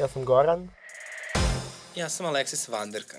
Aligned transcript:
Ja 0.00 0.08
sam 0.08 0.24
Goran. 0.24 0.68
Ja 1.96 2.08
sam 2.08 2.26
Aleksis 2.26 2.68
Vanderka. 2.68 3.16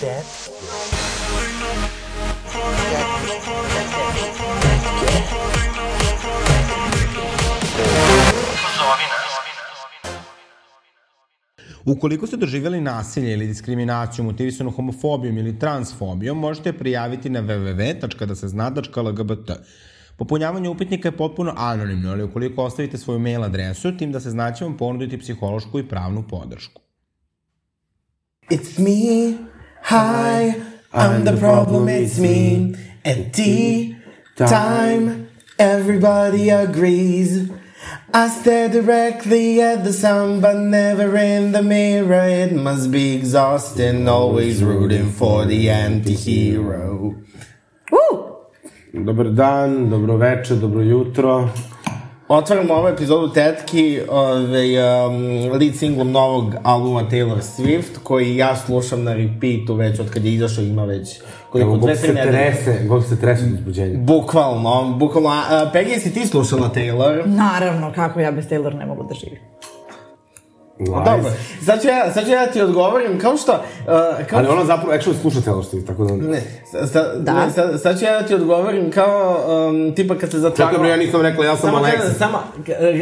Dead. 0.00 0.24
Ukoliko 11.84 12.26
ste 12.26 12.36
doživjeli 12.36 12.80
nasilje 12.80 13.32
ili 13.32 13.46
diskriminaciju 13.46 14.24
motivisanu 14.24 14.70
homofobijom 14.70 15.38
ili 15.38 15.58
transfobijom, 15.58 16.38
možete 16.38 16.68
je 16.68 16.78
prijaviti 16.78 17.30
na 17.30 17.42
www.dasezna.lgbt. 17.42 19.50
Popunjavanje 20.16 20.68
upitnika 20.68 21.08
je 21.08 21.16
potpuno 21.16 21.52
anonimno, 21.56 22.10
ali 22.10 22.22
ukoliko 22.22 22.62
ostavite 22.62 22.98
svoju 22.98 23.18
mail 23.18 23.44
adresu, 23.44 23.96
tim 23.96 24.12
da 24.12 24.20
se 24.20 24.30
znaće 24.30 24.64
vam 24.64 24.76
ponuditi 24.76 25.18
psihološku 25.18 25.78
i 25.78 25.88
pravnu 25.88 26.24
podršku. 26.28 26.82
It's 28.50 28.78
me, 28.78 29.36
hi, 29.82 30.52
I'm 30.92 31.24
the 31.24 31.36
problem, 31.40 31.86
it's 31.86 32.20
me. 32.20 32.74
And 33.04 33.32
tea 33.32 33.96
time, 34.36 35.28
everybody 35.58 36.50
agrees. 36.50 37.50
I 38.14 38.28
stare 38.28 38.68
directly 38.68 39.60
at 39.60 39.84
the 39.84 39.92
sun, 39.92 40.40
but 40.40 40.56
never 40.56 41.16
in 41.16 41.52
the 41.52 41.62
mirror. 41.62 42.28
It 42.28 42.52
must 42.52 42.90
be 42.90 43.14
exhausting, 43.16 44.08
always 44.08 44.62
rooting 44.62 45.10
for 45.10 45.46
the 45.46 45.70
anti-hero. 45.70 47.14
Dobar 49.04 49.30
dan, 49.30 49.90
dobro 49.90 50.16
veče, 50.16 50.54
dobro 50.54 50.82
jutro. 50.82 51.48
Otvaramo 52.28 52.74
ovu 52.74 52.88
epizodu 52.88 53.32
Tetki, 53.32 54.00
ovaj, 54.08 54.78
um, 55.06 55.16
lead 55.60 55.74
singlom 55.76 56.12
novog 56.12 56.54
albuma 56.62 57.02
Taylor 57.10 57.40
Swift, 57.40 57.98
koji 58.02 58.36
ja 58.36 58.56
slušam 58.56 59.04
na 59.04 59.14
repeatu 59.14 59.74
već 59.74 60.00
od 60.00 60.10
kad 60.10 60.24
je 60.24 60.34
izašao, 60.34 60.64
ima 60.64 60.84
već 60.84 61.20
koliko, 61.50 61.70
Evo, 61.70 61.76
dve, 61.76 61.86
Bog 61.86 61.98
tri 62.00 62.08
se 62.08 62.14
nedelje. 62.14 62.32
trese, 62.32 62.84
Bog 62.88 63.04
se 63.04 63.20
trese 63.20 63.44
od 63.44 63.52
uzbuđenja. 63.52 63.98
Bukvalno, 63.98 64.96
bukvalno. 64.98 65.28
A, 65.28 65.42
a, 65.50 65.70
Peggy, 65.74 65.88
jesi 65.88 66.14
ti 66.14 66.26
slušala 66.26 66.70
Taylor? 66.74 67.26
Naravno, 67.26 67.92
kako 67.94 68.20
ja 68.20 68.30
bez 68.32 68.48
Taylor 68.48 68.74
ne 68.74 68.86
mogu 68.86 69.02
da 69.08 69.14
živim. 69.14 69.38
Dobro, 70.78 71.30
sad 71.64 71.82
ću, 71.82 71.88
ja, 71.88 72.12
sad 72.12 72.24
ću 72.24 72.30
ja 72.30 72.46
ti 72.46 72.60
odgovorim, 72.62 73.18
kao 73.18 73.36
što... 73.36 73.52
Uh, 73.52 74.26
kao 74.26 74.38
Ali 74.38 74.48
ona 74.48 74.64
zapravo 74.64 74.92
actually 74.92 75.20
sluša 75.20 75.40
Swift, 75.40 75.86
tako 75.86 76.04
da... 76.04 76.16
Ne, 76.16 76.42
sa, 76.70 76.86
sa, 76.86 77.14
Da. 77.14 77.34
ne, 77.46 77.50
sad, 77.50 77.80
sad 77.82 77.98
ću 77.98 78.04
ja 78.04 78.20
da 78.20 78.26
ti 78.26 78.34
odgovorim 78.34 78.90
kao, 78.90 79.38
um, 79.68 79.94
tipa 79.94 80.14
kad 80.14 80.30
se 80.30 80.38
zatvarao... 80.38 80.72
Čekaj 80.72 80.82
bre, 80.82 80.90
ja 80.90 80.96
nisam 80.96 81.20
rekla, 81.20 81.44
ja 81.44 81.56
sam 81.56 81.70
Samo, 81.70 81.78
Aleksa. 81.78 82.12
samo, 82.18 82.38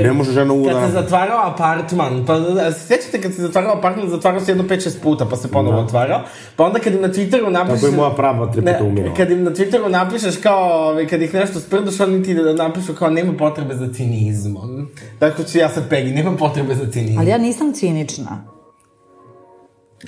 Ne 0.02 0.12
može 0.12 0.32
žena 0.32 0.52
u 0.54 0.64
Kad 0.64 0.74
da- 0.74 0.86
se 0.86 0.92
zatvarao 0.92 1.50
apartman, 1.50 2.24
pa 2.26 2.38
da, 2.38 2.72
se 2.72 2.86
sjećate 2.86 3.20
kad 3.20 3.34
se 3.34 3.42
zatvarao 3.42 3.76
apartman, 3.76 4.08
zatvarao 4.08 4.40
se 4.40 4.50
jedno 4.50 4.64
5-6 4.64 4.90
puta, 5.02 5.26
pa 5.30 5.36
se 5.36 5.48
ponovo 5.48 5.80
otvarao. 5.80 6.20
Pa 6.56 6.64
onda 6.64 6.78
kad 6.78 6.94
im 6.94 7.00
na 7.00 7.08
Twitteru 7.08 7.48
napišeš... 7.50 7.80
Tako 7.80 7.92
je 7.92 7.96
moja 7.96 8.10
prava 8.10 8.52
tri 8.52 8.60
puta 8.60 8.72
Ne, 8.72 8.82
umirala. 8.82 9.14
Kad 9.14 9.30
im 9.30 9.44
na 9.44 9.50
Twitteru 9.50 9.88
napišeš 9.88 10.36
kao, 10.36 10.88
ovaj, 10.88 11.06
kad 11.06 11.22
ih 11.22 11.34
nešto 11.34 11.60
sprdaš, 11.60 12.00
oni 12.00 12.22
ti 12.22 12.34
da 12.34 12.52
napišu 12.52 12.94
kao 12.94 13.10
nema 13.10 13.32
potrebe 13.38 13.74
za 13.74 13.88
cinizmom. 13.94 14.88
Tako 15.18 15.42
ću 15.42 15.58
ja 15.58 15.68
sad 15.68 15.90
Peggy, 15.90 16.14
nema 16.14 16.36
potrebe 16.36 16.74
za 16.74 16.90
cinizmom. 16.92 17.18
Ali 17.18 17.30
ja 17.30 17.38
nisam 17.38 17.63
cinična. 17.72 18.44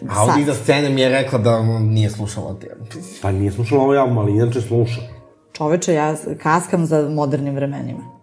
A 0.08 0.22
ovdje 0.22 0.32
sad. 0.32 0.42
iza 0.42 0.54
scene 0.54 0.90
mi 0.90 1.00
je 1.00 1.08
rekla 1.08 1.38
da 1.38 1.62
nije 1.80 2.10
slušala 2.10 2.54
te. 2.60 2.76
Pa 3.22 3.32
nije 3.32 3.52
slušala 3.52 3.82
ovaj 3.82 3.98
album, 3.98 4.18
ali 4.18 4.32
inače 4.32 4.60
sluša. 4.60 5.00
Čoveče, 5.52 5.94
ja 5.94 6.14
kaskam 6.42 6.86
za 6.86 7.08
modernim 7.08 7.54
vremenima. 7.54 8.16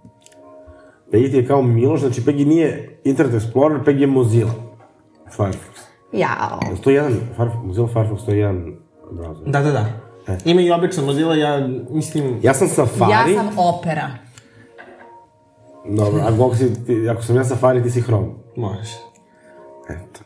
Peggy 1.12 1.32
ti 1.32 1.38
je 1.38 1.48
kao 1.48 1.62
Miloš, 1.62 2.00
znači 2.00 2.22
Peggy 2.22 2.48
nije 2.48 3.00
Internet 3.04 3.44
Explorer, 3.44 3.84
Peggy 3.86 4.00
je 4.00 4.08
Mozilla. 4.08 4.54
Firefox. 5.38 5.80
Jao. 6.12 6.60
Je 6.72 6.82
to 6.82 6.90
jedan, 6.90 7.14
Firefox, 7.38 7.64
Mozilla 7.64 7.88
Firefox, 7.88 8.26
to 8.26 8.32
je 8.32 8.38
jedan 8.38 8.76
browser. 9.12 9.52
Da, 9.52 9.62
da, 9.62 9.72
da. 9.72 9.86
Ima 10.46 10.62
i 10.62 10.72
obično 10.72 11.06
Mozilla, 11.06 11.36
ja 11.36 11.68
mislim... 11.90 12.40
Ja 12.44 12.54
sam 12.54 12.68
Safari. 12.68 13.12
Ja 13.12 13.44
sam 13.44 13.60
opera. 13.60 14.10
Dobro, 15.90 16.22
a 16.22 16.46
ako, 16.46 16.56
si, 16.56 16.86
ti, 16.86 17.10
ako 17.10 17.22
sam 17.22 17.36
ja 17.36 17.44
Safari, 17.44 17.84
ti 17.84 17.90
si 17.90 18.02
Chrome. 18.02 18.28
Možeš. 18.56 18.90
Eto. 19.90 20.20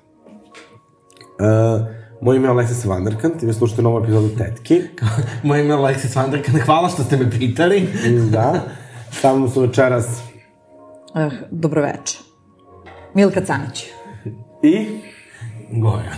Uh, 1.39 1.87
moje 2.21 2.37
ime 2.37 2.47
je 2.47 2.53
Alexis 2.53 2.87
Vanderkant 2.87 3.43
i 3.43 3.45
vi 3.45 3.53
slušate 3.53 3.81
novu 3.81 4.03
epizodu 4.03 4.29
Tetki. 4.37 4.81
Moje 5.43 5.65
ime 5.65 5.73
je 5.73 5.77
Alexis 5.79 6.15
Vanderkan, 6.15 6.55
hvala 6.65 6.89
što 6.89 7.03
ste 7.03 7.17
me 7.17 7.31
pitali. 7.31 7.87
da. 8.31 8.61
Sa 9.11 9.33
mnom 9.35 9.49
su 9.49 9.61
večeras 9.61 10.05
Eh, 11.15 11.29
dobroveče. 11.51 12.17
Milka 13.13 13.45
Canić. 13.45 13.85
i... 14.63 14.87
Goran. 15.71 16.17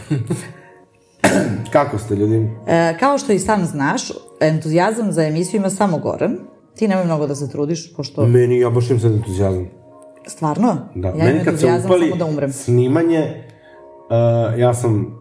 Kako 1.73 1.97
ste, 1.97 2.15
ljudi? 2.15 2.49
E, 2.67 2.97
kao 2.99 3.17
što 3.17 3.31
i 3.31 3.39
sam 3.39 3.65
znaš, 3.65 4.01
entuzijazam 4.39 5.11
za 5.11 5.23
emisiju 5.23 5.57
ima 5.57 5.69
samo 5.69 5.97
Goran. 5.97 6.37
Ti 6.75 6.87
nemoj 6.87 7.05
mnogo 7.05 7.27
da 7.27 7.35
se 7.35 7.49
trudiš, 7.49 7.95
pošto... 7.95 8.25
Meni, 8.25 8.59
ja 8.59 8.69
baš 8.69 8.89
imam 8.89 8.99
sad 8.99 9.11
entuzijazam. 9.11 9.67
Stvarno? 10.27 10.77
Da. 10.95 11.07
Ja 11.07 11.13
Meni 11.15 11.43
kad 11.43 11.59
se 11.59 11.65
upali 11.85 12.13
da 12.17 12.25
umrem. 12.25 12.53
snimanje, 12.53 13.43
uh, 14.09 14.59
ja 14.59 14.73
sam 14.73 15.19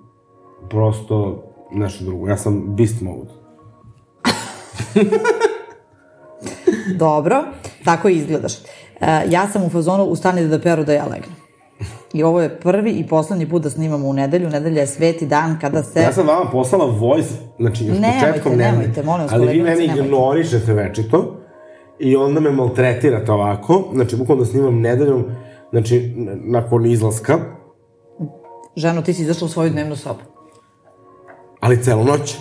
prosto 0.70 1.44
nešto 1.72 2.04
drugo. 2.04 2.28
Ja 2.28 2.36
sam 2.36 2.76
beast 2.76 3.00
mode. 3.00 3.30
Dobro, 6.96 7.44
tako 7.84 8.08
i 8.08 8.16
izgledaš. 8.16 8.52
E, 8.54 8.60
ja 9.28 9.48
sam 9.48 9.64
u 9.64 9.70
fazonu 9.70 10.04
ustani 10.04 10.48
da 10.48 10.60
peru 10.60 10.84
da 10.84 10.92
ja 10.92 11.04
legnem. 11.04 11.36
I 12.12 12.22
ovo 12.22 12.40
je 12.40 12.60
prvi 12.60 12.90
i 12.90 13.06
poslednji 13.06 13.48
put 13.48 13.62
da 13.62 13.70
snimamo 13.70 14.08
u 14.08 14.12
nedelju. 14.12 14.50
Nedelja 14.50 14.80
je 14.80 14.86
sveti 14.86 15.26
dan 15.26 15.58
kada 15.60 15.82
se... 15.82 16.00
Ja 16.00 16.12
sam 16.12 16.26
vama 16.26 16.50
poslala 16.50 16.86
voice, 16.86 17.28
znači 17.58 17.84
još 17.84 17.98
Nemojte, 17.98 18.26
početkom 18.26 18.52
nedelje. 18.52 18.72
nemojte, 18.72 19.02
molim 19.02 19.22
vas, 19.22 19.32
Ali 19.32 19.46
vi 19.48 19.62
mene 19.62 19.76
nemojte. 19.76 20.00
ignorišete 20.00 20.72
večito 20.72 21.37
i 21.98 22.16
onda 22.16 22.40
me 22.40 22.50
maltretirate 22.50 23.32
ovako, 23.32 23.84
znači 23.94 24.16
bukvalno 24.16 24.44
da 24.44 24.50
snimam 24.50 24.80
nedeljom, 24.80 25.24
znači 25.70 26.12
nakon 26.44 26.86
izlaska, 26.86 27.38
Ženo, 28.76 29.02
ti 29.02 29.14
si 29.14 29.22
izašla 29.22 29.44
u 29.46 29.48
svoju 29.48 29.70
dnevnu 29.70 29.96
sobu. 29.96 30.20
ali 31.60 31.82
celu 31.82 32.04
noć. 32.04 32.36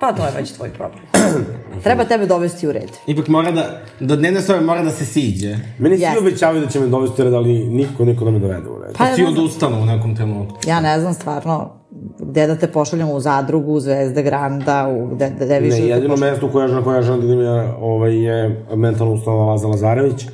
Pa 0.00 0.12
to 0.12 0.24
je 0.26 0.32
već 0.36 0.52
tvoj 0.52 0.68
problem. 0.70 1.00
Treba 1.84 2.04
tebe 2.04 2.26
dovesti 2.26 2.68
u 2.68 2.72
red. 2.72 2.90
Ipak 3.06 3.28
mora 3.28 3.50
da, 3.50 3.80
do 4.00 4.16
dnevne 4.16 4.40
sobe 4.42 4.60
mora 4.60 4.82
da 4.82 4.90
se 4.90 5.04
siđe. 5.06 5.56
Meni 5.78 5.96
svi 5.96 6.02
Jeste. 6.04 6.18
obećavaju 6.18 6.60
da 6.60 6.66
će 6.66 6.80
me 6.80 6.86
dovesti 6.86 7.22
u 7.22 7.24
red, 7.24 7.34
ali 7.34 7.52
niko, 7.68 8.04
niko 8.04 8.24
da 8.24 8.30
me 8.30 8.38
dovede 8.38 8.68
u 8.68 8.78
red. 8.78 8.92
Pa 8.92 8.98
Pa 8.98 9.06
ja 9.10 9.16
ti 9.16 9.24
odustanu 9.24 9.82
u 9.82 9.86
nekom 9.86 10.16
trenutku. 10.16 10.58
ja 10.66 10.80
ne 10.80 11.00
znam 11.00 11.14
stvarno 11.14 11.70
gde 12.18 12.46
da 12.46 12.56
te 12.56 12.66
pošaljamo 12.66 13.12
u 13.12 13.20
zadrugu, 13.20 13.72
u 13.72 13.80
Zvezde 13.80 14.22
Granda, 14.22 14.88
u 14.88 15.06
gde, 15.14 15.32
gde 15.40 15.60
više... 15.60 15.80
Ne, 15.80 15.88
da 15.88 15.94
jedino 15.94 16.14
pošaljamo. 16.14 16.32
mesto 16.32 16.48
koje, 16.52 16.68
na 16.68 16.84
koje 16.84 16.96
ja 16.96 17.02
želim 17.02 17.20
da 17.20 17.26
idem 17.26 17.40
je, 17.40 17.72
ovaj, 17.80 18.24
je 18.24 18.64
mentalna 18.74 19.12
ustanova 19.12 19.44
Laza 19.44 19.68
Lazarević. 19.68 20.26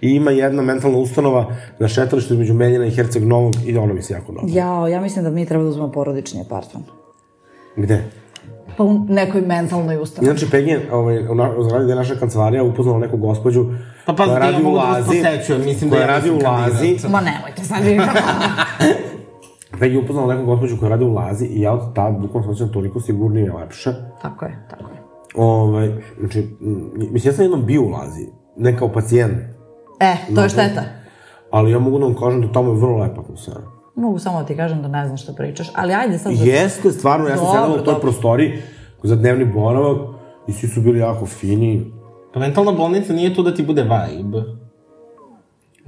I 0.00 0.10
ima 0.10 0.30
jedna 0.30 0.62
mentalna 0.62 0.98
ustanova 0.98 1.46
na 1.78 1.88
šetalištu 1.88 2.34
između 2.34 2.54
Menjina 2.54 2.86
i 2.86 2.90
Herceg 2.90 3.24
Novog 3.24 3.54
i 3.66 3.76
ono 3.76 3.94
mi 3.94 4.02
se 4.02 4.14
jako 4.14 4.32
dobro. 4.32 4.48
Jao, 4.48 4.88
ja 4.88 5.00
mislim 5.00 5.24
da 5.24 5.30
mi 5.30 5.46
treba 5.46 5.64
da 5.64 5.70
uzmemo 5.70 5.92
porodični 5.92 6.40
apartman. 6.40 6.84
Gde? 7.76 8.02
Pa 8.76 8.84
u 8.84 8.98
nekoj 9.08 9.40
mentalnoj 9.40 9.96
ustanovi. 10.02 10.30
Inače, 10.30 10.46
Peggy 10.46 10.68
je, 10.68 10.88
ovaj, 10.92 11.26
u 11.26 11.32
u 11.58 11.64
zgradi 11.64 11.84
gde 11.84 11.92
je 11.92 11.96
naša 11.96 12.14
kancelarija 12.14 12.64
upoznala 12.64 12.98
neku 12.98 13.16
gospođu 13.16 13.66
Pa 14.06 14.12
pa, 14.12 14.24
koja 14.24 14.32
ja 14.32 14.38
radi 14.38 14.62
u 14.62 14.64
mogu 14.64 14.76
da 14.76 14.82
vas 14.82 15.06
Lazi, 15.06 15.22
posećujem, 15.22 15.64
mislim 15.64 15.90
da 15.90 15.96
koja 15.96 16.00
ja 16.00 16.06
radi 16.06 16.30
u 16.30 16.38
Lazi. 16.38 16.96
Ma 17.08 17.20
nemojte 17.20 17.64
sad 17.64 17.84
vi. 17.84 18.00
Peggy 19.80 19.92
je 19.92 19.98
upoznala 19.98 20.34
neku 20.34 20.46
gospođu 20.46 20.76
koja 20.76 20.88
radi 20.88 21.04
u 21.04 21.14
Lazi 21.14 21.46
i 21.46 21.60
ja 21.60 21.72
od 21.72 21.94
tad 21.94 22.14
bukvalno 22.14 22.42
se 22.44 22.52
osjećam 22.52 22.72
toliko 22.72 23.00
sigurnije 23.00 23.46
i 23.46 23.50
lepše. 23.50 23.90
tako 24.22 24.44
je, 24.44 24.66
tako 24.70 24.82
je. 24.84 24.98
Ovaj, 25.36 25.88
znači, 26.18 26.56
mislim, 26.90 27.20
ja 27.24 27.34
sam 27.34 27.44
jednom 27.44 27.64
bio 27.64 27.82
u 27.82 27.88
Lazi, 27.88 28.26
ne 28.56 28.76
kao 28.76 28.88
pacijent, 28.88 29.32
E, 30.00 30.16
to 30.34 30.42
je 30.42 30.48
šteta. 30.48 30.82
ali 31.50 31.70
ja 31.70 31.78
mogu 31.78 31.98
da 31.98 32.04
vam 32.04 32.14
kažem 32.14 32.40
da 32.40 32.52
tamo 32.52 32.72
je 32.72 32.76
vrlo 32.76 32.96
lepa 32.96 33.20
atmosfera. 33.20 33.60
Mogu 33.96 34.18
samo 34.18 34.38
da 34.38 34.46
ti 34.46 34.56
kažem 34.56 34.82
da 34.82 34.88
ne 34.88 35.04
znam 35.04 35.16
šta 35.16 35.32
pričaš, 35.32 35.70
ali 35.74 35.92
ajde 35.94 36.18
sad... 36.18 36.32
da- 36.32 36.44
Jeste, 36.44 36.92
stvarno, 36.92 37.28
ja 37.28 37.36
sam 37.36 37.46
sedela 37.46 37.68
u 37.68 37.74
toj 37.74 37.84
dobro. 37.84 38.00
prostoriji 38.00 38.52
za 39.02 39.16
dnevni 39.16 39.44
boravak 39.46 39.98
i 40.48 40.52
svi 40.52 40.68
su 40.68 40.80
bili 40.80 40.98
jako 40.98 41.26
fini. 41.26 41.92
Pa 42.34 42.40
mentalna 42.40 42.72
bolnica 42.72 43.12
nije 43.12 43.34
tu 43.34 43.42
da 43.42 43.54
ti 43.54 43.62
bude 43.62 43.82
vibe. 43.82 44.42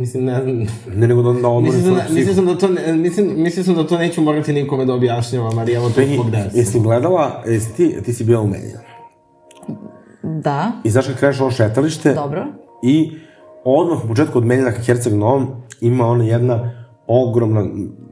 Mislim, 0.01 0.25
ne 0.25 0.43
znam... 0.43 0.57
Ne 0.95 1.09
nego 1.09 1.23
da, 1.23 1.33
da 1.33 1.49
odmorim 1.49 1.65
Mislim, 1.65 1.83
svoju 1.83 1.95
da, 1.95 2.01
psihu. 2.01 2.15
mislim, 2.15 2.35
sam 2.35 2.47
da 2.47 2.59
to, 2.59 2.69
ne, 2.69 2.93
mislim, 2.95 3.33
mislim 3.37 3.65
sam 3.65 3.75
da 3.75 3.87
to 3.87 3.99
neću 3.99 4.21
morati 4.23 4.53
nikome 4.53 4.85
da 4.85 4.95
objašnjavam, 4.95 5.59
ali 5.59 5.73
evo 5.73 5.91
to 5.91 6.01
zbog 6.15 6.31
desa. 6.31 6.51
jesi 6.55 6.81
gledala, 6.81 7.43
jesi 7.47 7.77
ti, 7.77 8.03
ti 8.05 8.13
si 8.13 8.25
bila 8.25 8.41
u 8.41 8.47
Menjinu. 8.47 8.79
Da, 10.23 10.73
I 10.85 10.91
znaš 10.91 11.07
kad 11.07 11.17
kreneš 11.17 11.41
ovo 11.41 11.51
šetalište 11.51 12.15
dobro. 12.15 12.47
i 12.83 13.13
odmah 13.65 14.05
u 14.05 14.09
početku 14.09 14.39
od 14.39 14.45
Menjina 14.45 14.73
ka 14.73 14.83
Herceg 14.83 15.15
Novom 15.15 15.47
ima 15.81 16.07
ona 16.07 16.25
jedna 16.25 16.85
ogromna 17.07 17.65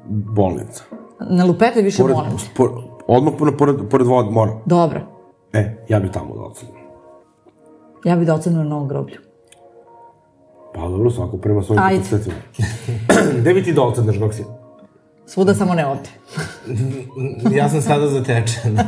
bolnica. 0.09 0.83
Ne 1.31 1.45
lupete 1.45 1.83
više, 1.83 2.03
Pored, 2.03 2.17
molim 2.17 2.31
te. 2.33 2.45
por, 2.57 2.71
odmah 3.07 3.33
pored, 3.39 3.55
pored, 3.57 3.77
pored 3.91 4.07
vod, 4.07 4.33
mora. 4.33 4.53
Dobro. 4.67 5.01
E, 5.53 5.77
ja 5.89 6.01
bi 6.01 6.13
tamo 6.13 6.35
da 6.35 6.43
ocenim. 6.43 6.75
Ja 8.05 8.17
bih 8.17 8.27
da 8.27 8.35
ocenim 8.35 8.59
na 8.59 8.65
novom 8.65 8.89
groblju. 8.89 9.17
Pa 10.75 10.81
dobro, 10.81 11.11
svako 11.11 11.37
prema 11.37 11.63
svojim 11.63 11.83
kapacitetima. 11.83 12.35
Gde 13.41 13.55
bi 13.55 13.63
ti 13.63 13.73
docetaš 13.73 14.17
dok 14.17 14.35
si? 14.35 14.45
Svuda 15.27 15.55
samo 15.55 15.75
ne 15.75 15.87
ovde. 15.87 16.09
Ja 17.57 17.69
sam 17.69 17.83
sada 17.83 18.09
zatečen. 18.09 18.79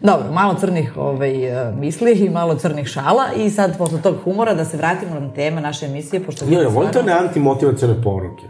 Dobro, 0.00 0.32
malo 0.32 0.54
crnih 0.54 0.96
ovaj, 0.96 1.32
misli 1.74 2.12
i 2.12 2.30
malo 2.30 2.54
crnih 2.54 2.86
šala 2.86 3.24
i 3.36 3.50
sad 3.50 3.78
posle 3.78 4.02
tog 4.02 4.16
humora 4.24 4.54
da 4.54 4.64
se 4.64 4.76
vratimo 4.76 5.20
na 5.20 5.32
teme 5.32 5.60
naše 5.60 5.86
emisije, 5.86 6.22
pošto... 6.24 6.44
Jo, 6.48 6.60
jo, 6.60 6.70
volite 6.70 6.98
one 6.98 7.12
antimotivacione 7.12 8.02
poruke? 8.02 8.44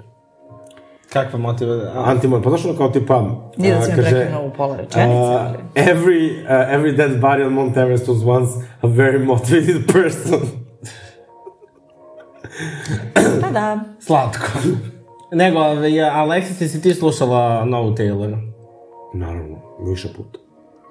Kakva 1.13 1.39
motiva... 1.39 1.75
a, 1.75 2.03
Antimo, 2.07 2.43
pa 2.43 2.49
znaš 2.49 2.65
ono 2.65 2.77
kao 2.77 2.89
tipa... 2.89 3.25
Nije 3.57 3.75
da 3.75 3.83
si 3.83 3.91
mi 3.91 3.97
kaže, 3.97 4.11
prekinuo 4.11 4.47
u 4.47 4.51
pola 4.51 4.77
rečenice, 4.77 5.09
ali... 5.11 5.59
every, 5.75 6.43
uh, 6.43 6.75
every 6.75 6.97
dead 6.97 7.21
body 7.21 7.47
on 7.47 7.53
Mount 7.53 7.77
Everest 7.77 8.09
was 8.09 8.25
once 8.25 8.51
a 8.83 8.87
very 8.87 9.25
motivated 9.25 9.87
person. 9.93 10.41
Pa 13.43 13.51
da. 13.51 13.81
Slatko. 14.01 14.47
Nego, 15.33 15.59
ove, 15.59 15.95
ja, 15.95 16.13
Alexis, 16.15 16.61
jesi 16.61 16.83
ti 16.83 16.95
slušala 16.95 17.65
novu 17.65 17.91
Taylor? 17.91 18.37
Naravno, 19.15 19.57
više 19.91 20.09
puta. 20.17 20.39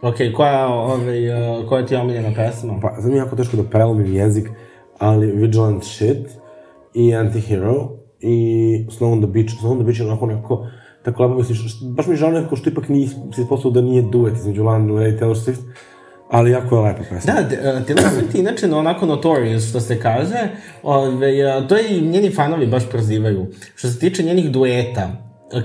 Ok, 0.02 0.16
koja, 0.36 0.68
ove, 0.68 1.34
uh, 1.34 1.69
koja 1.69 1.86
ti 1.86 1.94
je 1.94 2.00
omiljena 2.00 2.30
pesma? 2.36 2.80
Pa, 2.81 2.96
sad 3.02 3.06
mi 3.06 3.16
je 3.16 3.18
jako 3.18 3.36
teško 3.36 3.58
da 3.58 3.64
prelomim 3.64 4.16
jezik, 4.16 4.50
ali 5.00 5.31
Vigilant 5.31 5.84
Shit 5.84 6.28
i 6.94 7.16
Antihero 7.16 7.90
i 8.19 8.86
Snow 8.90 9.12
on 9.12 9.22
the 9.22 9.28
Beach. 9.28 9.50
Snow 9.62 9.72
on 9.72 9.78
the 9.78 9.86
Beach 9.86 10.00
je 10.00 10.06
onako 10.06 10.25
nekako, 10.25 10.68
tako 11.04 11.24
lepo 11.24 11.36
misliš, 11.36 11.81
baš 11.96 12.08
mi 12.08 12.14
je 12.14 12.18
žao 12.18 12.31
nekako 12.31 12.56
što 12.56 12.69
ipak 12.69 12.90
nije, 12.90 13.08
se 13.08 13.42
ispostavilo 13.42 13.81
da 13.81 13.81
nije 13.81 14.02
duet 14.02 14.36
između 14.36 14.64
Lana 14.64 14.86
Del 14.86 14.96
Rey 14.96 15.16
i 15.16 15.19
Taylor 15.19 15.36
Swift, 15.36 15.62
ali 16.29 16.51
jako 16.51 16.75
je 16.75 16.81
lepa 16.81 17.03
pesma. 17.09 17.33
Da, 17.33 17.41
uh, 17.41 17.85
Taylor 17.85 18.09
Swift 18.09 18.35
je 18.35 18.39
inače 18.39 18.74
onako 18.74 19.06
notorious, 19.06 19.69
što 19.69 19.79
se 19.79 20.00
kaže. 20.00 20.50
Ove, 20.83 21.57
uh, 21.57 21.68
to 21.68 21.77
i 21.77 22.01
njeni 22.01 22.31
fanovi 22.35 22.68
baš 22.68 22.89
prozivaju. 22.89 23.47
Što 23.75 23.88
se 23.88 24.00
tiče 24.00 24.24
njenih 24.24 24.51
dueta, 24.51 25.12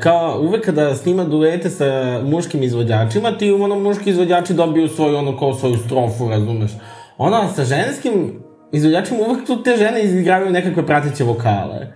kao 0.01 0.41
uvek 0.41 0.65
kada 0.65 0.95
snima 0.95 1.25
duete 1.25 1.71
sa 1.71 2.21
muškim 2.25 2.63
izvođačima, 2.63 3.39
ti 3.39 3.51
ono 3.51 3.79
muški 3.79 4.11
izvođači 4.11 4.55
dobiju 4.55 4.89
svoju 4.89 5.17
ono 5.17 5.39
kao 5.39 5.55
svoju 5.55 5.77
strofu, 5.77 6.29
razumeš. 6.29 6.71
Ona 7.19 7.49
sa 7.49 7.65
ženskim 7.65 8.43
izvođačima 8.73 9.21
uvek 9.29 9.47
tu 9.47 9.63
te 9.63 9.77
žene 9.77 10.03
izigravaju 10.03 10.51
nekakve 10.51 10.87
prateće 10.87 11.25
vokale. 11.25 11.93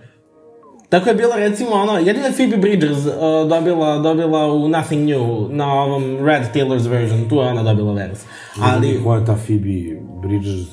Tako 0.89 1.09
je 1.09 1.15
bila 1.15 1.35
recimo 1.35 1.71
ono, 1.71 1.93
jedina 1.95 2.25
je 2.25 2.33
Phoebe 2.33 2.57
Bridgers 2.57 2.97
uh, 2.97 3.13
dobila, 3.49 3.97
dobila 3.97 4.45
u 4.45 4.69
Nothing 4.69 5.09
New 5.09 5.47
na 5.49 5.73
ovom 5.73 6.25
Red 6.25 6.43
Taylor's 6.53 6.89
version, 6.89 7.29
tu 7.29 7.35
je 7.35 7.41
ona 7.41 7.63
dobila 7.63 7.93
vers. 7.93 8.19
Ali, 8.63 9.03
Koja 9.03 9.19
je 9.19 9.25
ta 9.25 9.35
Phoebe 9.37 9.99
Bridgers? 10.21 10.67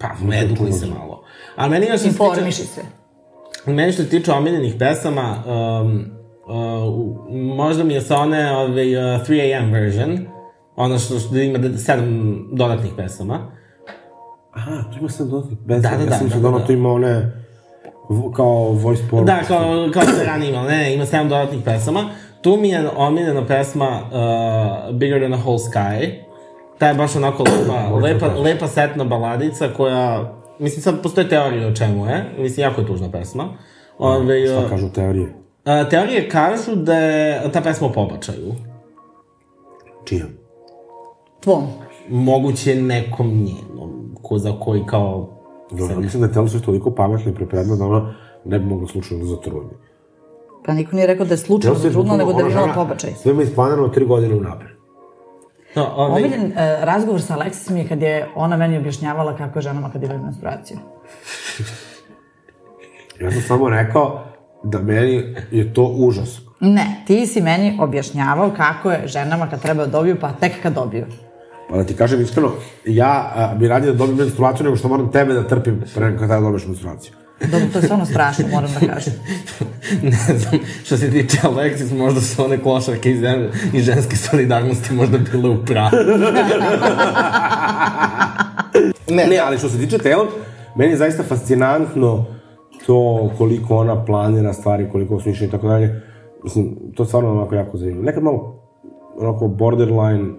pa, 0.00 0.08
edukli 0.34 0.72
se 0.72 0.86
malo. 0.88 1.22
Ali 1.56 1.70
meni 1.70 1.86
još 1.86 2.00
što 2.00 2.10
se 2.34 2.44
tiče, 2.44 2.62
se. 2.64 2.80
meni 3.66 3.92
što 3.92 4.02
se 4.02 4.08
tiče 4.08 4.32
omiljenih 4.32 4.74
pesama, 4.78 5.36
um, 5.46 6.04
uh, 6.46 7.24
možda 7.32 7.84
mi 7.84 7.94
je 7.94 8.00
sa 8.00 8.16
one 8.16 8.52
ove, 8.52 8.82
uh, 9.14 9.20
3am 9.20 9.72
version, 9.72 10.18
ono 10.76 10.98
što, 10.98 11.18
što 11.18 11.36
ima 11.36 11.58
de- 11.58 11.78
sedam 11.78 12.08
dodatnih 12.52 12.92
pesama. 12.96 13.50
Aha, 14.52 14.84
tu 14.92 14.98
ima 14.98 15.08
sad 15.08 15.28
dodatnih 15.28 15.58
pesma. 15.68 15.90
Da, 15.90 15.96
da, 15.96 16.04
da, 16.04 16.04
Ja 16.04 16.18
sam 16.18 16.24
mislio 16.24 16.36
da, 16.36 16.42
da, 16.42 16.48
ona 16.48 16.58
da. 16.58 16.66
tu 16.66 16.72
ima 16.72 16.92
one, 16.92 17.12
v- 17.12 17.39
kao 18.36 18.72
voice 18.72 19.02
poruke. 19.10 19.32
Da, 19.32 19.40
kao, 19.48 19.88
kao 19.92 20.02
što 20.02 20.20
je 20.20 20.26
ranije 20.26 20.50
imala, 20.50 20.68
ne, 20.68 20.94
ima 20.94 21.06
sedam 21.06 21.28
dodatnih 21.28 21.60
pesama. 21.64 22.10
Tu 22.42 22.56
mi 22.56 22.68
je 22.68 22.88
omiljena 22.96 23.46
pesma 23.46 23.88
uh, 23.88 24.94
Bigger 24.94 25.20
Than 25.20 25.34
a 25.34 25.36
Whole 25.36 25.58
Sky. 25.58 26.10
Ta 26.78 26.88
je 26.88 26.94
baš 26.94 27.16
onako 27.16 27.42
lepa, 27.42 27.96
lepa, 27.96 28.26
lepa 28.26 28.66
setna 28.68 29.04
baladica 29.04 29.68
koja, 29.76 30.32
mislim 30.58 30.82
sad 30.82 31.02
postoje 31.02 31.28
teorije 31.28 31.66
o 31.66 31.74
čemu 31.74 32.06
je, 32.06 32.24
mislim 32.38 32.62
jako 32.68 32.80
je 32.80 32.86
tužna 32.86 33.10
pesma. 33.10 33.44
Ove, 33.98 34.46
Šta 34.46 34.58
uh, 34.58 34.70
kažu 34.70 34.88
teorije? 34.88 35.34
uh, 35.64 35.88
teorije 35.90 36.28
kažu 36.28 36.74
da 36.74 36.94
je 36.94 37.52
ta 37.52 37.60
pesma 37.60 37.86
o 37.86 37.92
pobačaju. 37.92 38.54
Čija? 40.04 40.24
Tvom. 41.40 41.66
Moguće 42.08 42.74
nekom 42.74 43.28
njenom, 43.28 44.16
ko 44.22 44.38
za 44.38 44.52
koji 44.60 44.82
kao... 44.86 45.28
Dobro, 45.70 46.00
mislim 46.00 46.20
da 46.20 46.26
je 46.26 46.34
Taylor 46.34 46.64
toliko 46.64 46.90
pametna 46.90 47.30
i 47.30 47.34
pripremna 47.34 47.76
da 47.76 47.84
ona 47.84 48.14
ne 48.44 48.58
bi 48.58 48.66
mogla 48.66 48.88
slučajno 48.88 49.24
da 49.24 49.30
zatrudni. 49.30 49.70
Pa 50.66 50.72
niko 50.72 50.96
nije 50.96 51.06
rekao 51.06 51.26
da 51.26 51.34
je 51.34 51.38
slučajno 51.38 51.76
Taylor 51.76 51.82
Swift 51.82 51.92
trudno, 51.92 52.16
nego 52.16 52.32
da 52.32 52.42
je 52.42 52.50
imala 52.50 52.74
pobačaj. 52.74 53.10
Sve 53.14 53.32
ima 53.32 53.42
isplanirano 53.42 53.88
tri 53.88 54.06
godine 54.06 54.34
unapred. 54.34 54.70
No, 55.74 55.92
ove, 55.96 56.12
Omiljen 56.12 56.46
uh, 56.46 56.56
razgovor 56.82 57.22
sa 57.22 57.36
Alexis 57.36 57.70
mi 57.70 57.80
je 57.80 57.88
kad 57.88 58.02
je 58.02 58.28
ona 58.34 58.56
meni 58.56 58.78
objašnjavala 58.78 59.36
kako 59.36 59.58
je 59.58 59.62
ženama 59.62 59.90
kad 59.90 60.02
imaju 60.02 60.22
menstruaciju. 60.22 60.78
Ja 63.20 63.30
sam 63.30 63.42
samo 63.42 63.68
rekao 63.68 64.24
da 64.62 64.78
meni 64.78 65.34
je 65.50 65.74
to 65.74 65.84
užas. 65.96 66.40
Ne, 66.60 67.02
ti 67.06 67.26
si 67.26 67.40
meni 67.40 67.78
objašnjavao 67.80 68.50
kako 68.56 68.90
je 68.90 69.06
ženama 69.06 69.50
kad 69.50 69.62
treba 69.62 69.86
da 69.86 69.90
dobiju, 69.90 70.16
pa 70.20 70.32
tek 70.32 70.52
kad 70.62 70.74
dobiju. 70.74 71.06
Pa 71.70 71.76
da 71.76 71.84
ti 71.84 71.94
kažem 71.94 72.20
iskreno, 72.20 72.50
ja 72.84 73.32
a, 73.34 73.54
bi 73.54 73.68
radije 73.68 73.92
da 73.92 73.98
dobijem 73.98 74.18
menstruaciju 74.18 74.64
nego 74.64 74.76
što 74.76 74.88
moram 74.88 75.12
tebe 75.12 75.34
da 75.34 75.48
trpim 75.48 75.82
pre 75.94 76.06
nego 76.06 76.18
kada 76.18 76.40
dobiješ 76.40 76.66
menstruaciju. 76.66 77.12
Dobro, 77.40 77.68
to 77.72 77.78
je 77.78 77.82
stvarno 77.82 78.06
strašno, 78.06 78.48
moram 78.48 78.70
da 78.80 78.94
kažem. 78.94 79.12
ne 80.02 80.38
znam, 80.38 80.60
što 80.84 80.96
se 80.96 81.10
tiče 81.10 81.38
Alexis, 81.42 81.96
možda 81.96 82.20
su 82.20 82.44
one 82.44 82.62
klošarke 82.62 83.10
iz, 83.10 83.22
iz 83.72 83.84
ženske 83.84 84.16
solidarnosti 84.16 84.94
možda 84.94 85.18
bile 85.18 85.48
u 85.48 85.64
pravu. 85.64 85.90
Ne, 89.10 89.26
ne, 89.26 89.38
ali 89.38 89.58
što 89.58 89.68
se 89.68 89.78
tiče 89.78 89.98
Taylor, 89.98 90.26
meni 90.76 90.92
je 90.92 90.96
zaista 90.96 91.22
fascinantno 91.22 92.26
to 92.86 93.30
koliko 93.38 93.76
ona 93.76 94.04
planira 94.04 94.52
stvari, 94.52 94.88
koliko 94.92 95.16
osmišlja 95.16 95.46
i 95.46 95.50
tako 95.50 95.68
dalje. 95.68 96.02
Mislim, 96.44 96.76
to 96.94 97.02
je 97.02 97.06
stvarno 97.06 97.30
onako 97.30 97.54
jako 97.54 97.78
zanimljivo. 97.78 98.04
Nekad 98.04 98.22
malo 98.22 98.62
onako 99.16 99.48
borderline 99.48 100.30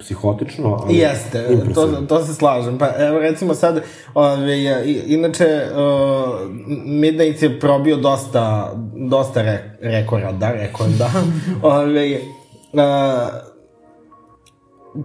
psihotično, 0.00 0.78
ali 0.82 0.96
Jeste, 0.96 1.46
to, 1.46 1.52
impresivno. 1.52 2.06
to 2.08 2.24
se 2.24 2.34
slažem. 2.34 2.78
Pa 2.78 2.88
evo 2.98 3.18
recimo 3.18 3.54
sad, 3.54 3.82
ove, 4.14 4.84
inače, 5.06 5.62
uh, 5.72 6.50
Midnight 6.84 7.42
je 7.42 7.60
probio 7.60 7.96
dosta, 7.96 8.72
dosta 9.10 9.42
re, 9.42 9.78
rekorda, 9.80 10.52
rekorda. 10.52 11.10
ove, 11.62 12.20
uh, 12.72 12.80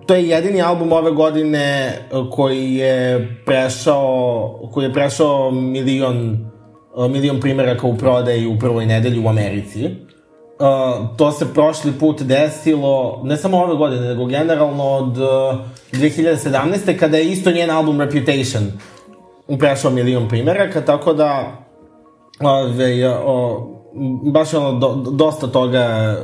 to 0.05 0.15
je 0.15 0.29
jedini 0.29 0.61
album 0.61 0.91
ove 0.91 1.11
godine 1.11 1.97
uh, 2.11 2.29
koji 2.31 2.73
je 2.73 3.27
prešao, 3.45 4.69
koji 4.73 4.85
je 4.85 4.93
prešao 4.93 5.51
milion, 5.51 6.49
uh, 6.95 7.11
milion 7.11 7.39
primjeraka 7.39 7.87
u 7.87 7.97
prodaji 7.97 8.47
u 8.47 8.59
prvoj 8.59 8.85
nedelji 8.85 9.25
u 9.25 9.29
Americi. 9.29 10.04
Uh, 10.59 11.17
to 11.17 11.31
se 11.31 11.53
prošli 11.53 11.91
put 11.91 12.21
desilo, 12.21 13.21
ne 13.23 13.37
samo 13.37 13.57
ove 13.57 13.75
godine, 13.75 14.07
nego 14.07 14.25
generalno 14.25 14.83
od 14.83 15.17
uh, 15.17 15.27
2017. 15.91 16.99
kada 16.99 17.17
je 17.17 17.31
isto 17.31 17.51
njen 17.51 17.71
album 17.71 18.01
Reputation 18.01 18.71
prešao 19.59 19.91
milion 19.91 20.29
primjeraka, 20.29 20.81
tako 20.81 21.13
da 21.13 21.51
ove, 22.39 23.09
o, 23.25 23.67
baš 24.31 24.53
je 24.53 24.59
ono, 24.59 24.79
do, 24.79 25.11
dosta 25.11 25.47
toga 25.47 25.79
je, 25.79 26.17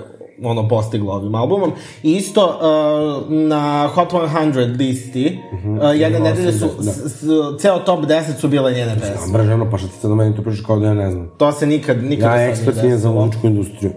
ono 0.44 0.68
postiglo 0.68 1.14
ovim 1.14 1.36
albumom. 1.36 1.72
I 2.04 2.12
isto 2.12 2.46
uh, 2.46 3.32
na 3.32 3.88
Hot 3.88 4.12
100 4.12 4.78
listi, 4.78 5.40
uh, 5.54 6.00
jedne 6.00 6.18
Imala 6.18 6.30
nedelje 6.34 6.52
sam 6.52 6.70
su, 6.70 6.76
da- 6.84 6.92
s, 6.92 7.22
s, 7.22 7.24
ceo 7.62 7.80
top 7.80 8.00
10 8.00 8.40
su 8.40 8.48
bile 8.48 8.74
njene 8.74 8.96
pesme. 9.00 9.16
Ambra 9.26 9.44
ženo, 9.44 9.70
pa 9.72 9.78
šta 9.78 9.88
ti 9.88 9.94
sad 10.02 10.10
na 10.10 10.16
meni 10.16 10.36
to 10.36 10.42
pričaš 10.42 10.66
kao 10.66 10.80
da 10.80 10.88
ja 10.88 10.94
ne 10.94 11.12
znam. 11.12 11.32
To 11.38 11.52
se 11.52 11.68
nikad, 11.68 12.04
nikad 12.04 12.32
Ja 12.32 12.48
ekspert 12.48 12.84
nije 12.84 12.98
za 12.98 13.10
muzičku 13.12 13.48
industriju. 13.48 13.92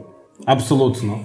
Apsolutno. 0.47 1.19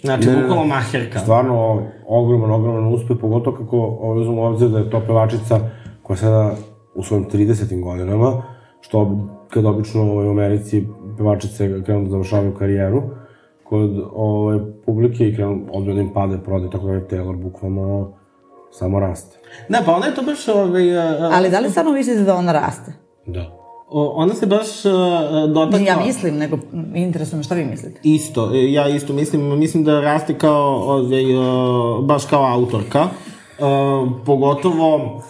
Znači, 0.00 0.28
Ne, 0.28 0.36
bukvalno 0.36 0.64
maherka. 0.64 1.18
Stvarno 1.18 1.82
ogroman, 2.06 2.50
ogroman 2.50 2.94
uspeh, 2.94 3.16
pogotovo 3.20 3.56
kako 3.56 3.86
uzmemo 4.16 4.42
u 4.42 4.44
obzir 4.44 4.68
da 4.68 4.78
je 4.78 4.90
to 4.90 5.00
pevačica 5.06 5.60
koja 6.02 6.14
je 6.14 6.18
sada 6.18 6.54
u 6.94 7.02
svojim 7.02 7.26
30. 7.30 7.82
godinama, 7.82 8.42
što 8.80 9.28
kad 9.50 9.66
obično 9.66 10.02
ovaj, 10.02 10.26
u 10.26 10.30
Americi 10.30 10.86
pevačice 11.16 11.82
krenu 11.84 12.04
da 12.04 12.10
završavaju 12.10 12.54
karijeru, 12.54 13.02
kod 13.64 13.90
ovaj, 14.14 14.58
publike 14.86 15.28
i 15.28 15.34
krenu 15.34 15.66
odmah 15.72 15.94
da 15.94 16.00
im 16.00 16.12
pade 16.12 16.38
prode, 16.44 16.70
tako 16.70 16.86
da 16.86 16.92
je 16.92 17.08
Taylor 17.08 17.36
bukvalno 17.36 18.12
samo 18.70 19.00
raste. 19.00 19.38
Ne, 19.68 19.78
pa 19.86 19.94
ona 19.94 20.06
je 20.06 20.14
to 20.14 20.22
baš, 20.22 20.48
ovaj, 20.48 20.96
uh, 20.96 21.36
Ali 21.36 21.50
da 21.50 21.60
li 21.60 21.70
stvarno 21.70 21.92
mislite 21.92 22.22
da 22.22 22.36
ona 22.36 22.52
raste? 22.52 22.92
Da. 23.26 23.57
O- 23.90 24.12
ona 24.16 24.34
se 24.34 24.46
baš 24.46 24.84
uh, 24.84 24.92
dotakla... 25.54 25.78
Ne, 25.78 25.84
ja 25.84 25.98
mislim, 26.06 26.36
nego 26.36 26.58
interesuje 26.94 27.36
me 27.36 27.42
šta 27.42 27.54
vi 27.54 27.64
mislite. 27.64 28.00
Isto, 28.02 28.54
e, 28.54 28.72
ja 28.72 28.88
isto 28.88 29.12
mislim, 29.12 29.58
mislim 29.58 29.84
da 29.84 30.00
raste 30.00 30.38
kao, 30.38 30.66
ovaj, 30.66 31.34
uh, 31.34 32.04
baš 32.04 32.24
kao 32.24 32.44
autorka. 32.44 33.02
Uh, 33.02 34.12
pogotovo, 34.26 35.22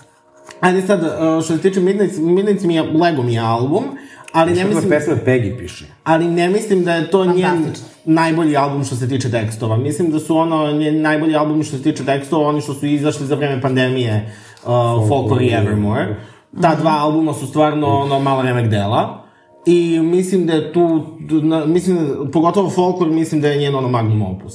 ajde 0.60 0.82
sad, 0.82 1.02
uh, 1.02 1.44
što 1.44 1.56
se 1.56 1.62
tiče 1.62 1.80
Midnight, 1.80 2.18
Midnight 2.18 2.64
mi 2.64 2.74
je, 2.74 2.82
Lego 2.82 3.22
mi 3.22 3.34
je 3.34 3.40
album, 3.40 3.84
ali 4.32 4.54
ne 4.54 4.64
mislim, 4.64 4.90
pesme 4.90 5.14
Peggy 5.26 5.58
piše? 5.58 5.84
ali 6.04 6.24
ne 6.28 6.48
mislim 6.48 6.84
da 6.84 6.94
je 6.94 7.10
to 7.10 7.24
njen 7.24 7.66
najbolji 8.04 8.56
album 8.56 8.84
što 8.84 8.96
se 8.96 9.08
tiče 9.08 9.30
tekstova. 9.30 9.76
Mislim 9.76 10.10
da 10.10 10.18
su 10.18 10.36
ono 10.36 10.72
njen 10.72 11.02
najbolji 11.02 11.36
album 11.36 11.62
što 11.62 11.76
se 11.76 11.82
tiče 11.82 12.04
tekstova, 12.04 12.48
oni 12.48 12.60
što 12.60 12.74
su 12.74 12.86
izašli 12.86 13.26
za 13.26 13.34
vreme 13.34 13.62
pandemije, 13.62 14.34
uh, 14.64 15.08
Folklore 15.08 15.44
i 15.44 15.52
Evermore. 15.52 16.16
Ta 16.62 16.74
dva 16.74 16.90
albuma 16.90 17.34
su 17.34 17.46
stvarno 17.46 17.86
ono 17.86 18.20
malo 18.20 18.42
remek 18.42 18.70
dela. 18.70 19.24
I 19.66 20.00
mislim 20.02 20.46
da 20.46 20.52
je 20.52 20.72
tu, 20.72 21.02
na, 21.42 21.66
mislim, 21.66 21.96
da- 21.96 22.30
pogotovo 22.30 22.70
folklor, 22.70 23.10
mislim 23.10 23.40
da 23.40 23.48
je 23.48 23.58
njen 23.58 23.74
ono 23.74 23.88
magnum 23.88 24.22
opus. 24.22 24.54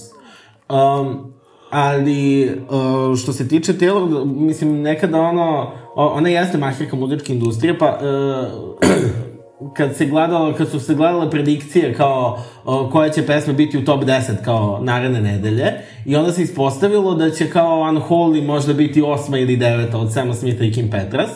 Um, 0.69 1.33
ali, 1.69 2.51
uh, 2.69 3.17
što 3.17 3.33
se 3.33 3.47
tiče 3.47 3.73
Taylor, 3.73 4.25
mislim, 4.25 4.81
nekada 4.81 5.21
ono, 5.21 5.71
ona 5.95 6.29
jeste 6.29 6.57
mahirka 6.57 6.95
muzičke 6.95 7.33
industrije, 7.33 7.77
pa 7.77 7.99
uh, 8.01 9.69
kad 9.77 9.95
se 9.95 10.05
gledalo, 10.05 10.53
kad 10.53 10.69
su 10.69 10.79
se 10.79 10.95
gledale 10.95 11.29
predikcije 11.29 11.93
kao 11.93 12.39
uh, 12.65 12.91
koje 12.91 13.13
će 13.13 13.25
pesme 13.25 13.53
biti 13.53 13.77
u 13.77 13.85
top 13.85 14.03
10 14.03 14.43
kao 14.45 14.79
naredne 14.81 15.21
nedelje 15.21 15.73
i 16.05 16.15
onda 16.15 16.31
se 16.31 16.43
ispostavilo 16.43 17.15
da 17.15 17.29
će 17.29 17.49
kao 17.49 17.79
Unholy 17.79 18.45
možda 18.45 18.73
biti 18.73 19.01
osma 19.01 19.37
ili 19.37 19.57
deveta 19.57 19.97
od 19.97 20.13
Sama 20.13 20.33
Smitha 20.33 20.63
i 20.63 20.71
Kim 20.71 20.89
Petras 20.89 21.29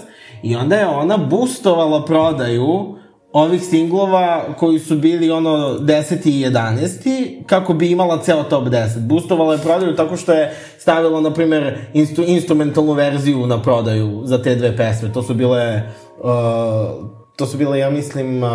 i 0.43 0.55
onda 0.55 0.75
je 0.75 0.87
ona 0.87 1.17
boostovala 1.17 2.05
prodaju 2.05 2.97
ovih 3.33 3.63
singlova 3.63 4.45
koji 4.59 4.79
su 4.79 4.95
bili 4.95 5.31
ono 5.31 5.79
10. 5.79 6.27
i 6.29 6.45
11. 6.45 7.43
kako 7.45 7.73
bi 7.73 7.91
imala 7.91 8.21
ceo 8.23 8.43
top 8.43 8.67
10. 8.67 9.07
Boostovala 9.07 9.53
je 9.53 9.59
prodaju 9.59 9.95
tako 9.95 10.17
što 10.17 10.33
je 10.33 10.55
stavila, 10.77 11.21
na 11.21 11.33
primer, 11.33 11.77
instru, 11.93 12.23
instrumentalnu 12.27 12.93
verziju 12.93 13.47
na 13.47 13.61
prodaju 13.61 14.21
za 14.23 14.43
te 14.43 14.55
dve 14.55 14.77
pesme. 14.77 15.13
To 15.13 15.23
su 15.23 15.33
bile, 15.33 15.81
uh, 16.19 17.07
to 17.35 17.45
su 17.45 17.57
bile, 17.57 17.79
ja 17.79 17.89
mislim, 17.89 18.43
uh, 18.43 18.49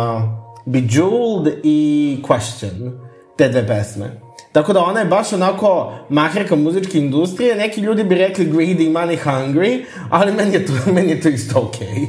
Bejeweled 0.65 1.51
i 1.63 2.17
Question, 2.27 2.91
te 3.37 3.49
dve 3.49 3.67
pesme. 3.67 4.22
Tako 4.53 4.73
da 4.73 4.83
ona 4.83 4.99
je 4.99 5.05
baš 5.05 5.33
onako 5.33 5.93
maherka 6.09 6.55
muzičke 6.55 6.97
industrije, 6.97 7.55
neki 7.55 7.81
ljudi 7.81 8.03
bi 8.03 8.15
rekli 8.15 8.45
greedy, 8.45 8.91
money 8.91 9.17
hungry, 9.23 9.83
ali 10.09 10.31
meni 10.31 10.53
je 10.53 10.65
to, 10.65 10.73
meni 10.95 11.11
je 11.11 11.21
to 11.21 11.29
isto 11.29 11.59
okej. 11.59 11.87
Okay. 11.87 12.07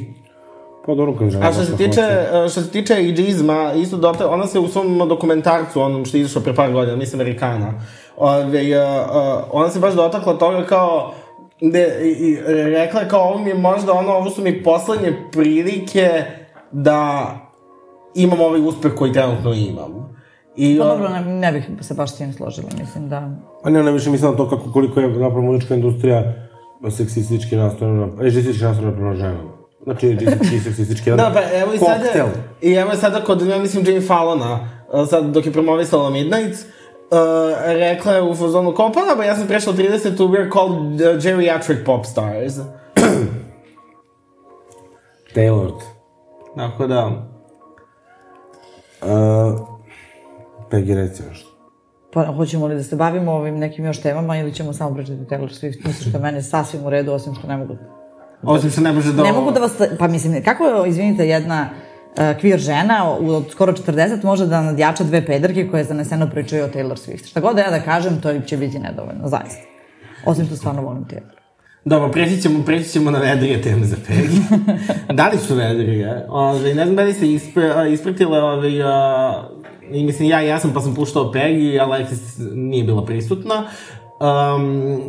Pa 0.86 0.94
dobro 0.94 1.14
kad 1.18 1.30
žena 1.30 1.48
A 1.48 1.52
što 1.52 1.64
se 1.64 1.76
tiče, 1.76 2.26
što 2.50 2.62
se 2.62 2.70
tiče 2.70 2.94
ageizma, 2.94 3.72
isto 3.76 3.96
dobro, 3.96 4.28
ona 4.28 4.46
se 4.46 4.58
u 4.58 4.68
svom 4.68 5.08
dokumentarcu, 5.08 5.80
onom 5.80 6.04
što 6.04 6.16
je 6.16 6.20
izašao 6.20 6.42
pre 6.42 6.54
par 6.54 6.72
godina, 6.72 6.96
mislim 6.96 7.20
Amerikana, 7.20 7.72
ove, 8.16 8.62
ona 9.50 9.70
se 9.70 9.80
baš 9.80 9.94
dotakla 9.94 10.38
toga 10.38 10.66
kao, 10.66 11.14
de, 11.60 12.00
i, 12.02 12.08
i 12.10 12.36
rekla 12.52 13.08
kao, 13.08 13.20
ovo 13.20 13.38
mi 13.38 13.50
je 13.50 13.54
možda 13.54 13.92
ono, 13.92 14.12
ovo 14.12 14.30
su 14.30 14.42
mi 14.42 14.62
poslednje 14.62 15.16
prilike 15.32 16.22
da 16.72 17.30
imam 18.14 18.40
ovaj 18.40 18.60
uspeh 18.60 18.92
koji 18.94 19.12
trenutno 19.12 19.52
imam. 19.52 20.14
I, 20.56 20.78
Pa 20.78 20.84
on- 20.84 20.90
dobro, 20.90 21.08
ne, 21.08 21.20
ne 21.24 21.52
bih 21.52 21.70
se 21.80 21.94
baš 21.94 22.10
s 22.10 22.16
tim 22.16 22.32
složila, 22.32 22.68
mislim 22.80 23.08
da... 23.08 23.30
A 23.62 23.70
ne, 23.70 23.82
ne 23.82 23.92
više 23.92 24.10
mislim 24.10 24.30
na 24.30 24.36
to 24.36 24.50
kako, 24.50 24.72
koliko 24.72 25.00
je 25.00 25.08
napravo 25.08 25.42
muzička 25.42 25.74
industrija 25.74 26.32
seksistički 26.90 27.56
nastrojena, 27.56 28.08
ežistički 28.22 28.64
nastrojena 28.64 28.96
prema 28.96 29.14
ženama. 29.14 29.50
Znači, 29.84 30.08
ežistički 30.08 30.56
i 30.56 30.60
seksistički 30.60 31.10
jedan 31.10 31.26
Da, 31.32 31.40
pa 31.40 31.58
evo 31.58 31.72
i 31.74 31.78
sada, 31.78 32.04
koktel. 32.04 32.26
i 32.62 32.72
evo 32.72 32.92
i 32.92 32.96
sada 32.96 33.24
kod, 33.24 33.46
ja 33.46 33.58
mislim, 33.58 33.84
Jane 33.86 34.00
Fallona, 34.00 34.68
sad 35.10 35.24
dok 35.24 35.46
je 35.46 35.52
promovisala 35.52 36.10
Midnight, 36.10 36.54
uh, 36.54 37.18
rekla 37.66 38.12
je 38.12 38.22
u 38.22 38.34
fazonu, 38.34 38.72
kao, 38.74 38.92
pa 38.92 39.00
da, 39.00 39.14
ba, 39.16 39.24
ja 39.24 39.36
sam 39.36 39.46
prešla 39.46 39.72
30, 39.72 40.16
we're 40.16 40.52
called 40.52 41.00
uh, 41.16 41.22
geriatric 41.22 41.78
pop 41.86 42.06
stars. 42.06 42.54
Tailored. 45.34 45.74
Tako 46.56 46.86
da, 46.86 47.10
Uh, 49.02 49.73
Peggy, 50.74 50.94
reci 50.94 51.22
nešto. 51.30 51.50
Pa 52.12 52.26
hoćemo 52.26 52.66
li 52.66 52.74
da 52.74 52.82
se 52.82 52.96
bavimo 52.96 53.32
ovim 53.32 53.58
nekim 53.58 53.84
još 53.84 54.00
temama 54.02 54.36
ili 54.36 54.54
ćemo 54.54 54.72
samo 54.72 54.94
pričati 54.94 55.18
Taylor 55.18 55.60
Swift? 55.60 55.86
Mislim 55.86 56.10
što 56.10 56.18
je 56.18 56.22
meni 56.22 56.42
sasvim 56.42 56.86
u 56.86 56.90
redu, 56.90 57.12
osim 57.12 57.34
što 57.34 57.46
ne 57.46 57.56
mogu... 57.56 57.76
osim 58.42 58.70
što 58.70 58.80
ne 58.80 58.92
može 58.92 59.12
da... 59.12 59.22
Ne 59.22 59.32
mogu 59.32 59.50
da 59.50 59.60
vas... 59.60 59.72
Pa 59.98 60.08
mislim, 60.08 60.42
kako 60.44 60.84
izvinite, 60.86 61.28
jedna 61.28 61.68
uh, 61.70 62.18
queer 62.18 62.58
žena 62.58 63.10
od 63.10 63.50
skoro 63.50 63.72
40 63.72 64.24
može 64.24 64.46
da 64.46 64.62
nadjača 64.62 65.04
dve 65.04 65.26
pederke 65.26 65.68
koje 65.70 65.84
zaneseno 65.84 66.30
pričaju 66.30 66.64
o 66.64 66.68
Taylor 66.68 67.08
Swift. 67.08 67.26
Šta 67.26 67.40
god 67.40 67.56
da 67.56 67.62
ja 67.62 67.70
da 67.70 67.80
kažem, 67.80 68.20
to 68.20 68.40
će 68.40 68.56
biti 68.56 68.78
nedovoljno, 68.78 69.28
zaista. 69.28 69.62
Osim 70.26 70.46
što 70.46 70.56
stvarno 70.56 70.82
volim 70.82 71.04
Taylor. 71.04 71.43
Dobro, 71.84 72.10
preći 72.10 72.42
ćemo, 72.42 72.64
preći 72.64 72.88
ćemo 72.88 73.10
na 73.10 73.18
vedrije 73.18 73.62
teme 73.62 73.84
za 73.84 73.96
Peggy. 74.08 74.40
da 75.18 75.28
li 75.28 75.38
su 75.38 75.54
vedrije? 75.54 76.26
Ove, 76.28 76.74
ne 76.74 76.84
znam 76.84 76.96
da 76.96 77.02
li 77.02 77.12
se 77.12 77.32
ispre, 77.32 77.92
ispratile, 77.92 78.42
ove, 78.42 78.82
a, 78.84 79.48
i 79.90 80.04
mislim, 80.04 80.28
ja 80.28 80.40
jesam 80.40 80.70
pa 80.74 80.80
sam 80.80 80.94
puštao 80.94 81.32
Peggy, 81.32 81.80
Alexis 81.80 82.54
nije 82.54 82.84
bila 82.84 83.04
prisutna. 83.04 83.54
Um, 84.20 85.00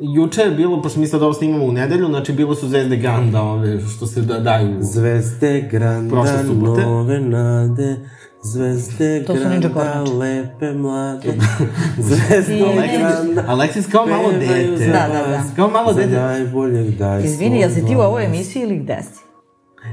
juče 0.00 0.42
je 0.42 0.50
bilo, 0.50 0.82
pošto 0.82 1.00
mi 1.00 1.06
sad 1.06 1.22
ovo 1.22 1.32
snimamo 1.32 1.64
u 1.64 1.72
nedelju, 1.72 2.06
znači 2.06 2.32
bilo 2.32 2.54
su 2.54 2.68
zvezde 2.68 2.96
Granda, 2.96 3.42
ove, 3.42 3.80
što 3.96 4.06
se 4.06 4.20
da, 4.20 4.38
daju. 4.38 4.76
Zvezde 4.80 5.68
granda, 5.70 6.16
nove 6.84 7.20
nade, 7.20 7.96
zvezde 8.42 9.24
To 9.24 9.34
granda, 9.34 10.02
lepe 10.18 10.72
mlade, 10.72 11.28
zvezde 11.98 12.58
granda, 12.98 13.44
Alexis 13.48 13.90
kao 13.90 14.06
malo 14.06 14.32
dete. 14.32 14.76
za 14.76 14.84
Da, 14.86 15.08
da, 15.08 15.28
da. 15.28 15.42
Kao 15.56 15.68
malo 15.70 15.92
za 15.92 16.00
dete. 16.00 16.12
najboljeg 16.20 16.90
daj 16.90 17.24
Izvini, 17.24 17.60
jel 17.60 17.70
si 17.70 17.86
ti 17.86 17.96
u 17.96 18.00
ovoj 18.00 18.24
emisiji 18.24 18.62
ili 18.62 18.78
gde 18.78 18.98
si? 19.02 19.29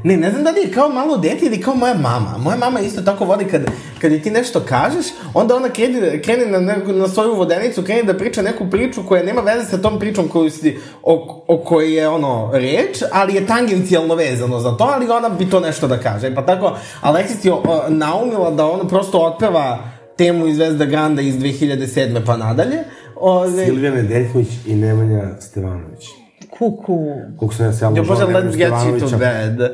Ne, 0.03 0.17
ne 0.17 0.31
znam 0.31 0.43
da 0.43 0.49
li 0.49 0.59
je 0.59 0.71
kao 0.71 0.89
malo 0.89 1.17
dete 1.17 1.45
ili 1.45 1.61
kao 1.61 1.75
moja 1.75 1.93
mama. 1.93 2.35
Moja 2.39 2.57
mama 2.57 2.79
isto 2.79 3.01
tako 3.01 3.25
vodi 3.25 3.45
kad, 3.45 3.65
kad 4.01 4.21
ti 4.23 4.31
nešto 4.31 4.59
kažeš, 4.59 5.05
onda 5.33 5.55
ona 5.55 5.69
krene, 5.69 6.21
krene 6.21 6.45
na, 6.45 6.75
na 6.85 7.07
svoju 7.07 7.35
vodenicu, 7.35 7.83
krene 7.83 8.03
da 8.03 8.17
priča 8.17 8.41
neku 8.41 8.69
priču 8.69 9.03
koja 9.07 9.23
nema 9.23 9.41
veze 9.41 9.65
sa 9.65 9.77
tom 9.77 9.99
pričom 9.99 10.27
koju 10.27 10.49
si, 10.49 10.77
o, 11.03 11.43
o 11.47 11.57
kojoj 11.57 11.95
je 11.95 12.07
ono 12.07 12.49
reč, 12.53 13.01
ali 13.11 13.35
je 13.35 13.47
tangencijalno 13.47 14.15
vezano 14.15 14.59
za 14.59 14.77
to, 14.77 14.83
ali 14.83 15.09
ona 15.09 15.29
bi 15.29 15.49
to 15.49 15.59
nešto 15.59 15.87
da 15.87 15.97
kaže. 15.97 16.35
Pa 16.35 16.45
tako, 16.45 16.77
Alexis 17.01 17.45
je 17.45 17.53
o, 17.53 17.83
naumila 17.87 18.51
da 18.51 18.65
ona 18.65 18.87
prosto 18.87 19.19
otpeva 19.19 19.79
temu 20.17 20.47
iz 20.47 20.55
Zvezda 20.55 20.85
Granda 20.85 21.21
iz 21.21 21.35
2007. 21.35 22.25
pa 22.25 22.37
nadalje. 22.37 22.77
Ove, 23.15 23.65
Silvija 23.65 23.91
Nedeljković 23.91 24.47
i 24.65 24.75
Nemanja 24.75 25.23
Stevanović. 25.39 26.26
Kuku. 26.57 27.07
Ja 27.41 27.71
se 27.71 27.85
ja 27.85 27.89
ja 27.89 27.89
ložao 27.89 28.05
bože, 28.05 28.25
Nemanju 28.27 28.49
let's 28.49 28.57
get 28.57 28.71
you 28.71 29.09
to 29.09 29.17
bed. 29.17 29.71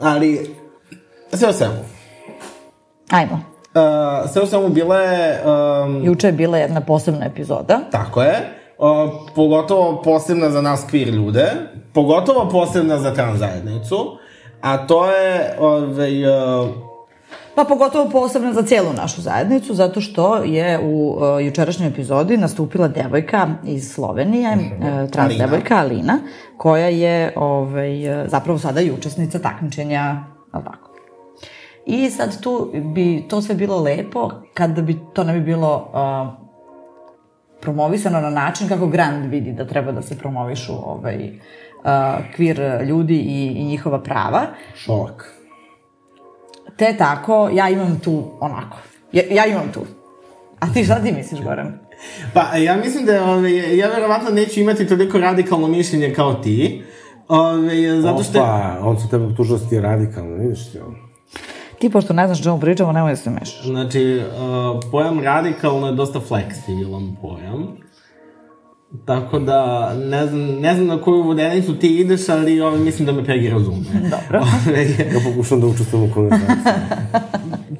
Ali, 0.00 0.56
sve 1.32 1.48
o 1.48 1.52
svemu. 1.52 1.74
Ajmo. 3.10 3.34
Uh, 3.74 4.30
sve 4.30 4.42
u 4.42 4.46
svemu 4.46 4.68
bila 4.68 4.96
je, 4.96 5.42
um, 5.44 6.04
Juče 6.04 6.26
je 6.26 6.32
bila 6.32 6.58
jedna 6.58 6.80
posebna 6.80 7.26
epizoda. 7.26 7.80
tako 7.90 8.22
je, 8.22 8.52
uh, 8.78 9.10
pogotovo 9.34 10.02
posebna 10.02 10.50
za 10.50 10.60
nas 10.60 10.86
queer 10.92 11.14
ljude, 11.14 11.52
pogotovo 11.92 12.48
posebna 12.48 12.98
za 12.98 13.14
trans 13.14 13.38
zajednicu, 13.38 14.18
a 14.60 14.86
to 14.86 15.06
je, 15.06 15.56
ovaj, 15.60 16.24
uh, 16.24 16.68
Pa 17.54 17.64
pogotovo 17.64 18.10
posebno 18.10 18.52
za 18.52 18.62
cijelu 18.62 18.92
našu 18.92 19.20
zajednicu, 19.20 19.74
zato 19.74 20.00
što 20.00 20.36
je 20.36 20.78
u 20.82 21.10
uh, 21.10 21.44
jučerašnjoj 21.44 21.88
epizodi 21.88 22.36
nastupila 22.36 22.88
devojka 22.88 23.48
iz 23.64 23.92
Slovenije, 23.92 24.52
uh, 24.52 25.10
trans 25.10 25.30
Alina. 25.30 25.46
devojka 25.46 25.76
Alina, 25.76 26.18
koja 26.56 26.88
je 26.88 27.32
ovaj, 27.36 28.22
uh, 28.22 28.28
zapravo 28.28 28.58
sada 28.58 28.80
i 28.80 28.90
učesnica 28.90 29.38
takmičenja, 29.38 30.24
ali 30.52 30.64
tako. 30.64 30.90
I 31.86 32.10
sad 32.10 32.40
tu 32.40 32.70
bi 32.94 33.24
to 33.28 33.42
sve 33.42 33.54
bilo 33.54 33.82
lepo 33.82 34.30
kada 34.54 34.82
bi 34.82 34.98
to 35.12 35.24
ne 35.24 35.32
bi 35.32 35.40
bilo 35.40 35.90
uh, 35.92 36.50
promovisano 37.60 38.20
na 38.20 38.30
način 38.30 38.68
kako 38.68 38.86
Grand 38.86 39.30
vidi 39.30 39.52
da 39.52 39.66
treba 39.66 39.92
da 39.92 40.02
se 40.02 40.18
promovišu 40.18 40.72
ovaj, 40.72 41.16
uh, 41.24 41.90
queer 42.36 42.84
ljudi 42.86 43.16
i, 43.16 43.46
i 43.46 43.64
njihova 43.64 44.02
prava. 44.02 44.46
Šolak. 44.74 45.39
Te 46.80 46.96
tako, 46.98 47.50
ja 47.52 47.68
imam 47.68 48.00
tu 48.04 48.24
onako. 48.40 48.76
Ja, 49.12 49.22
ja 49.30 49.46
imam 49.46 49.72
tu. 49.72 49.80
A 50.60 50.72
ti 50.72 50.84
šta 50.84 51.02
ti 51.02 51.12
misliš, 51.12 51.40
Goran? 51.40 51.78
pa 52.34 52.56
ja 52.56 52.76
mislim 52.76 53.06
da, 53.06 53.24
ovaj, 53.24 53.78
ja 53.78 53.88
verovatno 53.88 54.30
neću 54.30 54.60
imati 54.60 54.86
toliko 54.86 55.18
radikalno 55.18 55.68
mišljenje 55.68 56.14
kao 56.14 56.34
ti, 56.34 56.82
ovaj, 57.28 58.00
zato 58.00 58.22
što... 58.22 58.38
Opa, 58.38 58.78
on 58.82 59.00
se 59.00 59.08
tebe 59.08 59.24
optužio 59.24 59.56
da 59.56 59.68
ti 59.68 59.80
radikalno, 59.80 60.36
vidiš 60.36 60.72
ti 60.72 60.78
on. 60.78 60.96
Ti, 61.78 61.90
pošto 61.90 62.12
ne 62.12 62.26
znaš 62.26 62.40
o 62.40 62.42
čemu 62.42 62.60
pričamo, 62.60 62.92
nemoj 62.92 63.12
da 63.12 63.16
se 63.16 63.30
mešaš. 63.30 63.64
Znači, 63.64 64.20
uh, 64.20 64.80
pojam 64.90 65.20
radikalno 65.20 65.86
je 65.86 65.92
dosta 65.92 66.20
fleksibilan 66.20 67.16
pojam. 67.22 67.76
Tako 69.04 69.38
da, 69.38 69.92
ne 69.94 70.26
znam, 70.26 70.40
ne 70.40 70.74
znam 70.74 70.86
na 70.86 71.02
koju 71.02 71.22
vodenicu 71.22 71.78
ti 71.78 71.96
ideš, 71.96 72.28
ali 72.28 72.60
ovaj, 72.60 72.78
mislim 72.78 73.06
da 73.06 73.12
me 73.12 73.22
Peggy 73.22 73.50
razume. 73.52 73.76
Dobro. 74.14 74.46
Ja 75.14 75.20
pokušam 75.30 75.60
da 75.60 75.66
učestvujem 75.66 76.10
u 76.10 76.14
konverzaciji. 76.14 76.72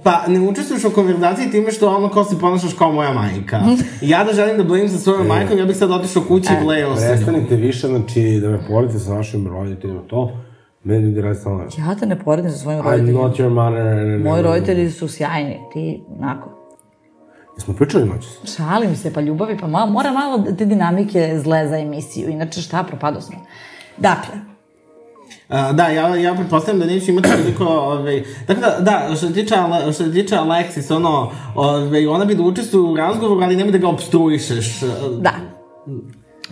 pa, 0.03 0.27
ne 0.29 0.41
učestvuješ 0.41 0.85
u 0.85 0.91
konverzaciji 0.91 1.51
time 1.51 1.71
što 1.73 1.97
ono 1.97 2.09
kao 2.09 2.25
se 2.25 2.39
ponašaš 2.39 2.75
kao 2.75 2.93
moja 2.93 3.13
majka. 3.13 3.61
Ja 4.01 4.25
da 4.25 4.33
želim 4.33 4.57
da 4.57 4.65
blejim 4.65 4.89
sa 4.89 4.99
svojom 4.99 5.27
majkom, 5.27 5.59
ja 5.59 5.65
bih 5.67 5.77
sad 5.77 5.91
otišao 5.91 6.23
kući 6.29 6.49
i 6.61 6.65
blejao 6.65 6.91
njom. 6.91 6.99
Prestanite 7.09 7.57
više, 7.57 7.87
znači, 7.89 8.41
da 8.43 8.49
me 8.49 8.59
poredite 8.69 8.99
sa 8.99 9.15
našim 9.15 9.47
roditeljima, 9.47 10.01
to, 10.03 10.33
meni 10.85 11.05
ljudi 11.05 11.21
radi 11.21 11.39
stalno. 11.39 11.65
Ja 11.79 11.95
te 11.95 12.07
ne 12.07 12.19
poredim 12.19 12.51
sa 12.51 12.59
svojim 12.59 12.81
I'm 12.81 12.91
roditeljima. 12.91 13.23
not 13.23 13.37
your 13.39 13.49
mother. 13.49 14.19
Moji 14.25 14.43
roditelji 14.43 14.91
su 14.91 15.09
sjajni, 15.09 15.59
ti, 15.73 16.03
onako. 16.19 16.60
Jesmo 17.61 17.75
pričali 17.75 18.05
noći? 18.05 18.29
Šalim 18.57 18.97
se, 18.97 19.13
pa 19.13 19.21
ljubavi, 19.21 19.59
pa 19.59 19.67
malo, 19.67 19.91
mora 19.91 20.13
malo 20.13 20.45
te 20.59 20.65
dinamike 20.65 21.41
zle 21.43 21.69
za 21.69 21.79
emisiju, 21.79 22.29
inače 22.29 22.63
šta, 22.63 22.83
propado 22.83 23.21
sam. 23.21 23.35
Dakle, 23.97 24.35
Uh, 25.49 25.77
da, 25.77 25.87
ja, 25.89 26.17
ja 26.17 26.35
pretpostavljam 26.35 26.81
da 26.81 26.87
neću 26.87 27.11
imati 27.11 27.29
toliko, 27.29 27.65
ovaj, 27.65 28.25
tako 28.47 28.61
da, 28.61 28.77
da, 28.81 29.17
što 29.17 29.29
se 29.29 29.35
tiče, 29.35 29.55
Ale- 29.55 29.83
što 29.83 30.05
se 30.05 30.13
tiče 30.13 30.35
Alexis, 30.37 30.97
ono, 30.97 31.31
ovaj, 31.55 32.07
ona 32.07 32.25
bi 32.25 32.35
da 32.35 32.43
učestvuje 32.43 32.93
u 32.93 32.97
razgovoru, 32.97 33.41
ali 33.41 33.57
nemoj 33.57 33.73
da 33.73 33.79
ga 33.79 33.89
obstruišeš. 33.89 34.81
Da. 35.21 35.33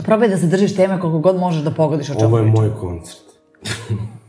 Probaj 0.05 0.29
da 0.29 0.37
se 0.37 0.47
držiš 0.47 0.77
teme 0.77 1.01
koliko 1.01 1.19
god 1.19 1.37
možeš 1.37 1.63
da 1.63 1.71
pogodiš 1.71 2.11
o 2.11 2.15
čemu 2.15 2.27
Ovo 2.27 2.39
je 2.39 2.45
moj 2.45 2.71
koncert. 2.81 3.23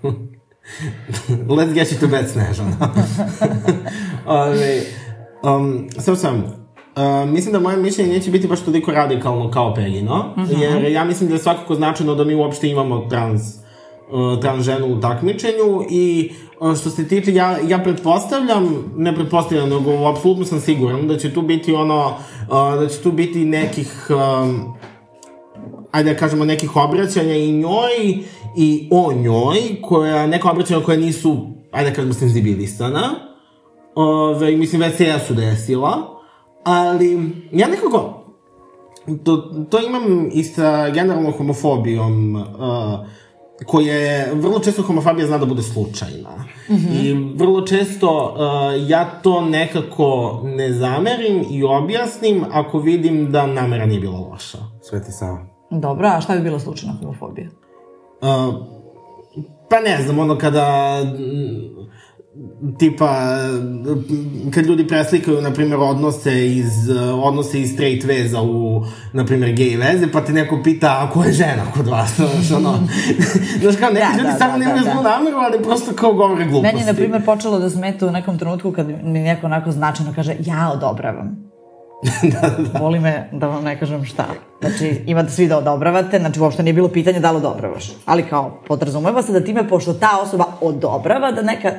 Let's 1.57 1.73
get 1.73 1.91
you 1.91 1.99
to 1.99 2.07
bed, 2.07 2.29
Snežana. 2.29 2.71
Ove, 4.25 4.81
um, 5.43 5.87
sve 5.99 6.15
sam, 6.15 6.43
Uh, 6.95 7.29
mislim 7.29 7.53
da 7.53 7.59
moje 7.59 7.77
mišljenje 7.77 8.13
neće 8.13 8.31
biti 8.31 8.47
baš 8.47 8.59
toliko 8.59 8.91
radikalno 8.91 9.51
kao 9.51 9.73
Pegino, 9.73 10.25
jer 10.59 10.91
ja 10.91 11.05
mislim 11.05 11.29
da 11.29 11.35
je 11.35 11.39
svakako 11.39 11.75
značajno 11.75 12.15
da 12.15 12.23
mi 12.23 12.35
uopšte 12.35 12.69
imamo 12.69 13.07
trans, 13.09 13.41
uh, 14.11 14.41
trans 14.41 14.65
ženu 14.65 14.87
u 14.87 14.99
takmičenju 14.99 15.83
i 15.89 16.31
uh, 16.59 16.77
što 16.77 16.89
se 16.89 17.07
tiče, 17.07 17.33
ja, 17.33 17.57
ja 17.67 17.79
pretpostavljam, 17.79 18.91
ne 18.95 19.15
pretpostavljam, 19.15 19.69
nego 19.69 20.07
apsolutno 20.07 20.45
sam 20.45 20.59
siguran 20.59 21.07
da 21.07 21.17
će 21.17 21.33
tu 21.33 21.41
biti 21.41 21.73
ono, 21.73 22.05
uh, 22.07 22.79
da 22.79 22.87
će 22.87 23.01
tu 23.01 23.11
biti 23.11 23.45
nekih 23.45 24.07
um, 24.09 24.73
ajde 25.91 26.13
da 26.13 26.19
kažemo, 26.19 26.45
nekih 26.45 26.75
obraćanja 26.75 27.35
i 27.35 27.51
njoj 27.51 28.23
i 28.57 28.87
o 28.91 29.13
njoj, 29.13 29.57
koja, 29.81 30.27
neka 30.27 30.51
obraćanja 30.51 30.85
koja 30.85 30.97
nisu, 30.97 31.47
ajde 31.71 31.89
da 31.89 31.95
kažemo, 31.95 32.13
senzibilisana. 32.13 33.09
Ove, 33.95 34.51
mislim, 34.51 34.81
već 34.81 34.95
se 34.95 35.05
jesu 35.05 35.33
desila. 35.33 36.18
Ali, 36.63 37.31
ja 37.51 37.67
nekako, 37.67 38.23
to, 39.23 39.37
to 39.69 39.79
imam 39.87 40.29
i 40.33 40.43
sa 40.43 40.89
generalnom 40.89 41.33
homofobijom, 41.33 42.35
uh, 42.35 42.43
koja 43.65 43.95
je, 43.95 44.33
vrlo 44.33 44.59
često 44.59 44.81
homofobija 44.81 45.27
zna 45.27 45.37
da 45.37 45.45
bude 45.45 45.63
slučajna. 45.63 46.29
Mm 46.69 46.75
-hmm. 46.75 47.03
I 47.03 47.33
vrlo 47.35 47.61
često 47.61 48.35
uh, 48.35 48.89
ja 48.89 49.05
to 49.05 49.41
nekako 49.41 50.41
ne 50.43 50.73
zamerim 50.73 51.45
i 51.49 51.63
objasnim 51.63 52.45
ako 52.51 52.79
vidim 52.79 53.31
da 53.31 53.47
namera 53.47 53.85
nije 53.85 53.99
bila 53.99 54.19
loša. 54.19 54.57
Sveti 54.81 55.11
Sava. 55.11 55.45
Dobro, 55.69 56.07
a 56.07 56.21
šta 56.21 56.35
bi 56.35 56.41
bila 56.41 56.59
slučajna 56.59 56.95
homofobija? 56.99 57.49
Uh, 58.21 58.55
pa 59.69 59.79
ne 59.79 60.01
znam, 60.03 60.19
ono 60.19 60.37
kada 60.37 60.97
tipa 62.79 63.37
kad 64.53 64.65
ljudi 64.65 64.87
preslikaju 64.87 65.41
na 65.41 65.53
primjer 65.53 65.79
odnose 65.79 66.47
iz 66.47 66.89
odnose 67.23 67.61
iz 67.61 67.73
straight 67.73 68.05
veza 68.05 68.41
u 68.41 68.83
na 69.13 69.25
primjer 69.25 69.55
gay 69.55 69.77
veze 69.79 70.11
pa 70.11 70.21
te 70.21 70.33
neko 70.33 70.59
pita 70.63 70.87
a 70.87 71.09
ko 71.13 71.23
je 71.23 71.33
žena 71.33 71.63
kod 71.73 71.87
vas 71.87 72.15
znaš 72.15 72.51
ono 72.51 72.79
znaš 73.61 73.75
kao 73.75 73.89
neki 73.89 74.05
Da, 74.05 74.17
ljudi 74.17 74.23
da, 74.23 74.35
stvarno 74.35 74.57
da, 74.57 74.65
nemaju 74.65 74.83
da, 74.85 74.91
zlu 74.91 75.03
da. 75.03 75.09
nameru 75.09 75.37
ali 75.37 75.63
prosto 75.63 75.93
kao 75.93 76.13
govore 76.13 76.45
gluposti 76.45 76.75
Meni 76.75 76.79
je, 76.79 76.85
na 76.85 76.93
primjer, 76.93 77.25
počelo 77.25 77.59
da 77.59 77.69
smeta 77.69 78.07
u 78.07 78.11
nekom 78.11 78.37
trenutku 78.37 78.71
kad 78.71 78.87
mi 79.03 79.19
neko 79.19 79.45
onako 79.45 79.71
značajno 79.71 80.13
kaže 80.15 80.35
ja 80.39 80.71
odobravam. 80.73 81.49
da, 82.31 82.49
da. 82.49 82.79
Voli 82.79 82.99
me 82.99 83.29
da 83.31 83.47
vam 83.47 83.63
ne 83.63 83.79
kažem 83.79 84.05
šta. 84.05 84.25
Znači, 84.61 85.03
imate 85.05 85.29
svi 85.29 85.47
da 85.47 85.57
odobravate, 85.57 86.19
znači 86.19 86.39
uopšte 86.39 86.63
nije 86.63 86.73
bilo 86.73 86.87
pitanje 86.87 87.19
da 87.19 87.31
li 87.31 87.37
odobravaš. 87.37 87.91
Ali 88.05 88.23
kao, 88.23 88.61
podrazumeva 88.67 89.21
se 89.21 89.31
da 89.31 89.43
time, 89.43 89.67
pošto 89.67 89.93
ta 89.93 90.19
osoba 90.21 90.45
odobrava, 90.61 91.31
da 91.31 91.41
neka 91.41 91.71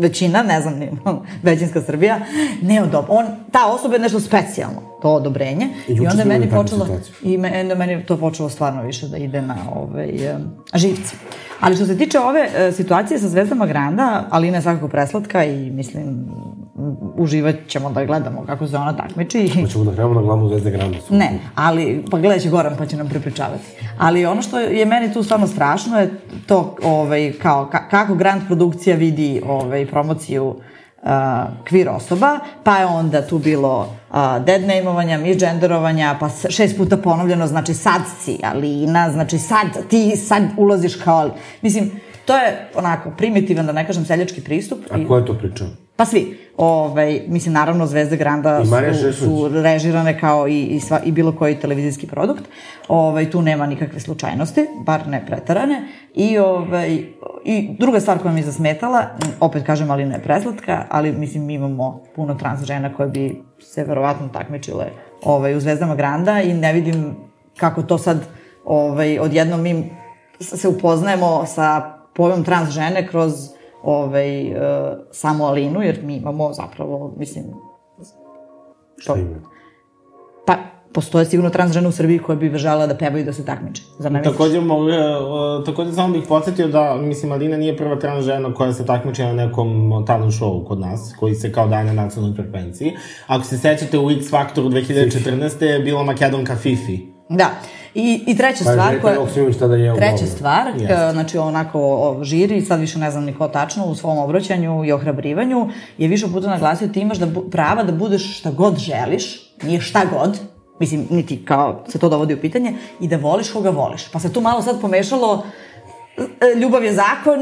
većina, 0.00 0.42
ne 0.42 0.60
znam, 0.60 0.80
većinska 1.42 1.82
Srbija, 1.82 2.20
ne 2.62 2.82
odobrava. 2.82 3.06
On, 3.08 3.26
ta 3.52 3.66
osoba 3.66 3.94
je 3.94 4.00
nešto 4.00 4.20
specijalno, 4.20 4.82
to 5.02 5.14
odobrenje. 5.14 5.68
I 5.88 5.92
I, 5.92 6.06
onda 6.06 6.24
meni 6.24 6.50
počelo, 6.50 6.86
i 7.22 7.38
me, 7.38 7.60
onda 7.60 7.74
meni 7.74 8.06
to 8.06 8.16
počelo 8.16 8.48
stvarno 8.48 8.82
više 8.82 9.08
da 9.08 9.16
ide 9.16 9.42
na 9.42 9.56
ovaj, 9.74 10.08
živce. 10.74 11.16
Ali 11.60 11.76
što 11.76 11.86
se 11.86 11.98
tiče 11.98 12.18
ove 12.18 12.48
e, 12.56 12.72
situacije 12.72 13.18
sa 13.18 13.28
Zvezdama 13.28 13.66
Granda, 13.66 14.26
Alina 14.30 14.56
je 14.56 14.62
svakako 14.62 14.88
preslatka 14.88 15.44
i 15.44 15.70
mislim, 15.70 16.26
uživat 17.16 17.54
ćemo 17.68 17.90
da 17.90 18.04
gledamo 18.04 18.44
kako 18.46 18.66
se 18.66 18.76
ona 18.76 18.96
takmiči. 18.96 19.48
Hoćemo 19.62 19.84
da 19.84 19.92
krenemo 19.92 20.14
na 20.14 20.22
glavnu 20.22 20.48
zvezde 20.48 20.70
Granda. 20.70 20.98
Ne, 21.10 21.38
ali, 21.54 22.04
pa 22.10 22.18
gledat 22.18 22.42
će 22.42 22.50
Goran 22.50 22.76
pa 22.78 22.86
će 22.86 22.96
nam 22.96 23.08
prepričavati. 23.08 23.64
Ali 23.98 24.26
ono 24.26 24.42
što 24.42 24.58
je 24.58 24.86
meni 24.86 25.12
tu 25.12 25.22
stvarno 25.22 25.46
strašno 25.46 26.00
je 26.00 26.10
to 26.46 26.76
ovaj, 26.82 27.32
kao, 27.42 27.66
ka, 27.66 27.88
kako 27.88 28.14
Grand 28.14 28.46
produkcija 28.46 28.96
vidi 28.96 29.42
ovaj, 29.46 29.86
promociju 29.86 30.46
uh, 30.46 31.08
queer 31.70 31.88
osoba, 31.88 32.38
pa 32.64 32.76
je 32.76 32.86
onda 32.86 33.26
tu 33.26 33.38
bilo 33.38 33.80
uh, 33.80 34.16
dead 34.44 34.62
name-ovanja, 34.62 35.18
misgenderovanja, 35.18 36.16
pa 36.20 36.28
šest 36.48 36.76
puta 36.76 36.96
ponovljeno, 36.96 37.46
znači 37.46 37.74
sad 37.74 38.00
si 38.20 38.38
Alina, 38.42 39.10
znači 39.10 39.38
sad 39.38 39.66
ti 39.88 40.16
sad 40.16 40.42
ulaziš 40.56 40.96
kao... 40.96 41.30
Mislim, 41.62 41.90
to 42.24 42.36
je 42.36 42.68
onako 42.74 43.10
primitivan, 43.10 43.66
da 43.66 43.72
ne 43.72 43.86
kažem, 43.86 44.04
seljački 44.04 44.40
pristup. 44.40 44.78
A 44.90 45.08
ko 45.08 45.16
je 45.16 45.26
to 45.26 45.34
pričao? 45.34 45.66
Pa 46.00 46.06
svi. 46.06 46.38
Ovaj, 46.56 47.20
mislim, 47.28 47.54
naravno, 47.54 47.86
Zvezde 47.86 48.16
Granda 48.16 48.62
su, 48.64 49.12
su 49.12 49.48
režirane 49.48 50.20
kao 50.20 50.48
i, 50.48 50.62
i, 50.62 50.80
sva, 50.80 51.00
i 51.04 51.12
bilo 51.12 51.32
koji 51.32 51.60
televizijski 51.60 52.06
produkt. 52.06 52.42
Ovaj, 52.88 53.30
tu 53.30 53.42
nema 53.42 53.66
nikakve 53.66 54.00
slučajnosti, 54.00 54.66
bar 54.86 55.06
ne 55.06 55.26
pretarane. 55.26 55.88
I, 56.14 56.38
ovaj, 56.38 57.04
I 57.44 57.76
druga 57.78 58.00
stvar 58.00 58.18
koja 58.18 58.32
mi 58.32 58.40
je 58.40 58.44
zasmetala, 58.44 59.04
opet 59.40 59.66
kažem, 59.66 59.90
ali 59.90 60.04
ne 60.04 60.22
preslatka, 60.22 60.84
ali 60.90 61.12
mislim, 61.12 61.44
mi 61.44 61.54
imamo 61.54 62.02
puno 62.16 62.34
trans 62.34 62.64
žena 62.64 62.94
koje 62.94 63.08
bi 63.08 63.42
se 63.58 63.84
verovatno 63.84 64.28
takmičile 64.28 64.86
ovaj, 65.22 65.56
u 65.56 65.60
Zvezdama 65.60 65.94
Granda 65.94 66.40
i 66.40 66.54
ne 66.54 66.72
vidim 66.72 67.16
kako 67.56 67.82
to 67.82 67.98
sad 67.98 68.24
ovaj, 68.64 69.18
odjednom 69.18 69.62
mi 69.62 69.90
se 70.40 70.68
upoznajemo 70.68 71.46
sa 71.46 71.94
pojmom 72.14 72.44
trans 72.44 72.70
žene 72.70 73.08
kroz 73.08 73.59
ovaj, 73.82 74.52
uh, 74.52 74.58
samo 75.10 75.44
Alinu, 75.44 75.82
jer 75.82 76.00
mi 76.02 76.16
imamo 76.16 76.52
zapravo, 76.52 77.14
mislim, 77.16 77.44
Šta 78.98 79.14
ima? 79.16 79.40
pa 80.46 80.56
postoje 80.92 81.24
sigurno 81.24 81.50
trans 81.50 81.72
žene 81.72 81.88
u 81.88 81.92
Srbiji 81.92 82.18
koje 82.18 82.36
bi 82.36 82.58
želela 82.58 82.86
da 82.86 82.96
pevaju 82.96 83.22
i 83.22 83.24
da 83.24 83.32
se 83.32 83.44
takmiče. 83.44 83.82
Zar 83.98 84.12
ne? 84.12 84.22
Takođe, 84.22 84.60
mogu, 84.60 84.84
uh, 84.84 85.64
takođe 85.66 85.92
samo 85.92 86.12
bih 86.12 86.22
podsjetio 86.28 86.68
da, 86.68 86.96
mislim, 86.96 87.32
Alina 87.32 87.56
nije 87.56 87.76
prva 87.76 87.98
trans 87.98 88.24
žena 88.24 88.54
koja 88.54 88.72
se 88.72 88.86
takmiči 88.86 89.22
na 89.22 89.32
nekom 89.32 89.92
talent 90.06 90.32
showu 90.32 90.66
kod 90.66 90.80
nas, 90.80 91.14
koji 91.20 91.34
se 91.34 91.52
kao 91.52 91.68
daje 91.68 91.84
na 91.84 91.92
nacionalnoj 91.92 92.36
frekvenciji. 92.36 92.92
Ako 93.26 93.44
se 93.44 93.58
sećate, 93.58 93.98
u 93.98 94.10
X 94.10 94.30
Factoru 94.30 94.68
2014. 94.68 95.64
je 95.64 95.78
bila 95.78 96.02
Makedonka 96.02 96.56
Fifi. 96.56 96.98
Da. 97.28 97.50
I, 97.94 98.24
i 98.26 98.36
treća 98.36 98.64
Pa 98.64 98.70
stvar 98.70 99.00
koja... 99.00 99.16
Tada 99.58 99.76
je 99.76 99.96
Treća 99.96 100.26
stvar, 100.26 100.66
Jeste. 100.66 100.86
ka, 100.86 101.12
znači 101.12 101.38
onako 101.38 101.80
o, 101.80 102.24
žiri, 102.24 102.60
sad 102.60 102.80
više 102.80 102.98
ne 102.98 103.10
znam 103.10 103.24
ni 103.24 103.34
ko 103.34 103.48
tačno, 103.48 103.84
u 103.84 103.94
svom 103.94 104.18
obraćanju 104.18 104.84
i 104.84 104.92
ohrabrivanju, 104.92 105.68
je 105.98 106.08
više 106.08 106.26
puta 106.32 106.48
naglasio 106.48 106.88
ti 106.88 107.00
imaš 107.00 107.18
da 107.18 107.26
prava 107.50 107.82
da 107.82 107.92
budeš 107.92 108.38
šta 108.38 108.50
god 108.50 108.78
želiš, 108.78 109.52
nije 109.62 109.80
šta 109.80 110.02
god, 110.12 110.38
mislim, 110.80 111.06
niti 111.10 111.44
kao 111.44 111.84
se 111.88 111.98
to 111.98 112.08
dovodi 112.08 112.34
u 112.34 112.40
pitanje, 112.40 112.74
i 113.00 113.08
da 113.08 113.16
voliš 113.16 113.52
koga 113.52 113.70
voliš. 113.70 114.08
Pa 114.12 114.18
se 114.20 114.32
tu 114.32 114.40
malo 114.40 114.62
sad 114.62 114.80
pomešalo 114.80 115.42
e, 115.44 115.69
ljubav 116.62 116.84
je 116.84 116.92
zakon, 116.92 117.40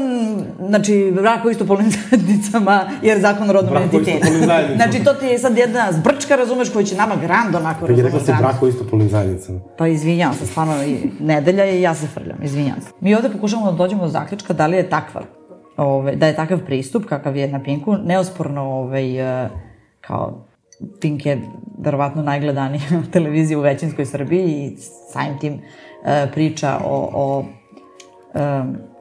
znači 0.67 1.11
brak 1.15 1.45
u 1.45 1.49
istopolnim 1.49 1.91
zajednicama, 1.95 2.89
jer 3.01 3.19
zakon 3.19 3.49
o 3.49 3.53
rodnom 3.53 3.83
identitetu. 3.83 4.27
znači 4.75 5.03
to 5.03 5.13
ti 5.13 5.25
je 5.25 5.39
sad 5.39 5.57
jedna 5.57 5.91
zbrčka, 5.91 6.35
razumeš, 6.35 6.69
koji 6.69 6.85
će 6.85 6.95
nama 6.95 7.15
grand 7.15 7.55
onako 7.55 7.87
rekla 7.87 8.03
razumeš, 8.03 8.25
se 8.25 8.31
grand. 8.31 8.43
brak 8.43 8.63
u 8.63 8.67
istopolnim 8.67 9.09
zajednicama. 9.09 9.59
Pa 9.77 9.87
izvinjavam 9.87 10.35
se, 10.35 10.45
stvarno 10.45 10.83
i 10.83 10.97
nedelja 11.19 11.63
je 11.63 11.79
i 11.79 11.81
ja 11.81 11.95
se 11.95 12.07
frljam, 12.07 12.37
izvinjavam 12.43 12.81
se. 12.81 12.89
Mi 13.01 13.15
ovde 13.15 13.29
pokušavamo 13.29 13.71
da 13.71 13.77
dođemo 13.77 14.03
do 14.03 14.09
zaključka 14.09 14.53
da 14.53 14.67
li 14.67 14.77
je 14.77 14.89
takva, 14.89 15.21
ove, 15.77 16.15
da 16.15 16.27
je 16.27 16.35
takav 16.35 16.59
pristup 16.65 17.05
kakav 17.05 17.35
je 17.35 17.47
na 17.47 17.63
Pinku, 17.63 17.97
neosporno 18.05 18.61
ovaj, 18.61 19.43
e, 19.45 19.49
kao 20.01 20.45
Pink 21.01 21.25
je 21.25 21.41
verovatno 21.79 22.23
najgledanija 22.23 22.81
televizija 23.13 23.59
u 23.59 23.61
većinskoj 23.61 24.05
Srbiji 24.05 24.45
i 24.45 24.77
samim 25.13 25.39
tim 25.39 25.61
e, 26.05 26.27
priča 26.33 26.79
o, 26.85 27.09
o 27.13 27.45
e, 27.45 27.58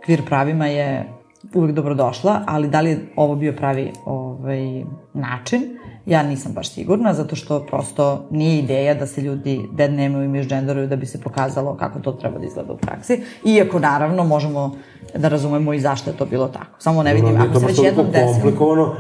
kvir 0.05 0.25
pravima 0.27 0.67
je 0.67 1.12
uvek 1.55 1.73
dobrodošla, 1.73 2.41
ali 2.47 2.69
da 2.69 2.81
li 2.81 2.91
je 2.91 3.07
ovo 3.17 3.35
bio 3.35 3.53
pravi 3.53 3.93
ovaj, 4.05 4.85
način, 5.14 5.62
ja 6.07 6.23
nisam 6.23 6.53
baš 6.53 6.75
sigurna, 6.75 7.14
zato 7.14 7.37
što 7.37 7.61
prosto 7.61 8.27
nije 8.31 8.59
ideja 8.59 8.95
da 8.95 9.07
se 9.07 9.21
ljudi 9.21 9.61
dead 9.73 9.93
nemaju 9.93 10.25
i 10.25 10.29
misgenderuju 10.29 10.87
da 10.87 10.97
bi 10.97 11.07
se 11.07 11.21
pokazalo 11.21 11.77
kako 11.77 11.99
to 11.99 12.12
treba 12.12 12.38
da 12.38 12.47
izgleda 12.47 12.73
u 12.73 12.77
praksi. 12.77 13.23
Iako, 13.45 13.79
naravno, 13.79 14.25
možemo 14.25 14.77
da 15.14 15.29
razumemo 15.29 15.73
i 15.73 15.81
zašto 15.81 16.11
je 16.11 16.17
to 16.17 16.27
bilo 16.27 16.49
tako. 16.49 16.77
Samo 16.79 17.03
ne 17.03 17.14
vidim, 17.14 17.29
Dobro, 17.29 17.49
ako 17.51 17.61
se 17.61 17.67
već 17.67 17.79
jednom 17.83 18.07
desilo... 18.07 18.33
komplikovano. 18.33 18.97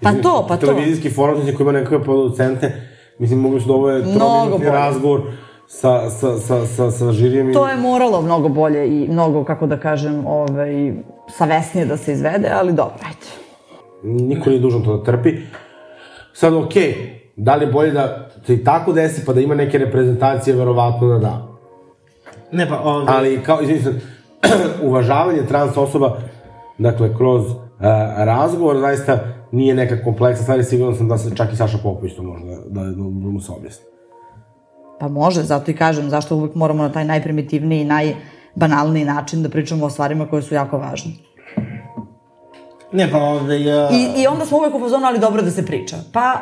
Pa 0.00 0.12
to, 0.12 0.46
pa 0.48 0.56
to. 0.56 0.66
Televizijski 0.66 1.10
formatnici 1.10 1.56
koji 1.56 1.64
ima 1.64 1.72
nekakve 1.72 2.04
producente, 2.04 2.72
mislim, 3.18 3.40
mogli 3.40 3.60
su 3.60 3.66
da 3.66 3.74
ovo 3.74 3.90
je 3.90 4.02
trominutni 4.02 4.66
razgovor 4.66 5.22
sa, 5.72 6.10
sa, 6.10 6.36
sa, 6.38 6.66
sa, 6.66 6.90
sa 6.90 7.12
žirijem 7.12 7.50
i... 7.50 7.52
To 7.52 7.68
je 7.68 7.76
moralo 7.76 8.22
mnogo 8.22 8.48
bolje 8.48 8.86
i 8.86 9.08
mnogo, 9.08 9.44
kako 9.44 9.66
da 9.66 9.76
kažem, 9.76 10.26
ovaj, 10.26 10.92
savesnije 11.28 11.86
da 11.86 11.96
se 11.96 12.12
izvede, 12.12 12.48
ali 12.54 12.72
dobro, 12.72 12.98
ajde. 13.06 13.26
Niko 14.02 14.50
nije 14.50 14.60
dužan 14.60 14.82
to 14.82 14.96
da 14.96 15.04
trpi. 15.04 15.36
Sad, 16.32 16.54
okej, 16.54 16.94
da 17.36 17.56
li 17.56 17.64
je 17.64 17.72
bolje 17.72 17.92
da 17.92 18.28
se 18.46 18.54
i 18.54 18.64
tako 18.64 18.92
desi, 18.92 19.24
pa 19.26 19.32
da 19.32 19.40
ima 19.40 19.54
neke 19.54 19.78
reprezentacije, 19.78 20.56
verovatno 20.56 21.08
da 21.08 21.18
da. 21.18 21.48
Ne 22.52 22.68
pa, 22.68 22.80
ovde, 22.80 23.12
Ali, 23.12 23.42
kao, 23.42 23.62
izvinite, 23.62 24.00
uvažavanje 24.88 25.46
trans 25.48 25.76
osoba 25.76 26.16
Dakle, 26.78 27.16
kroz 27.16 27.50
uh, 27.50 27.56
razgovor 28.16 28.78
zaista 28.78 29.18
nije 29.52 29.74
neka 29.74 30.04
kompleksna 30.04 30.42
stvar 30.42 30.60
i 30.60 30.64
sigurno 30.64 30.94
sam 30.94 31.08
da 31.08 31.18
se 31.18 31.36
čak 31.36 31.52
i 31.52 31.56
Saša 31.56 31.78
Popović 31.82 32.14
to 32.16 32.22
može 32.22 32.44
da, 32.44 32.80
da, 32.80 32.84
da 32.90 33.28
mu 33.28 33.40
se 33.40 33.52
objasni. 33.52 33.91
Pa 35.02 35.08
može, 35.08 35.42
zato 35.42 35.70
i 35.70 35.74
kažem, 35.74 36.10
zašto 36.10 36.36
uvek 36.36 36.54
moramo 36.54 36.82
na 36.82 36.92
taj 36.92 37.04
najprimitivniji, 37.04 37.84
najbanalniji 37.84 39.04
način 39.04 39.42
da 39.42 39.48
pričamo 39.48 39.86
o 39.86 39.90
stvarima 39.90 40.28
koje 40.28 40.42
su 40.42 40.54
jako 40.54 40.78
važne. 40.78 41.12
Ne, 42.92 43.10
pa 43.10 43.18
ovde... 43.18 43.56
Uh, 43.56 43.94
I, 43.94 44.22
I 44.22 44.26
onda 44.26 44.46
smo 44.46 44.58
uvek 44.58 44.74
u 44.74 44.80
fazonu, 44.80 45.06
ali 45.06 45.18
dobro 45.18 45.42
da 45.42 45.50
se 45.50 45.66
priča. 45.66 45.96
Pa, 46.12 46.34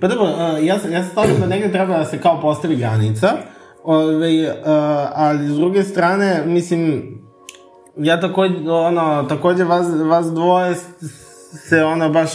Pa 0.00 0.08
dobro, 0.08 0.26
ja, 0.62 0.78
ja 0.90 1.04
se 1.04 1.10
stavljam 1.10 1.40
da 1.40 1.46
negde 1.46 1.72
treba 1.72 1.98
da 1.98 2.04
se 2.04 2.20
kao 2.20 2.40
postavi 2.40 2.76
granica, 2.76 3.32
ove, 3.84 4.50
uh, 4.50 4.54
ali 5.14 5.48
s 5.48 5.56
druge 5.56 5.82
strane, 5.82 6.42
mislim, 6.46 7.02
ja 7.96 8.20
takođe, 8.20 8.70
ono, 8.70 9.22
takođe 9.28 9.64
vas, 9.64 9.86
vas 10.10 10.26
dvoje 10.26 10.74
se 11.68 11.84
ono 11.84 12.08
baš 12.08 12.30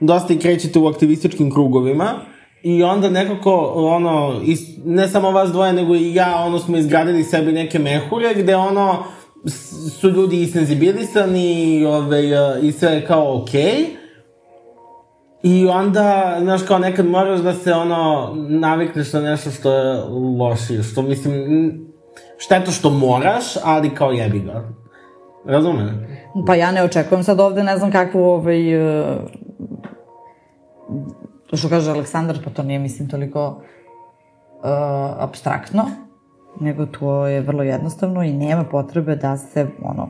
dosta 0.00 0.32
i 0.32 0.38
krećete 0.38 0.78
u 0.78 0.88
aktivističkim 0.88 1.52
krugovima 1.52 2.33
i 2.64 2.82
onda 2.82 3.10
nekako, 3.10 3.72
ono, 3.74 4.40
ne 4.84 5.08
samo 5.08 5.30
vas 5.30 5.52
dvoje, 5.52 5.72
nego 5.72 5.94
i 5.94 6.14
ja, 6.14 6.44
ono, 6.46 6.58
smo 6.58 6.76
izgradili 6.76 7.24
sebi 7.24 7.52
neke 7.52 7.78
mehure 7.78 8.34
gde, 8.34 8.56
ono, 8.56 9.04
su 10.00 10.10
ljudi 10.10 10.42
i 10.42 10.46
senzibilisani 10.46 11.74
i, 11.78 11.86
ove, 11.86 12.22
i 12.62 12.72
sve 12.72 12.90
je 12.90 13.06
kao 13.06 13.42
okej. 13.42 13.62
Okay. 13.62 13.84
I 15.42 15.66
onda, 15.66 16.38
znaš, 16.42 16.62
kao 16.62 16.78
nekad 16.78 17.06
moraš 17.06 17.40
da 17.40 17.54
se, 17.54 17.72
ono, 17.72 18.32
navikneš 18.48 19.12
na 19.12 19.20
nešto 19.20 19.50
što 19.50 19.72
je 19.72 20.02
lošije, 20.38 20.82
što, 20.82 21.02
mislim, 21.02 21.34
šteta 22.38 22.70
što 22.70 22.90
moraš, 22.90 23.44
ali 23.64 23.94
kao 23.94 24.12
jebi 24.12 24.40
ga. 24.40 24.68
Razume? 25.44 25.92
pa 26.46 26.54
ja 26.54 26.72
ne 26.72 26.82
očekujem 26.82 27.24
sad 27.24 27.40
ovde, 27.40 27.62
ne 27.62 27.76
znam 27.76 27.92
kakvu, 27.92 28.22
ovaj, 28.22 28.76
uh, 29.00 29.16
što 31.56 31.68
kaže 31.68 31.90
Aleksandar, 31.90 32.38
pa 32.44 32.50
to 32.50 32.62
nije, 32.62 32.78
mislim, 32.78 33.08
toliko 33.08 33.48
uh, 33.48 34.64
abstraktno, 35.18 35.84
nego 36.60 36.86
to 36.86 37.26
je 37.26 37.40
vrlo 37.40 37.62
jednostavno 37.62 38.22
i 38.22 38.32
nema 38.32 38.64
potrebe 38.64 39.16
da 39.16 39.36
se, 39.36 39.66
ono, 39.82 40.08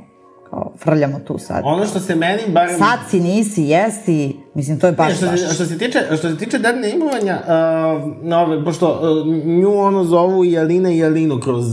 kao, 0.51 0.73
frljamo 0.79 1.19
tu 1.19 1.39
sad. 1.39 1.63
Ono 1.65 1.87
što 1.87 2.01
se 2.01 2.15
meni, 2.15 2.43
barem... 2.49 2.79
Sad 2.79 2.99
si, 3.11 3.21
nisi, 3.21 3.63
jesi, 3.63 4.37
mislim, 4.55 4.81
to 4.81 4.87
je 4.87 4.91
Ne, 4.91 4.97
baš, 4.97 5.17
što, 5.17 5.27
baš. 5.27 5.41
se, 5.41 5.55
što 5.55 5.65
se 5.65 5.79
tiče, 5.79 5.99
što 6.07 6.29
se 6.31 6.37
tiče 6.37 6.59
dadne 6.59 6.91
imovanja, 6.91 7.41
uh, 7.43 8.13
na 8.23 8.41
ove, 8.41 8.65
pošto 8.65 9.01
uh, 9.03 9.27
nju 9.47 9.79
ono 9.79 10.05
zovu 10.05 10.45
i 10.45 10.59
Alina 10.59 10.91
i 10.91 11.05
Alinu 11.05 11.41
kroz, 11.41 11.65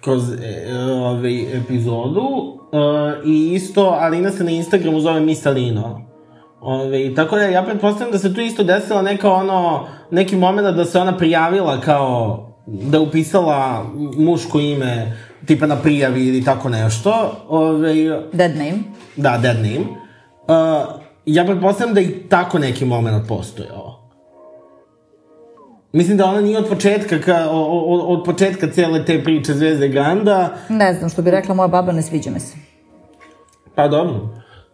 kroz 0.00 0.32
e, 0.32 0.74
ove, 1.04 1.42
epizodu, 1.64 2.20
uh, 2.20 3.26
i 3.26 3.54
isto 3.54 3.96
Alina 4.00 4.30
se 4.30 4.44
na 4.44 4.50
Instagramu 4.50 5.00
zove 5.00 5.20
Miss 5.20 5.46
Alino. 5.46 6.07
Ove, 6.60 7.14
tako 7.14 7.36
da 7.36 7.42
ja 7.42 7.62
pretpostavljam 7.62 8.12
da 8.12 8.18
se 8.18 8.34
tu 8.34 8.40
isto 8.40 8.62
desila 8.62 9.02
neka 9.02 9.32
ono, 9.32 9.86
neki 10.10 10.36
moment 10.36 10.76
da 10.76 10.84
se 10.84 10.98
ona 10.98 11.16
prijavila 11.16 11.80
kao 11.80 12.44
da 12.66 13.00
upisala 13.00 13.86
muško 14.16 14.60
ime 14.60 15.16
tipa 15.46 15.66
na 15.66 15.76
prijavi 15.76 16.26
ili 16.26 16.44
tako 16.44 16.68
nešto. 16.68 17.32
Ove, 17.48 17.94
Dead 18.32 18.56
name. 18.56 18.78
Da, 19.16 19.38
dead 19.38 19.56
name. 19.56 19.86
Uh, 20.48 21.00
ja 21.26 21.44
pretpostavljam 21.44 21.94
da 21.94 22.00
i 22.00 22.28
tako 22.28 22.58
neki 22.58 22.84
moment 22.84 23.28
postojao. 23.28 23.98
Mislim 25.92 26.16
da 26.16 26.26
ona 26.26 26.40
nije 26.40 26.58
od 26.58 26.68
početka, 26.68 27.20
ka, 27.20 27.48
o, 27.50 27.60
o, 27.60 28.14
od 28.14 28.24
početka 28.24 28.70
cele 28.70 29.04
te 29.04 29.24
priče 29.24 29.52
Zvezde 29.54 29.88
Ganda. 29.88 30.48
Ne 30.68 30.94
znam, 30.94 31.10
što 31.10 31.22
bi 31.22 31.30
rekla 31.30 31.54
moja 31.54 31.68
baba, 31.68 31.92
ne 31.92 32.02
sviđa 32.02 32.30
me 32.30 32.40
se. 32.40 32.56
Pa 33.74 33.88
dobro. 33.88 34.28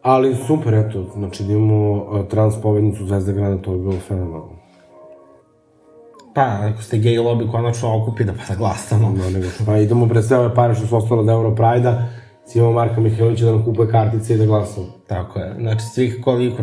Ali 0.04 0.36
super, 0.46 0.74
eto, 0.74 1.06
znači 1.14 1.42
da 1.44 1.52
imamo 1.52 1.92
uh, 1.92 2.26
trans 2.28 2.54
povednicu 2.62 3.06
Zvezda 3.06 3.32
Grada, 3.32 3.62
to 3.62 3.72
je 3.72 3.78
bilo 3.78 4.00
fenomenalno. 4.08 4.52
Pa, 6.34 6.42
ako 6.42 6.82
ste 6.82 6.98
gej 6.98 7.18
lobby 7.18 7.50
konačno 7.50 8.02
okupi 8.02 8.24
da 8.24 8.32
pa 8.32 8.38
da 8.48 8.54
glasamo. 8.58 9.08
No, 9.08 9.30
nego, 9.30 9.46
pa 9.66 9.76
idemo 9.78 10.08
pre 10.08 10.22
sve 10.22 10.38
ove 10.38 10.54
pare 10.54 10.74
što 10.74 10.86
su 10.86 10.96
ostale 10.96 11.20
od 11.20 11.28
Europride-a, 11.28 12.08
si 12.46 12.58
imamo 12.58 12.72
Marka 12.72 13.00
Mihajlovića 13.00 13.44
da 13.44 13.50
nam 13.52 13.64
kupuje 13.64 13.90
kartice 13.90 14.34
i 14.34 14.38
da 14.38 14.46
glasamo. 14.46 14.86
Tako 15.06 15.38
je. 15.38 15.54
Znači, 15.60 15.84
svih 15.94 16.20
koliko? 16.24 16.62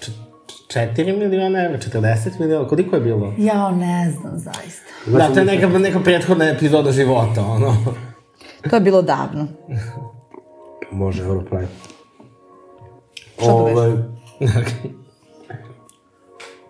Č- 0.00 0.12
4 0.96 1.18
miliona 1.18 1.64
evra, 1.64 1.78
40 1.78 2.40
miliona, 2.40 2.68
koliko 2.68 2.96
je 2.96 3.02
bilo? 3.02 3.32
Jao, 3.38 3.70
ne 3.70 4.10
znam, 4.20 4.38
zaista. 4.38 4.92
Da, 5.06 5.28
to 5.34 5.38
je 5.40 5.44
neka, 5.46 5.68
neka 5.78 6.00
prethodna 6.00 6.44
epizoda 6.44 6.92
života, 6.92 7.44
ono. 7.44 7.76
To 8.70 8.76
je 8.76 8.80
bilo 8.80 9.02
davno. 9.02 9.46
Može, 10.92 11.22
Europride. 11.22 11.66
Šta 13.36 13.46
to 13.46 13.52
Ovaj, 13.52 13.92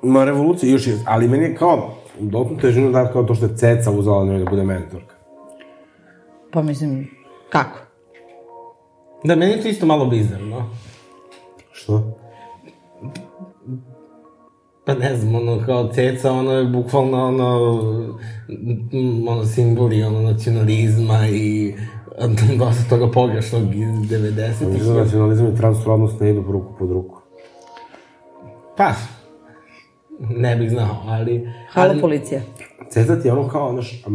Ma, 0.02 0.24
revolucija, 0.24 0.72
još 0.72 0.86
je, 0.86 0.98
ali 1.06 1.28
meni 1.28 1.44
je 1.44 1.54
kao, 1.54 1.94
dodatno 2.18 2.56
težinu 2.60 2.92
da 2.92 3.12
kao 3.12 3.22
to 3.22 3.34
što 3.34 3.46
je 3.46 3.56
Ceca 3.56 3.90
uzela 3.90 4.24
njoj 4.24 4.38
da 4.38 4.50
bude 4.50 4.64
mentorka. 4.64 5.14
Pa 6.50 6.62
mislim, 6.62 7.10
kako? 7.48 7.78
Da, 9.24 9.36
meni 9.36 9.52
je 9.52 9.62
to 9.62 9.68
isto 9.68 9.86
malo 9.86 10.06
bizarno. 10.06 10.70
Što? 11.72 12.15
Pa 14.86 14.94
ne 14.94 15.16
znam, 15.16 15.34
ono, 15.34 15.66
kao 15.66 15.88
ceca, 15.92 16.32
ono 16.32 16.52
je 16.52 16.64
bukvalno, 16.64 17.26
ono, 17.26 17.48
ono, 19.28 19.44
simboli, 19.44 20.02
ono, 20.02 20.20
nacionalizma 20.20 21.28
i 21.28 21.74
dosta 22.58 22.88
toga 22.88 23.10
pogrešnog 23.10 23.74
iz 23.74 23.88
90-ih. 23.88 24.68
Mislim 24.68 24.94
da 24.94 25.00
nacionalizam 25.00 25.46
i 25.46 25.56
transrodnost 25.56 26.20
ne 26.20 26.30
idu 26.30 26.42
ruku 26.42 26.74
pod 26.78 26.90
ruku. 26.90 27.20
Pa, 28.76 28.92
ne 30.20 30.56
bih 30.56 30.70
znao, 30.70 31.02
ali... 31.06 31.52
Halo, 31.70 31.90
ali, 31.90 32.00
policija. 32.00 32.40
Ceca 32.90 33.20
ti 33.20 33.28
je 33.28 33.32
ono 33.32 33.48
kao, 33.48 33.72
znaš, 33.72 34.02
uh, 34.06 34.12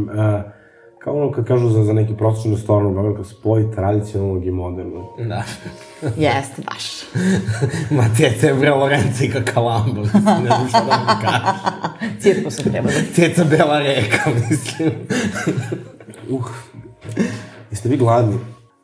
kao 1.03 1.15
ono 1.15 1.31
kad 1.31 1.47
kažu 1.47 1.69
za, 1.69 1.83
za 1.83 1.93
neki 1.93 2.13
prosječni 2.13 2.51
restoran 2.51 2.85
u 2.85 2.93
Beogradu, 2.93 3.15
kad 3.15 3.27
spoji 3.27 3.71
tradicionalnog 3.75 4.45
i 4.45 4.51
modernog. 4.51 5.03
Da. 5.19 5.43
Jeste, 6.25 6.61
baš. 6.71 7.01
Ma 7.97 8.03
ceca 8.17 8.47
je 8.47 8.53
bre 8.53 8.71
Lorenzo 8.71 9.23
i 9.23 9.31
Kakalambo, 9.31 10.01
mislim, 10.01 10.23
ne 10.23 10.47
znam 10.47 10.67
šta 10.69 10.83
da 10.83 10.89
vam 10.89 11.21
kažem. 11.21 12.19
Cirkusom 12.21 12.71
treba 12.71 12.87
da... 12.87 13.13
Ceca 13.13 13.43
Bela 13.43 13.79
reka, 13.79 14.29
mislim. 14.49 14.91
Uh, 16.29 16.45
jeste 17.71 17.89
vi 17.89 17.97
gladni? 17.97 18.37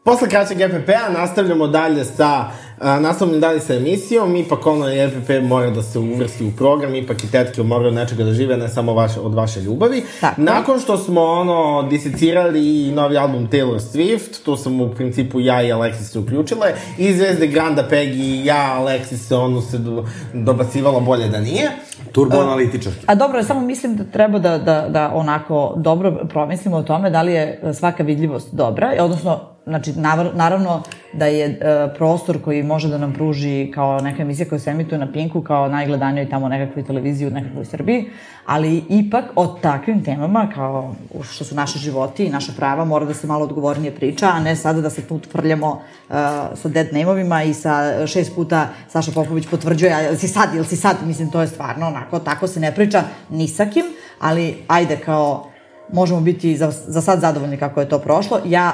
Posle 0.04 0.30
kraćeg 0.30 0.62
EPP-a 0.62 1.14
nastavljamo 1.14 1.68
dalje 1.68 2.06
sa, 2.06 2.46
a, 2.80 3.00
nastavljamo 3.00 3.40
dalje 3.40 3.60
sa 3.60 3.74
emisijom, 3.74 4.36
ipak 4.36 4.68
ono 4.68 4.90
EPP 4.90 5.30
mora 5.44 5.70
da 5.70 5.84
se 5.84 6.00
uvrsti 6.00 6.46
u 6.46 6.52
program, 6.58 6.96
ipak 6.96 7.24
i 7.24 7.32
tetke 7.32 7.64
moraju 7.64 7.92
nečega 7.92 8.24
da 8.24 8.34
žive, 8.34 8.58
ne 8.58 8.70
samo 8.70 8.94
vaše, 8.94 9.20
od 9.20 9.34
vaše 9.34 9.62
ljubavi. 9.62 10.04
Tako. 10.22 10.42
Nakon 10.42 10.80
što 10.80 10.98
smo 10.98 11.22
ono 11.22 11.88
disecirali 11.90 12.88
i 12.88 12.92
novi 12.92 13.18
album 13.18 13.48
Taylor 13.50 13.80
Swift, 13.80 14.44
tu 14.46 14.56
sam 14.56 14.82
u 14.82 14.92
principu 14.96 15.40
ja 15.40 15.64
i 15.64 15.72
Alexis 15.72 16.12
se 16.12 16.20
uključile, 16.20 16.74
i 16.98 17.14
Zvezde 17.14 17.48
Granda, 17.48 17.88
Peggy 17.92 18.42
i 18.42 18.46
ja, 18.46 18.78
Alexis 18.80 19.28
se 19.28 19.36
ono 19.36 19.62
se 19.62 19.78
do, 19.78 20.06
dobacivalo 20.34 21.00
bolje 21.00 21.28
da 21.28 21.40
nije. 21.40 21.72
Turbo 22.12 22.38
analitičarki. 22.38 23.06
A 23.06 23.16
dobro, 23.16 23.44
samo 23.44 23.62
mislim 23.62 23.96
da 23.96 24.04
treba 24.04 24.40
da, 24.40 24.58
da, 24.58 24.86
da 24.90 25.12
onako 25.14 25.74
dobro 25.78 26.28
promislimo 26.30 26.78
o 26.78 26.84
tome 26.84 27.10
da 27.10 27.22
li 27.22 27.34
je 27.34 27.62
svaka 27.74 28.04
vidljivost 28.04 28.54
dobra, 28.54 28.94
odnosno, 29.00 29.57
znači, 29.68 29.94
naravno 30.34 30.84
da 31.14 31.26
je 31.26 31.46
e, 31.46 31.58
prostor 31.98 32.42
koji 32.42 32.64
može 32.64 32.90
da 32.90 32.98
nam 32.98 33.14
pruži 33.14 33.72
kao 33.76 34.00
neka 34.02 34.22
emisija 34.22 34.50
koja 34.50 34.60
se 34.60 34.70
emituje 34.70 35.00
na 35.00 35.12
Pinku, 35.12 35.42
kao 35.42 35.68
najgledanijoj 35.68 36.30
tamo 36.30 36.50
nekakvoj 36.50 36.86
televiziji 36.86 37.28
u 37.28 37.32
nekakvoj 37.32 37.66
Srbiji, 37.66 38.06
ali 38.46 38.84
ipak 38.90 39.26
o 39.36 39.48
takvim 39.48 40.04
temama 40.04 40.50
kao 40.56 40.96
što 41.24 41.44
su 41.44 41.56
naši 41.56 41.80
životi 41.80 42.26
i 42.26 42.30
naša 42.30 42.52
prava 42.58 42.86
mora 42.86 43.06
da 43.06 43.14
se 43.14 43.28
malo 43.28 43.44
odgovornije 43.44 43.96
priča, 43.96 44.28
a 44.28 44.40
ne 44.40 44.56
sada 44.56 44.82
da 44.82 44.90
se 44.90 45.02
tu 45.02 45.20
frljamo 45.32 45.72
uh, 45.72 46.16
sa 46.56 46.70
dead 46.70 46.88
name-ovima 46.94 47.44
i 47.44 47.54
sa 47.54 48.08
šest 48.08 48.36
puta 48.36 48.68
Saša 48.90 49.12
Popović 49.12 49.48
potvrđuje, 49.48 49.94
a 49.94 50.16
si 50.16 50.28
sad, 50.28 50.56
jel 50.56 50.64
si 50.64 50.76
sad, 50.76 50.98
mislim, 51.06 51.32
to 51.32 51.42
je 51.42 51.48
stvarno 51.48 51.88
onako, 51.88 52.20
tako 52.20 52.48
se 52.48 52.60
ne 52.60 52.76
priča 52.76 53.04
ni 53.30 53.48
sa 53.48 53.66
kim, 53.66 53.86
ali 54.20 54.64
ajde 54.68 54.98
kao 54.98 55.48
možemo 55.94 56.22
biti 56.22 56.58
za, 56.58 56.72
za 56.72 57.02
sad 57.02 57.20
zadovoljni 57.20 57.58
kako 57.58 57.80
je 57.80 57.90
to 57.90 58.00
prošlo. 58.00 58.40
Ja, 58.46 58.72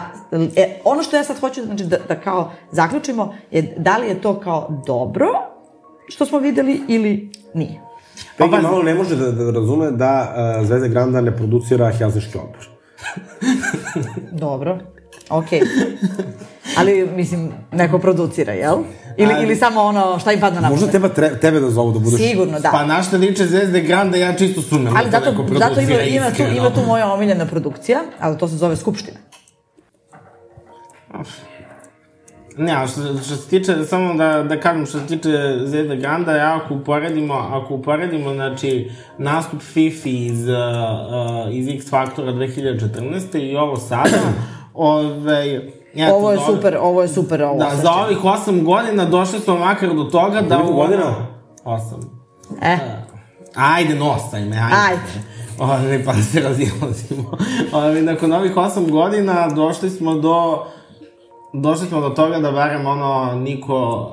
e, 0.55 0.79
ono 0.83 1.03
što 1.03 1.15
ja 1.15 1.23
sad 1.23 1.39
hoću 1.39 1.61
znači, 1.65 1.83
da, 1.83 1.97
da 2.07 2.19
kao 2.19 2.51
zaključimo 2.71 3.35
je 3.51 3.75
da 3.77 3.97
li 3.97 4.07
je 4.07 4.21
to 4.21 4.39
kao 4.39 4.81
dobro 4.87 5.27
što 6.07 6.25
smo 6.25 6.39
videli 6.39 6.81
ili 6.87 7.31
nije. 7.53 7.81
Peggy 8.37 8.61
malo 8.61 8.83
ne 8.83 8.93
može 8.93 9.15
da, 9.15 9.31
da 9.31 9.51
razume 9.51 9.91
da 9.91 10.35
uh, 10.59 10.67
Zvezda 10.67 10.87
Granda 10.87 11.21
ne 11.21 11.37
producira 11.37 11.91
Helsinški 11.91 12.37
odbor. 12.37 12.69
Dobro, 14.31 14.79
okej. 15.29 15.61
Ali, 16.77 17.09
mislim, 17.15 17.51
neko 17.71 17.99
producira, 17.99 18.53
jel? 18.53 18.77
Ili, 19.17 19.33
Ali- 19.33 19.43
ili 19.43 19.55
samo 19.55 19.81
ono, 19.81 20.19
šta 20.19 20.31
im 20.31 20.39
padne 20.39 20.61
na 20.61 20.69
Možda 20.69 20.85
pamet? 20.85 20.91
teba, 20.91 21.09
tre, 21.09 21.39
tebe 21.39 21.59
da 21.59 21.69
zovu 21.69 21.91
da 21.91 21.99
budeš... 21.99 22.19
Sigurno, 22.19 22.59
da. 22.59 22.69
Pa 22.71 22.85
na 22.85 23.03
što 23.03 23.17
liče 23.17 23.45
Zvezde 23.45 23.81
Granda, 23.81 24.17
ja 24.17 24.33
čisto 24.33 24.61
sumnjam 24.61 24.97
Ali 24.97 25.09
da 25.09 25.19
to 25.19 25.25
zato, 25.25 25.43
neko 25.43 25.59
zato 25.59 25.81
ima, 25.81 26.01
ima, 26.01 26.31
tu, 26.31 26.43
ima 26.57 26.73
tu 26.73 26.81
moja 26.87 27.13
omiljena 27.13 27.45
produkcija, 27.45 27.99
ali 28.19 28.37
to 28.37 28.47
se 28.47 28.55
zove 28.55 28.75
Skupština. 28.75 29.17
Ne, 32.57 32.71
a 32.71 32.87
što, 32.87 33.01
što 33.01 33.35
se 33.35 33.49
tiče, 33.49 33.83
samo 33.83 34.13
da, 34.13 34.43
da 34.43 34.59
kažem, 34.59 34.85
što 34.85 34.99
se 34.99 35.07
tiče 35.07 35.29
Zeda 35.65 35.95
Granda, 35.95 36.35
ja 36.35 36.59
ako 36.63 36.73
uporedimo, 36.73 37.33
ako 37.33 37.73
uporedimo, 37.73 38.33
znači, 38.33 38.91
nastup 39.17 39.61
Fifi 39.61 40.25
iz, 40.25 40.47
uh, 40.47 40.55
uh, 40.55 41.55
iz 41.55 41.67
X 41.67 41.89
Faktora 41.89 42.31
2014. 42.31 43.51
i 43.51 43.55
ovo 43.55 43.77
sada, 43.77 44.17
ovaj, 44.73 45.55
eto, 45.95 46.15
Ovo 46.15 46.31
je 46.31 46.37
za- 46.37 46.45
super, 46.45 46.77
ovo 46.77 47.01
je 47.01 47.07
super, 47.07 47.43
ovo 47.43 47.57
Da, 47.57 47.71
za 47.75 47.91
ovih 47.93 48.25
osam 48.25 48.63
godina 48.63 49.05
došli 49.05 49.39
smo 49.39 49.55
makar 49.57 49.89
do 49.89 50.03
toga 50.03 50.41
da... 50.41 50.55
Koliko 50.55 50.73
godina? 50.73 51.27
Osam. 51.65 51.99
E, 52.61 52.77
Ajde, 53.55 53.95
nosaj 53.95 54.41
me, 54.41 54.57
ajde. 54.57 54.75
Ajde. 54.79 55.01
Ove, 55.59 56.05
pa 56.05 56.13
se 56.13 56.39
razilazimo. 56.39 57.37
Ove, 57.73 58.01
nakon 58.01 58.33
ovih 58.33 58.57
osam 58.57 58.87
godina 58.87 59.49
došli 59.49 59.89
smo 59.89 60.15
do 60.15 60.63
došli 61.53 61.87
smo 61.87 62.01
do 62.01 62.09
toga 62.09 62.39
da 62.39 62.51
barem 62.51 62.85
ono 62.85 63.35
niko 63.35 64.11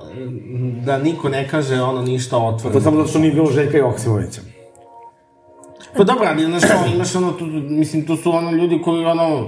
da 0.76 0.98
niko 0.98 1.28
ne 1.28 1.48
kaže 1.48 1.82
ono 1.82 2.02
ništa 2.02 2.30
To 2.30 2.46
otvoreno. 2.46 2.80
samo 2.80 2.96
zato 2.96 3.08
što 3.08 3.18
nije 3.18 3.32
bilo 3.32 3.46
Željka 3.46 3.78
Joksimovića. 3.78 4.40
Pa 5.96 6.04
dobro, 6.04 6.26
ali 6.28 6.44
znaš 6.44 6.62
imaš 6.94 7.14
ono, 7.14 7.32
tu, 7.32 7.44
mislim, 7.68 8.06
tu 8.06 8.16
su 8.16 8.32
ono 8.32 8.50
ljudi 8.50 8.82
koji 8.84 9.04
ono, 9.04 9.46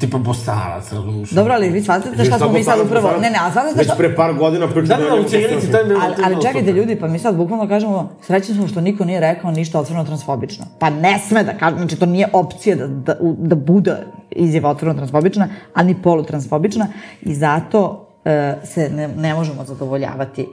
tipa 0.00 0.18
bosanac, 0.18 0.92
razumiješ? 0.92 1.30
dobro, 1.30 1.54
ali 1.54 1.68
vi 1.68 1.82
shvatate 1.82 2.24
šta 2.24 2.38
smo 2.38 2.48
mi 2.48 2.64
sad 2.64 2.80
upravo... 2.86 3.10
Ne, 3.20 3.30
ne, 3.30 3.38
a 3.40 3.50
shvatate 3.50 3.74
Već 3.78 3.86
šta... 3.86 3.96
pre 3.96 4.16
par 4.16 4.34
godina 4.34 4.66
pričali... 4.68 5.02
Da, 5.02 5.10
da, 5.10 5.20
u 5.20 5.28
Čirilici, 5.30 5.70
to 5.70 5.78
je 5.78 5.84
bilo... 5.84 6.00
Ali, 6.02 6.14
ali 6.24 6.42
čekajte 6.42 6.72
ljudi, 6.72 6.96
pa 7.00 7.08
mi 7.08 7.18
sad 7.18 7.36
bukvalno 7.36 7.68
kažemo, 7.68 8.10
srećni 8.22 8.54
smo 8.54 8.68
što 8.68 8.80
niko 8.80 9.04
nije 9.04 9.20
rekao 9.20 9.50
ništa 9.50 9.80
otvoreno 9.80 10.04
transfobično. 10.04 10.64
Pa 10.78 10.90
ne 10.90 11.18
sme 11.28 11.44
da 11.44 11.52
kaže, 11.58 11.76
znači 11.76 11.96
to 11.96 12.06
nije 12.06 12.28
opcija 12.32 12.76
da, 12.76 12.86
da, 12.86 13.16
u- 13.20 13.36
da 13.38 13.56
bude 13.56 13.96
izjava 14.30 14.70
otvoreno 14.70 14.96
transfobična, 14.96 15.48
a 15.74 15.82
ni 15.82 16.02
polutransfobična 16.02 16.86
i 17.22 17.34
zato 17.34 18.08
e, 18.24 18.54
se 18.64 18.90
ne, 18.90 19.08
ne 19.08 19.34
možemo 19.34 19.64
zadovoljavati 19.64 20.48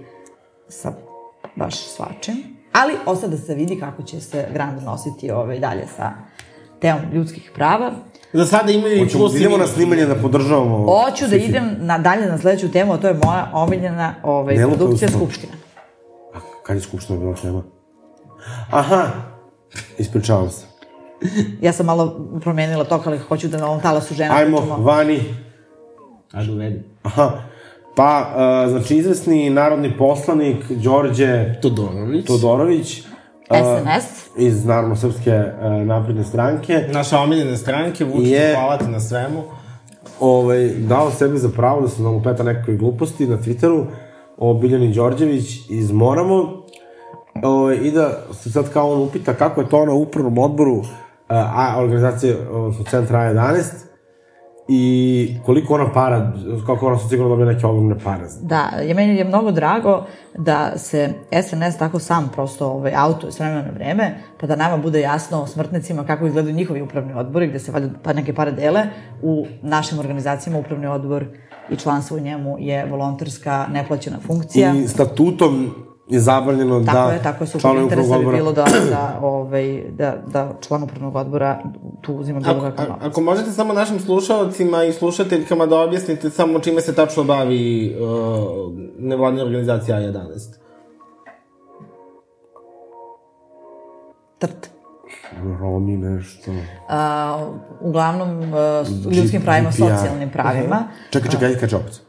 sa 0.69 0.91
baš 1.55 1.75
svačim. 1.75 2.35
Ali 2.71 2.93
ostaje 3.05 3.31
da 3.31 3.37
se 3.37 3.55
vidi 3.55 3.79
kako 3.79 4.03
će 4.03 4.21
se 4.21 4.47
Grand 4.53 4.83
nositi 4.83 5.31
ovaj, 5.31 5.59
dalje 5.59 5.87
sa 5.97 6.11
temom 6.81 7.01
ljudskih 7.13 7.51
prava. 7.55 7.91
Za 8.33 8.45
sada 8.45 8.71
imaju 8.71 9.05
i 9.05 9.09
plus 9.09 9.31
da 9.31 9.37
idemo 9.39 9.57
na 9.57 9.67
snimanje 9.67 10.05
da 10.05 10.15
podržavamo... 10.15 10.85
Hoću 10.85 11.27
da 11.27 11.35
idem 11.35 11.75
na, 11.79 11.97
dalje 11.97 12.25
na 12.25 12.37
sledeću 12.37 12.71
temu, 12.71 12.93
a 12.93 12.97
to 12.97 13.07
je 13.07 13.13
moja 13.13 13.49
omiljena 13.53 14.15
ovaj, 14.23 14.55
Ne 14.55 14.65
lupa 14.65 14.77
produkcija. 14.77 15.09
Skupština. 15.11 15.53
A 16.33 16.37
kad 16.63 16.75
je 16.75 16.81
skupština 16.81 17.19
bila 17.19 17.35
tema? 17.35 17.63
Aha! 18.71 19.07
Ispričavam 19.97 20.49
se. 20.49 20.65
Ja 21.61 21.73
sam 21.73 21.85
malo 21.85 22.29
promenila 22.41 22.83
to, 22.83 23.03
ali 23.05 23.17
hoću 23.17 23.47
da 23.47 23.57
na 23.57 23.67
ovom 23.67 23.81
talasu 23.81 24.13
žena 24.13 24.35
Ajmo, 24.35 24.57
pričamo. 24.57 24.83
vani. 24.83 25.19
Ajde, 26.31 26.51
uvedi. 26.51 26.83
Aha. 27.03 27.31
Pa, 27.95 28.33
uh, 28.35 28.71
znači, 28.71 28.95
izvesni 28.95 29.49
narodni 29.49 29.97
poslanik 29.97 30.69
Đorđe 30.69 31.53
Todorović. 31.61 32.25
Todorović 32.27 33.03
uh, 33.49 33.57
SNS. 33.57 34.37
iz 34.37 34.65
Narodno 34.65 34.95
Srpske 34.95 35.31
uh, 35.31 35.87
napredne 35.87 36.23
stranke 36.23 36.87
Naša 36.91 37.19
omiljene 37.19 37.57
stranke, 37.57 38.05
Vučić, 38.05 38.31
Je. 38.31 38.55
hvala 38.55 38.77
ti 38.77 38.87
na 38.87 38.99
svemu. 38.99 39.43
ovaj, 40.19 40.69
dao 40.69 41.11
sebi 41.11 41.37
za 41.37 41.49
pravo 41.49 41.81
da 41.81 41.87
se 41.87 42.01
nam 42.01 42.15
upeta 42.15 42.43
nekakve 42.43 42.75
gluposti 42.75 43.27
na 43.27 43.37
Twitteru 43.37 43.85
o 44.37 44.53
Biljani 44.53 44.93
Đorđević 44.93 45.69
iz 45.69 45.91
Moramo 45.91 46.63
ovaj, 47.43 47.75
i 47.75 47.91
da 47.91 48.17
se 48.33 48.51
sad 48.51 48.73
kao 48.73 48.91
on 48.91 49.01
upita 49.01 49.33
kako 49.33 49.61
je 49.61 49.69
to 49.69 49.85
na 49.85 49.93
upravnom 49.93 50.37
odboru 50.37 50.75
uh, 50.75 50.85
a, 51.29 51.75
organizacije, 51.77 52.37
odnosno 52.51 52.85
centra 52.85 53.19
A11 53.19 53.63
i 54.67 55.35
koliko 55.45 55.73
ona 55.73 55.91
para, 55.93 56.31
kako 56.65 56.87
ona 56.87 56.97
su 56.97 57.09
sigurno 57.09 57.29
dobila 57.29 57.51
neke 57.51 57.65
ogromne 57.65 57.99
pare. 58.03 58.27
Da, 58.41 58.59
je 58.81 58.93
meni 58.93 59.15
je 59.15 59.23
mnogo 59.23 59.51
drago 59.51 60.05
da 60.37 60.77
se 60.77 61.13
SNS 61.43 61.77
tako 61.77 61.99
sam 61.99 62.29
prosto 62.33 62.67
ovaj, 62.67 62.93
auto 62.95 63.31
s 63.31 63.39
vremena 63.39 63.61
na 63.61 63.71
vreme, 63.71 64.15
pa 64.39 64.47
da 64.47 64.55
nama 64.55 64.77
bude 64.77 65.01
jasno 65.01 65.47
smrtnicima 65.47 66.03
kako 66.03 66.25
izgledaju 66.25 66.55
njihovi 66.55 66.81
upravni 66.81 67.13
odbori, 67.13 67.47
gde 67.47 67.59
se 67.59 67.71
valjda 67.71 67.89
pa 68.03 68.13
neke 68.13 68.33
pare 68.33 68.51
dele. 68.51 68.85
U 69.21 69.45
našim 69.61 69.99
organizacijama 69.99 70.59
upravni 70.59 70.87
odbor 70.87 71.25
i 71.69 71.75
članstvo 71.75 72.17
u 72.17 72.19
njemu 72.19 72.55
je 72.59 72.85
volonterska 72.85 73.67
neplaćena 73.71 74.17
funkcija. 74.27 74.73
I 74.73 74.87
statutom 74.87 75.73
je 76.13 76.19
zabranjeno 76.19 76.79
Tako 76.79 76.97
da 76.99 77.13
je, 77.13 77.23
tako 77.23 77.43
je 77.43 77.47
sukob 77.47 77.77
interesa 77.77 78.09
bi 78.09 78.15
odbora- 78.15 78.37
bilo 78.37 78.51
da, 78.51 78.65
da, 78.89 79.19
ovaj, 79.21 79.83
da, 79.91 80.17
da 80.27 80.53
član 80.61 80.83
upravnog 80.83 81.15
odbora 81.15 81.59
tu 82.01 82.13
uzima 82.13 82.39
bilo 82.39 82.53
Ako, 82.53 82.61
kakav 82.61 82.87
novac. 82.87 83.03
ako 83.03 83.21
možete 83.21 83.51
samo 83.51 83.73
našim 83.73 83.99
slušalcima 83.99 84.83
i 84.83 84.93
slušateljkama 84.93 85.65
da 85.65 85.79
objasnite 85.79 86.29
samo 86.29 86.59
čime 86.59 86.81
se 86.81 86.95
tačno 86.95 87.23
bavi 87.23 87.95
uh, 87.95 88.73
nevladina 88.99 89.43
organizacija 89.43 89.97
A11. 89.97 90.53
Trt. 94.39 94.69
Romi 95.59 95.97
nešto. 95.97 96.51
A, 96.89 97.47
uglavnom, 97.81 98.43
s 98.85 99.17
ljudskim 99.17 99.41
pravima, 99.41 99.71
socijalnim 99.71 100.29
pravima. 100.29 100.83
Čekaj, 101.09 101.31
čekaj, 101.31 101.47
ajde 101.47 101.59
kaži 101.59 101.75
opet. 101.75 102.01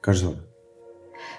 Kaži 0.00 0.24
sad. 0.24 0.47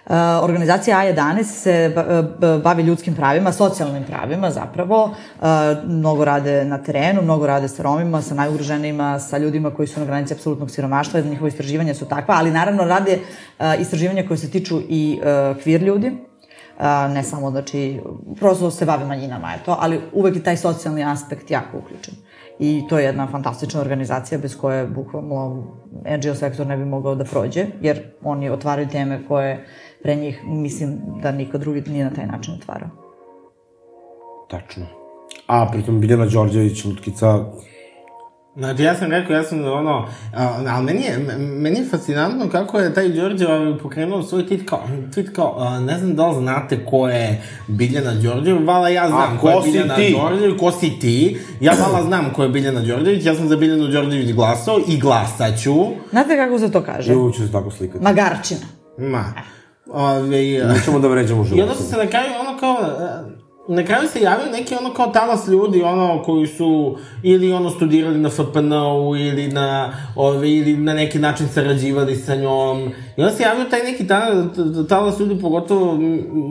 Uh, 0.10 0.16
organizacija 0.44 0.98
A11 0.98 1.44
se 1.44 1.92
ba- 1.96 2.22
b- 2.40 2.58
bavi 2.64 2.84
ljudskim 2.84 3.16
pravima, 3.16 3.52
socijalnim 3.52 4.04
pravima 4.04 4.52
zapravo. 4.52 5.04
Uh, 5.04 5.46
mnogo 5.86 6.26
rade 6.26 6.66
na 6.66 6.78
terenu, 6.78 7.22
mnogo 7.22 7.48
rade 7.48 7.68
sa 7.68 7.84
Romima, 7.84 8.22
sa 8.22 8.36
najugroženijima, 8.36 9.20
sa 9.20 9.38
ljudima 9.38 9.72
koji 9.72 9.88
su 9.88 10.00
na 10.00 10.06
granici 10.06 10.34
apsolutnog 10.34 10.72
siromaštva, 10.72 11.20
njihove 11.20 11.48
istraživanja 11.48 11.94
su 11.94 12.06
takva, 12.06 12.36
ali 12.38 12.52
naravno 12.52 12.84
rade 12.84 13.20
uh, 13.60 13.66
istraživanja 13.82 14.28
koje 14.28 14.38
se 14.38 14.52
tiču 14.52 14.82
i 14.90 15.20
uh, 15.22 15.62
kvir 15.64 15.84
ljudi, 15.84 16.12
Uh, 16.80 17.14
ne 17.14 17.24
samo, 17.24 17.52
znači, 17.52 18.02
prosto 18.40 18.72
se 18.72 18.86
bave 18.86 19.06
manjinama, 19.06 19.54
eto, 19.62 19.78
ali 19.80 20.02
uvek 20.14 20.36
je 20.36 20.44
taj 20.44 20.58
socijalni 20.58 21.04
aspekt 21.04 21.52
jako 21.52 21.78
uključen. 21.78 22.14
I 22.60 22.84
to 22.90 23.00
je 23.00 23.06
jedna 23.06 23.28
fantastična 23.28 23.82
organizacija 23.82 24.38
bez 24.38 24.58
koje 24.58 24.88
bukvalno 24.88 25.64
NGO 26.18 26.36
sektor 26.36 26.68
ne 26.68 26.78
bi 26.78 26.86
mogao 26.86 27.16
da 27.16 27.24
prođe, 27.24 27.66
jer 27.82 28.02
oni 28.24 28.50
otvaraju 28.50 28.88
teme 28.88 29.28
koje 29.28 29.66
pre 30.04 30.16
njih 30.16 30.44
mislim 30.46 31.00
da 31.22 31.32
niko 31.32 31.58
drugi 31.58 31.84
nije 31.88 32.06
na 32.06 32.14
taj 32.14 32.28
način 32.28 32.54
otvarao. 32.54 32.90
Tačno. 34.50 34.86
A, 35.48 35.70
pritom 35.72 36.00
Biljana 36.00 36.26
Đorđević, 36.26 36.86
Lutkica, 36.86 37.46
Znači, 38.56 38.84
ja 38.84 38.96
sam 38.96 39.12
rekao, 39.12 39.36
ja 39.36 39.44
sam 39.44 39.66
ono, 39.66 40.08
a, 40.36 40.64
ali 40.68 40.86
meni 40.86 41.02
je, 41.02 41.38
meni 41.38 41.80
je 41.80 41.86
fascinantno 41.86 42.50
kako 42.50 42.80
je 42.80 42.94
taj 42.94 43.10
Đorđe 43.10 43.48
ovaj, 43.48 43.78
pokrenuo 43.78 44.24
svoj 44.24 44.44
tweet 44.44 44.66
kao, 44.66 44.82
tweet 45.16 45.32
kao 45.36 45.56
a, 45.60 45.80
ne 45.80 45.98
znam 45.98 46.16
da 46.16 46.28
li 46.28 46.36
znate 46.36 46.86
ko 46.86 47.08
je 47.08 47.42
Biljana 47.68 48.14
Đorđević, 48.14 48.68
vala 48.68 48.90
ja 48.90 49.08
znam 49.08 49.38
A, 49.38 49.40
ko 49.42 49.50
je 49.50 49.56
ko 49.56 49.62
si 49.62 49.72
Biljana 49.72 49.96
ti? 49.96 50.16
Đorđević, 50.22 50.60
ko 50.60 50.72
si 50.72 51.00
ti, 51.00 51.38
ja 51.62 51.74
vala 51.74 52.04
znam 52.04 52.34
ko 52.36 52.44
je 52.44 52.50
Biljana 52.50 52.82
Đorđević, 52.82 53.26
ja 53.26 53.36
sam 53.36 53.48
za 53.48 53.56
Biljanu 53.56 53.88
Đorđević 53.88 54.34
glasao 54.34 54.80
i 54.88 55.00
glasaću, 55.00 55.76
Znate 56.12 56.36
kako 56.36 56.60
se 56.60 56.72
to 56.72 56.84
kaže? 56.84 57.16
uvijek 57.16 57.36
ću 57.36 57.46
se 57.46 57.52
tako 57.52 57.72
slikati. 57.72 58.04
Magarčina. 58.04 58.66
ma, 58.98 59.24
ove, 59.92 60.68
Nećemo 60.68 61.00
da 61.00 61.08
vređamo 61.08 61.44
I 61.44 61.46
život. 61.48 61.62
onda 61.62 61.76
su 61.76 61.84
se 61.84 61.98
na 61.98 62.06
kraju 62.08 62.32
ono 62.40 62.60
kao, 62.60 62.78
e, 62.82 63.40
na 63.74 63.84
kraju 63.86 64.08
se 64.08 64.22
javio 64.22 64.52
neki 64.52 64.76
ono 64.76 64.94
kao 64.94 65.08
talas 65.08 65.48
ljudi, 65.48 65.82
ono 65.82 66.24
koji 66.24 66.48
su 66.48 66.98
ili 67.24 67.54
ono 67.54 67.70
studirali 67.70 68.18
na 68.18 68.30
FPN-u 68.30 69.16
ili 69.16 69.48
na, 69.48 69.94
ove, 70.16 70.52
ili 70.52 70.78
na 70.78 70.94
neki 70.94 71.20
način 71.20 71.48
sarađivali 71.48 72.16
sa 72.16 72.36
njom. 72.36 72.92
I 73.18 73.22
onda 73.22 73.32
se 73.36 73.44
javio 73.44 73.66
taj 73.66 73.84
neki 73.84 74.08
ta, 74.08 74.20
ta- 74.56 74.88
talas 74.90 75.20
ljudi, 75.20 75.42
pogotovo, 75.42 75.92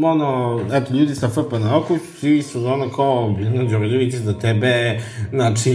ono, 0.05 0.61
eto, 0.73 0.95
ljudi 0.95 1.15
sa 1.15 1.29
FPN-a 1.29 1.81
koji 1.89 1.99
su 2.01 2.19
svi 2.21 2.43
su 2.43 2.67
ono 2.67 2.89
kao, 2.97 3.35
Biljana 3.39 3.71
Đorđević 3.71 4.15
za 4.15 4.39
tebe, 4.39 5.01
znači, 5.31 5.73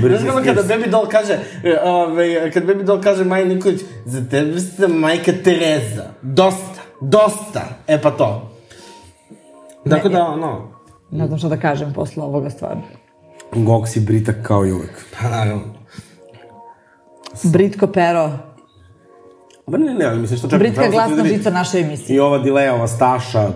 znaš 0.00 0.20
ono 0.34 0.44
kada 0.44 0.62
Baby 0.62 0.90
Doll 0.90 1.06
kaže, 1.08 1.32
e, 1.64 1.78
ove, 1.82 2.50
kad 2.50 2.64
Baby 2.64 2.82
Doll 2.84 3.00
kaže 3.02 3.24
Maja 3.24 3.44
Nikolić, 3.44 3.80
za 4.04 4.28
tebe 4.30 4.60
sam 4.60 4.92
majka 4.92 5.32
Tereza, 5.44 6.04
dosta, 6.22 6.79
dosta, 7.00 7.62
e 7.86 8.02
pa 8.02 8.10
to. 8.10 8.50
Dakle 9.84 10.10
da, 10.10 10.24
ono, 10.24 10.70
Ne 11.10 11.26
znam 11.26 11.38
šta 11.38 11.48
da 11.48 11.56
kažem 11.56 11.92
posle 11.92 12.22
ovoga 12.22 12.50
stvarno. 12.50 12.82
Goksi 13.54 14.00
Britak 14.00 14.36
kao 14.42 14.66
i 14.66 14.72
uvek. 14.72 15.06
pa 15.20 15.28
naravno. 15.28 15.62
Britko 17.42 17.86
pero. 17.86 18.30
Ma 19.66 19.78
ne, 19.78 19.94
ne, 19.94 20.04
ali 20.04 20.20
mislim 20.20 20.38
što 20.38 20.48
čekam. 20.48 20.58
Britka 20.58 20.82
je 20.82 20.90
glasna 20.90 21.24
žica 21.24 21.50
naše 21.50 21.78
emisije. 21.78 22.16
I 22.16 22.20
ova 22.20 22.38
Dilejova 22.38 22.88
Staša, 22.88 23.48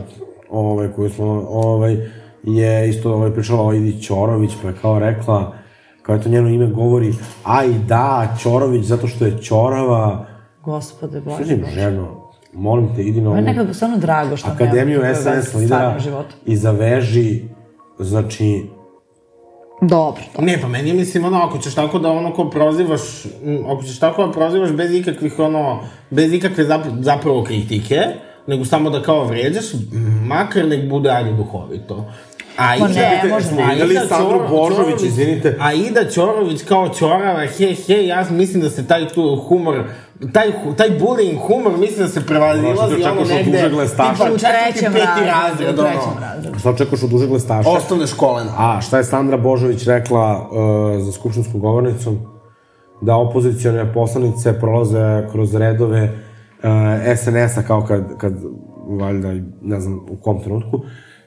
ovaj, 0.51 0.89
koju 0.93 1.11
smo, 1.11 1.47
ovaj, 1.51 1.97
je 2.43 2.89
isto 2.89 3.13
ovaj, 3.15 3.31
pričala 3.31 3.63
o 3.67 3.73
Idi 3.73 4.03
Ćorović, 4.03 4.53
pa 4.63 4.69
je 4.69 4.75
kao 4.83 4.99
rekla, 4.99 5.55
kao 6.03 6.15
je 6.15 6.23
to 6.23 6.29
njeno 6.29 6.49
ime 6.49 6.67
govori, 6.67 7.15
aj 7.45 7.69
da, 7.69 8.37
Ćorović, 8.43 8.85
zato 8.85 9.07
što 9.07 9.25
je 9.25 9.43
Ćorava. 9.43 10.27
Gospode 10.65 11.21
Bože. 11.21 11.39
Kažem, 11.39 11.65
ženo, 11.75 12.24
molim 12.55 12.95
te, 12.95 13.03
idi 13.03 13.21
na 13.21 13.29
Ovo 13.29 13.37
je 13.37 13.43
ovu 13.43 13.49
nekad 13.51 13.77
stvarno 13.77 13.99
drago 13.99 14.37
što 14.37 14.51
Akademiju 14.51 15.03
SNS 15.15 15.55
lidera 15.55 15.99
i 16.47 16.57
zaveži, 16.57 17.43
znači, 17.99 18.63
Dobro, 19.81 20.23
dobro. 20.35 20.47
Ne, 20.47 20.61
pa 20.61 20.69
meni 20.69 20.89
je, 20.89 20.95
mislim, 20.95 21.25
ono, 21.25 21.39
ako 21.39 21.59
ćeš 21.59 21.75
tako 21.75 21.99
da 21.99 22.11
ono 22.11 22.33
ko 22.33 22.51
prozivaš, 22.51 23.01
ako 23.67 23.83
ćeš 23.83 23.99
tako 23.99 24.27
da 24.27 24.33
prozivaš 24.33 24.71
bez 24.71 24.95
ikakvih, 24.95 25.39
ono, 25.39 25.81
bez 26.11 26.33
ikakve 26.33 26.65
zap- 26.65 27.03
zapravo 27.03 27.45
kritike, 27.45 27.97
nego 28.47 28.65
samo 28.65 28.91
da 28.91 29.03
kao 29.03 29.25
vređaš, 29.25 29.65
makar 30.27 30.65
nek 30.69 30.91
bude 30.91 31.11
ajde 31.11 31.33
duhovito. 31.33 32.13
A 32.57 32.79
Ma 32.79 32.89
Ida- 32.89 33.23
ne, 33.25 33.31
može 33.31 33.47
smo 33.47 33.57
ne. 33.57 33.63
a 33.63 33.69
videli 33.69 33.95
Ida 33.95 34.07
Sandru 34.07 34.39
Ćoro- 34.39 34.49
Božović, 34.49 35.03
izvinite. 35.03 35.57
A 35.61 35.73
Ida 35.73 36.11
Ćorović 36.11 36.63
kao 36.63 36.89
Ćorava, 36.89 37.47
he, 37.47 37.75
he, 37.75 38.07
ja 38.07 38.27
mislim 38.31 38.63
da 38.63 38.71
se 38.71 38.87
taj 38.87 39.09
tu 39.09 39.45
humor, 39.49 39.85
taj, 40.33 40.47
taj 40.77 40.91
bullying 40.91 41.39
humor, 41.39 41.79
mislim 41.79 42.07
da 42.07 42.09
se 42.09 42.27
prevazilazi 42.27 43.03
ono 43.05 43.25
negde, 43.25 43.69
tipa 43.91 44.15
četvrti, 44.17 44.45
trećem 44.73 44.93
peti 44.93 45.27
razredu, 45.27 45.83
razred, 45.83 46.47
ono. 46.47 46.59
Šta 46.59 46.71
očekuješ 46.71 47.03
od 47.03 47.11
dužeg 47.11 47.33
lestaša? 47.33 47.71
Osnovne 47.71 48.07
škole, 48.07 48.45
na. 48.45 48.51
A 48.59 48.81
šta 48.81 48.99
je 48.99 49.05
Sandra 49.05 49.37
Božović 49.37 49.87
rekla 49.87 50.49
uh, 50.51 51.03
za 51.05 51.13
skupštinsku 51.13 51.59
govornicom? 51.59 52.19
Da 53.01 53.17
opozicione 53.17 53.93
poslanice 53.93 54.61
prolaze 54.61 55.29
kroz 55.33 55.55
redove 55.55 56.03
uh, 56.03 56.69
SNS-a 57.17 57.63
kao 57.63 57.85
kad, 57.85 58.19
kad, 58.19 58.33
valjda, 59.01 59.29
ne 59.63 59.81
znam 59.81 60.07
u 60.11 60.17
kom 60.17 60.41
trenutku, 60.41 60.81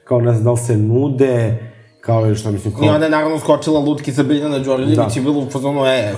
kao 0.08 0.20
ne 0.20 0.32
znam 0.32 0.44
da 0.44 0.50
li 0.50 0.58
se 0.58 0.76
nude, 0.76 1.58
kao 2.00 2.26
ili 2.26 2.36
šta 2.36 2.50
mislim, 2.50 2.74
kao... 2.74 2.84
I 2.84 2.88
onda 2.88 3.06
je 3.06 3.10
naravno 3.10 3.38
skočila 3.38 3.80
lutkica 3.80 4.22
Biljana 4.22 4.58
Đorđević 4.58 4.96
Da. 4.96 5.08
i 5.16 5.20
bilo 5.20 5.38
u 5.38 5.50
fazonu, 5.50 5.86
e, 5.86 6.14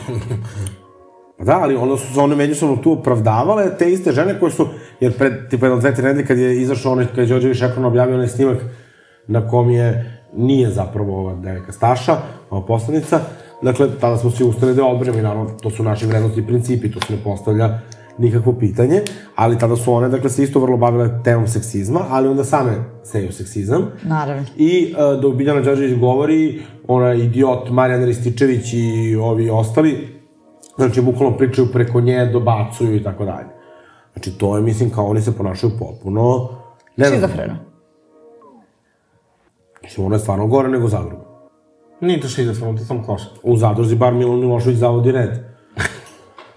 Pa 1.38 1.44
Da, 1.44 1.59
ali 1.62 1.76
onda 1.76 1.96
su 1.96 2.14
se 2.14 2.20
one 2.20 2.37
međusobno 2.37 2.76
tu 2.76 2.92
opravdavale, 2.92 3.79
te 3.79 3.92
iste 3.92 4.12
žene 4.12 4.40
koje 4.40 4.53
su, 4.53 4.66
jer 5.00 5.18
pred, 5.18 5.33
tipa 5.50 5.66
jedno 5.66 5.81
dve, 5.81 5.94
tri 5.94 6.03
nedelje 6.05 6.26
kad 6.26 6.38
je 6.38 6.62
izašao 6.62 6.92
onaj, 6.92 7.07
kad 7.07 7.18
je 7.18 7.26
Đorđević 7.26 7.62
Ekron 7.62 7.85
objavio 7.85 8.14
onaj 8.14 8.29
snimak 8.29 8.59
na 9.26 9.48
kom 9.48 9.70
je, 9.70 10.20
nije 10.37 10.70
zapravo 10.70 11.20
ova 11.20 11.35
devika 11.35 11.72
Staša, 11.72 12.16
ova 12.50 12.66
poslanica, 12.66 13.20
dakle, 13.62 13.88
tada 14.00 14.16
smo 14.16 14.31
svi 14.31 14.44
ustali 14.44 14.74
da 14.74 14.85
odbrimo 14.85 15.18
i 15.18 15.22
naravno, 15.22 15.50
to 15.62 15.70
su 15.70 15.83
naši 15.83 16.07
vrednosti 16.07 16.40
i 16.40 16.46
principi, 16.46 16.92
to 16.92 17.00
se 17.00 17.12
ne 17.12 17.18
postavlja 17.24 17.79
nikakvo 18.20 18.52
pitanje, 18.52 19.02
ali 19.37 19.59
tada 19.59 19.76
su 19.76 19.92
one, 19.92 20.09
dakle, 20.09 20.30
se 20.30 20.42
isto 20.42 20.61
vrlo 20.61 20.76
bavile 20.76 21.22
temom 21.24 21.46
seksizma, 21.48 22.00
ali 22.11 22.28
onda 22.28 22.44
same 22.44 22.72
seju 23.04 23.33
seksizam. 23.33 23.87
Naravno. 24.02 24.44
I 24.56 24.94
uh, 24.94 25.20
dok 25.20 25.35
Biljana 25.35 25.61
Đorđević 25.61 26.00
govori, 26.00 26.62
ona 26.88 27.14
idiot 27.14 27.70
Marijan 27.70 28.04
Rističević 28.04 28.72
i 28.72 29.16
ovi 29.16 29.50
ostali, 29.50 30.09
znači, 30.76 31.00
bukvalno 31.02 31.37
pričaju 31.37 31.68
preko 31.72 32.00
nje, 32.00 32.26
dobacuju 32.26 32.96
i 32.96 33.02
tako 33.02 33.24
dalje. 33.24 33.48
Znači, 34.12 34.38
to 34.38 34.56
je, 34.56 34.62
mislim, 34.62 34.90
kao 34.90 35.06
oni 35.06 35.20
se 35.20 35.37
ponašaju 35.37 35.72
potpuno... 35.78 36.48
Ne 36.96 37.06
Šizofreno. 37.06 37.56
Mislim, 39.83 40.06
ono 40.06 40.14
je 40.14 40.18
stvarno 40.18 40.46
gore 40.46 40.68
nego 40.68 40.88
zadruga. 40.88 41.24
nije 42.00 42.20
to 42.20 42.28
šizofreno, 42.28 42.78
to 42.78 42.85
sam 42.85 43.04
klošak. 43.04 43.33
U 43.42 43.56
zadruzi 43.56 43.96
bar 43.96 44.14
Milan 44.14 44.38
Milošević 44.40 44.78
zavodi 44.78 45.12
red. 45.12 45.49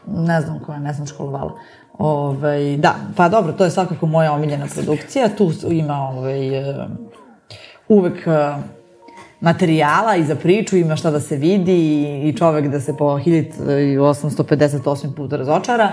Ne 0.08 0.42
znam 0.42 0.60
koja, 0.60 0.80
ne 0.80 0.94
znam 0.94 1.08
školovala. 1.08 1.52
Ove, 1.98 2.78
da, 2.78 2.96
pa 3.16 3.30
dobro, 3.30 3.54
to 3.54 3.64
je 3.64 3.72
svakako 3.72 4.06
moja 4.06 4.34
omiljena 4.34 4.68
produkcija. 4.74 5.30
Tu 5.38 5.52
ima 5.70 5.94
ovaj, 5.94 6.70
e, 6.70 6.88
uvek 7.88 8.28
e, 8.28 8.54
materijala 9.40 10.16
i 10.16 10.24
za 10.24 10.36
priču, 10.36 10.78
ima 10.78 10.96
šta 10.96 11.12
da 11.12 11.20
se 11.20 11.36
vidi 11.36 11.76
i, 11.76 12.30
i 12.30 12.38
čovek 12.38 12.68
da 12.68 12.80
se 12.80 12.98
po 12.98 13.06
1858 13.06 15.16
puta 15.16 15.36
razočara. 15.36 15.92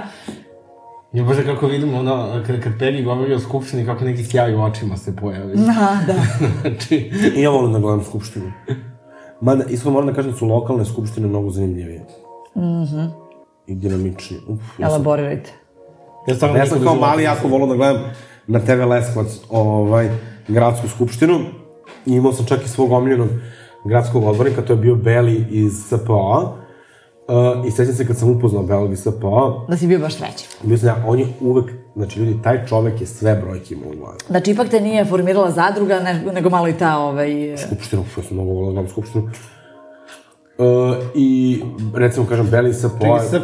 Ja 1.12 1.24
bože 1.24 1.44
kako 1.44 1.66
vidimo, 1.66 1.98
ono, 1.98 2.42
kad, 2.46 2.62
kad 2.62 2.72
Peri 2.78 3.02
govori 3.02 3.34
o 3.34 3.40
Skupštini, 3.40 3.86
kako 3.86 4.04
neki 4.04 4.24
sjaj 4.24 4.54
u 4.54 4.62
očima 4.62 4.96
se 4.96 5.16
pojavi. 5.16 5.56
Da, 5.56 5.98
da. 6.06 6.14
znači, 6.60 7.12
I 7.36 7.42
ja 7.42 7.50
volim 7.50 7.72
da 7.72 7.78
gledam 7.78 8.04
skupštinu. 8.04 8.52
Mada, 9.40 9.64
iskreno 9.64 9.92
moram 9.92 10.08
da 10.08 10.14
kažem 10.14 10.32
da 10.32 10.38
su 10.38 10.46
lokalne 10.46 10.84
skupštine 10.84 11.28
mnogo 11.28 11.50
zanimljivije. 11.50 12.06
Mhm. 12.56 12.96
Mm 12.96 13.29
I 13.70 13.74
dinamičnije. 13.74 14.42
Uf, 14.48 14.58
ja 14.78 14.86
sam, 14.86 14.94
Elaborirajte. 14.94 15.50
ja 16.28 16.34
stvarno 16.34 16.56
ja 16.58 16.66
sam 16.66 16.82
kao 16.82 16.94
mali 16.94 17.22
jako 17.22 17.48
volao 17.48 17.68
da 17.68 17.74
gledam 17.74 18.02
na 18.46 18.60
TV 18.60 18.88
Leskovac 18.88 19.28
ovaj, 19.50 20.10
gradsku 20.48 20.88
skupštinu. 20.88 21.38
I 22.06 22.12
imao 22.12 22.32
sam 22.32 22.46
čak 22.46 22.64
i 22.64 22.68
svog 22.68 22.92
omiljenog 22.92 23.28
gradskog 23.84 24.24
odbornika, 24.24 24.62
to 24.62 24.72
je 24.72 24.76
bio 24.76 24.94
Beli 24.94 25.46
iz 25.50 25.72
SPA. 25.86 26.60
Uh, 27.28 27.66
I 27.66 27.70
sećam 27.70 27.94
se 27.94 28.06
kad 28.06 28.16
sam 28.18 28.30
upoznao 28.30 28.62
Belog 28.62 28.92
iz 28.92 29.00
SPA, 29.00 29.64
Da 29.68 29.76
si 29.76 29.86
bio 29.86 29.98
baš 29.98 30.14
treći. 30.14 30.46
bio 30.62 30.78
sam 30.78 30.88
ja, 30.88 31.04
on 31.06 31.18
je 31.18 31.26
uvek, 31.40 31.72
znači 31.96 32.20
ljudi, 32.20 32.42
taj 32.42 32.66
čovek 32.66 33.00
je 33.00 33.06
sve 33.06 33.34
brojke 33.34 33.74
imao 33.74 33.90
u 33.90 33.96
glavi. 33.96 34.18
Znači, 34.26 34.50
ipak 34.50 34.68
te 34.68 34.80
nije 34.80 35.04
formirala 35.04 35.50
zadruga, 35.50 36.00
ne, 36.00 36.22
nego 36.34 36.50
malo 36.50 36.68
i 36.68 36.72
ta, 36.72 36.98
ovaj... 36.98 37.56
Skupštinu, 37.66 38.04
ja 38.16 38.22
sam 38.22 38.36
mnogo 38.36 38.50
volao 38.50 38.66
da 38.66 38.72
gledam 38.72 38.90
skupštinu. 38.90 39.30
Uh, 40.60 40.96
I, 41.14 41.62
recimo, 41.94 42.26
kažem, 42.26 42.46
Beli. 42.50 42.72
Ti 42.72 42.76
se 42.76 42.88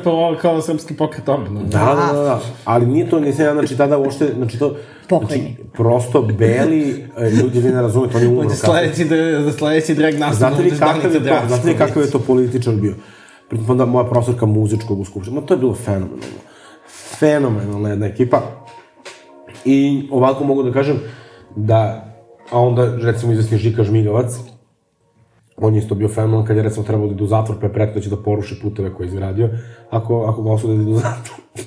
po 0.04 0.36
kao 0.42 0.62
srpski 0.62 0.94
pokret 0.94 1.28
obno. 1.28 1.62
Da, 1.62 1.78
da, 1.78 2.18
da, 2.18 2.22
da. 2.22 2.40
Ali 2.64 2.86
nije 2.86 3.10
to, 3.10 3.20
nisam 3.20 3.44
ja, 3.44 3.52
znači, 3.52 3.76
tada 3.76 3.98
uopšte, 3.98 4.32
znači 4.36 4.58
to... 4.58 4.76
Pokojni. 5.08 5.54
Znači, 5.56 5.70
prosto 5.72 6.22
Beli, 6.22 7.08
e, 7.18 7.30
ljudi, 7.30 7.60
vi 7.60 7.68
ne 7.68 7.82
razumete, 7.82 8.16
on 8.16 8.22
je 8.22 8.28
umro. 8.28 8.42
Hoće 8.42 8.60
kasnije. 8.60 8.94
sledeći, 8.94 9.44
da, 9.44 9.52
sledeći 9.52 9.94
drag 9.94 10.14
nastup. 10.18 10.38
Znate 10.38 10.62
li 10.62 10.70
kakav 10.70 11.14
je 11.14 11.24
to, 11.24 11.48
znate 11.48 11.68
li 11.68 11.76
kakav 11.76 12.02
je 12.02 12.10
to 12.10 12.18
političar 12.18 12.74
bio? 12.74 12.94
Pritom 13.48 13.70
onda 13.70 13.84
moja 13.84 14.04
profesorka 14.04 14.46
muzičkog 14.46 15.00
u 15.00 15.04
skupštini, 15.04 15.40
ma 15.40 15.46
to 15.46 15.54
je 15.54 15.58
bilo 15.58 15.74
fenomenalno. 15.74 16.40
Fenomenalna 17.18 17.88
jedna 17.88 18.06
ekipa. 18.06 18.42
I 19.64 20.08
ovako 20.10 20.44
mogu 20.44 20.62
da 20.62 20.72
kažem 20.72 21.00
da, 21.56 22.12
a 22.50 22.60
onda 22.60 22.96
recimo 22.96 23.32
izvesni 23.32 23.58
Žika 23.58 23.84
Žmigavac, 23.84 24.38
on 25.56 25.74
je 25.74 25.78
isto 25.78 25.94
bio 25.94 26.08
fenomenalan 26.08 26.46
kad 26.46 26.56
je 26.56 26.62
recimo 26.62 26.86
trebalo 26.86 27.08
da 27.08 27.14
ide 27.14 27.24
u 27.24 27.26
zatvor, 27.26 27.60
pa 27.60 27.66
je 27.66 27.72
pretio 27.72 27.94
da 27.94 28.00
će 28.00 28.10
da 28.10 28.16
poruši 28.16 28.60
puteve 28.62 28.94
koje 28.94 29.04
je 29.04 29.08
izgradio, 29.08 29.50
ako, 29.90 30.24
ako 30.24 30.42
ga 30.42 30.50
osude 30.50 30.76
da 30.76 30.82
ide 30.82 30.90
u 30.90 30.94
zatvor. 30.94 31.40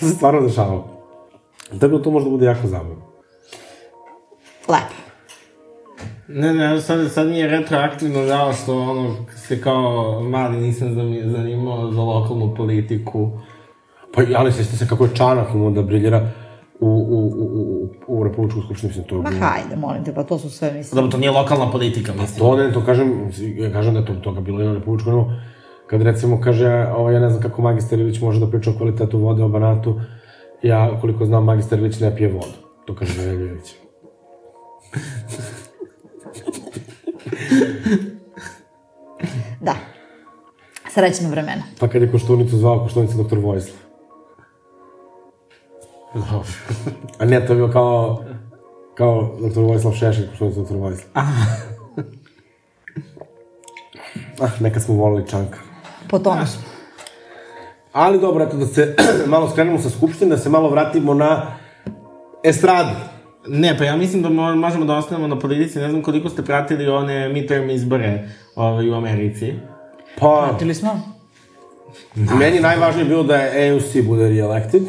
to 0.00 0.06
se 0.06 0.14
stvarno 0.14 0.40
dešavalo. 0.40 0.88
Tako 1.80 1.96
da 1.96 2.02
to 2.02 2.10
možda 2.10 2.30
bude 2.30 2.46
jako 2.46 2.66
zabavno. 2.66 3.08
Lepo. 4.68 4.94
Ne, 6.28 6.54
ne, 6.54 6.80
sad, 6.80 7.12
sad 7.12 7.28
mi 7.28 7.38
je 7.38 7.48
retroaktivno 7.48 8.26
žao 8.26 8.52
što 8.52 8.80
ono, 8.80 9.16
se 9.36 9.60
kao 9.60 10.20
mali 10.20 10.60
nisam 10.60 10.94
zanimao 11.32 11.92
za 11.92 12.02
lokalnu 12.02 12.54
politiku. 12.54 13.30
Pa, 14.14 14.22
ali 14.36 14.52
sećate 14.52 14.76
se 14.76 14.88
kako 14.88 15.04
je 15.04 15.14
Čanak 15.14 15.54
imao 15.54 15.70
da 15.70 15.82
briljera 15.82 16.30
u, 16.80 16.86
u, 16.86 17.18
u, 17.26 17.88
u, 18.06 18.18
u 18.18 18.24
Republičku 18.24 18.62
skupštinu, 18.62 18.88
mislim, 18.88 19.06
to 19.06 19.16
je 19.16 19.22
Ma 19.22 19.30
hajde, 19.30 19.76
molim 19.76 20.04
te, 20.04 20.14
pa 20.14 20.24
to 20.24 20.38
su 20.38 20.50
sve, 20.50 20.72
mislim. 20.72 20.96
Dobro, 20.96 21.10
to 21.10 21.18
nije 21.18 21.30
lokalna 21.30 21.70
politika, 21.70 22.12
mislim. 22.12 22.38
To 22.38 22.56
ne, 22.56 22.72
to 22.72 22.84
kažem, 22.84 23.30
ja 23.56 23.72
kažem 23.72 23.94
da 23.94 24.00
je 24.00 24.06
to, 24.06 24.14
toga 24.14 24.40
bilo 24.40 24.62
i 24.62 24.66
na 24.66 24.74
Republičku, 24.74 25.10
no, 25.10 25.40
kad 25.86 26.02
recimo 26.02 26.40
kaže, 26.40 26.86
ovo, 26.96 27.10
ja 27.10 27.20
ne 27.20 27.30
znam 27.30 27.42
kako 27.42 27.62
magister 27.62 27.98
Ilić 27.98 28.20
može 28.20 28.40
da 28.40 28.46
priča 28.46 28.70
o 28.70 28.74
kvalitetu 28.76 29.18
vode 29.18 29.42
o 29.42 29.48
Banatu, 29.48 30.00
ja, 30.62 31.00
koliko 31.00 31.26
znam, 31.26 31.44
magister 31.44 31.78
Ilić 31.78 32.00
ne 32.00 32.16
pije 32.16 32.32
vodu. 32.32 32.56
To 32.84 32.94
kaže 32.94 33.22
Velja 33.22 33.52
Ilić. 33.52 33.74
Da. 39.60 39.74
Srećna 40.90 41.28
vremena. 41.28 41.62
Pa 41.80 41.88
kad 41.88 42.02
je 42.02 42.12
Koštunicu 42.12 42.56
zvao 42.56 42.78
Koštunica 42.78 43.16
doktor 43.16 43.38
Vojislav. 43.38 43.87
A 47.18 47.24
ne, 47.24 47.46
to 47.46 47.52
je 47.52 47.56
bio 47.56 47.68
kao, 47.68 48.24
kao 48.94 49.36
doktor 49.40 49.62
Vojislav 49.62 49.94
Šešelj, 49.94 50.28
Koštunica 50.28 50.60
doktor 50.60 50.76
Vojislav. 50.76 51.08
Ah, 54.40 54.50
nekad 54.60 54.82
smo 54.82 54.94
volili 54.94 55.28
Čanka. 55.28 55.58
Po 56.08 56.18
tonusu. 56.18 56.58
Ali 57.92 58.20
dobro, 58.20 58.44
eto 58.44 58.56
da 58.56 58.66
se 58.66 58.94
malo 59.26 59.50
skrenemo 59.50 59.78
sa 59.78 59.90
Skupštine, 59.90 60.30
da 60.30 60.38
se 60.38 60.48
malo 60.48 60.70
vratimo 60.70 61.14
na 61.14 61.46
estradu. 62.44 62.90
Ne, 63.46 63.78
pa 63.78 63.84
ja 63.84 63.96
mislim 63.96 64.22
da 64.22 64.28
mo- 64.28 64.54
možemo 64.56 64.84
da 64.84 64.96
ostanemo 64.96 65.26
na 65.26 65.38
politici. 65.38 65.78
Ne 65.78 65.90
znam 65.90 66.02
koliko 66.02 66.28
ste 66.28 66.42
pratili 66.44 66.88
one 66.88 67.28
midterm 67.28 67.70
izbore 67.70 68.28
ovaj, 68.54 68.90
u 68.90 68.94
Americi. 68.94 69.54
Pa, 70.18 70.46
Pratili 70.48 70.74
smo? 70.74 71.00
meni 72.14 72.60
najvažnije 72.60 73.04
bilo 73.04 73.22
da 73.22 73.36
je 73.36 73.70
AOC 73.70 74.06
bude 74.06 74.24
re-elected. 74.24 74.82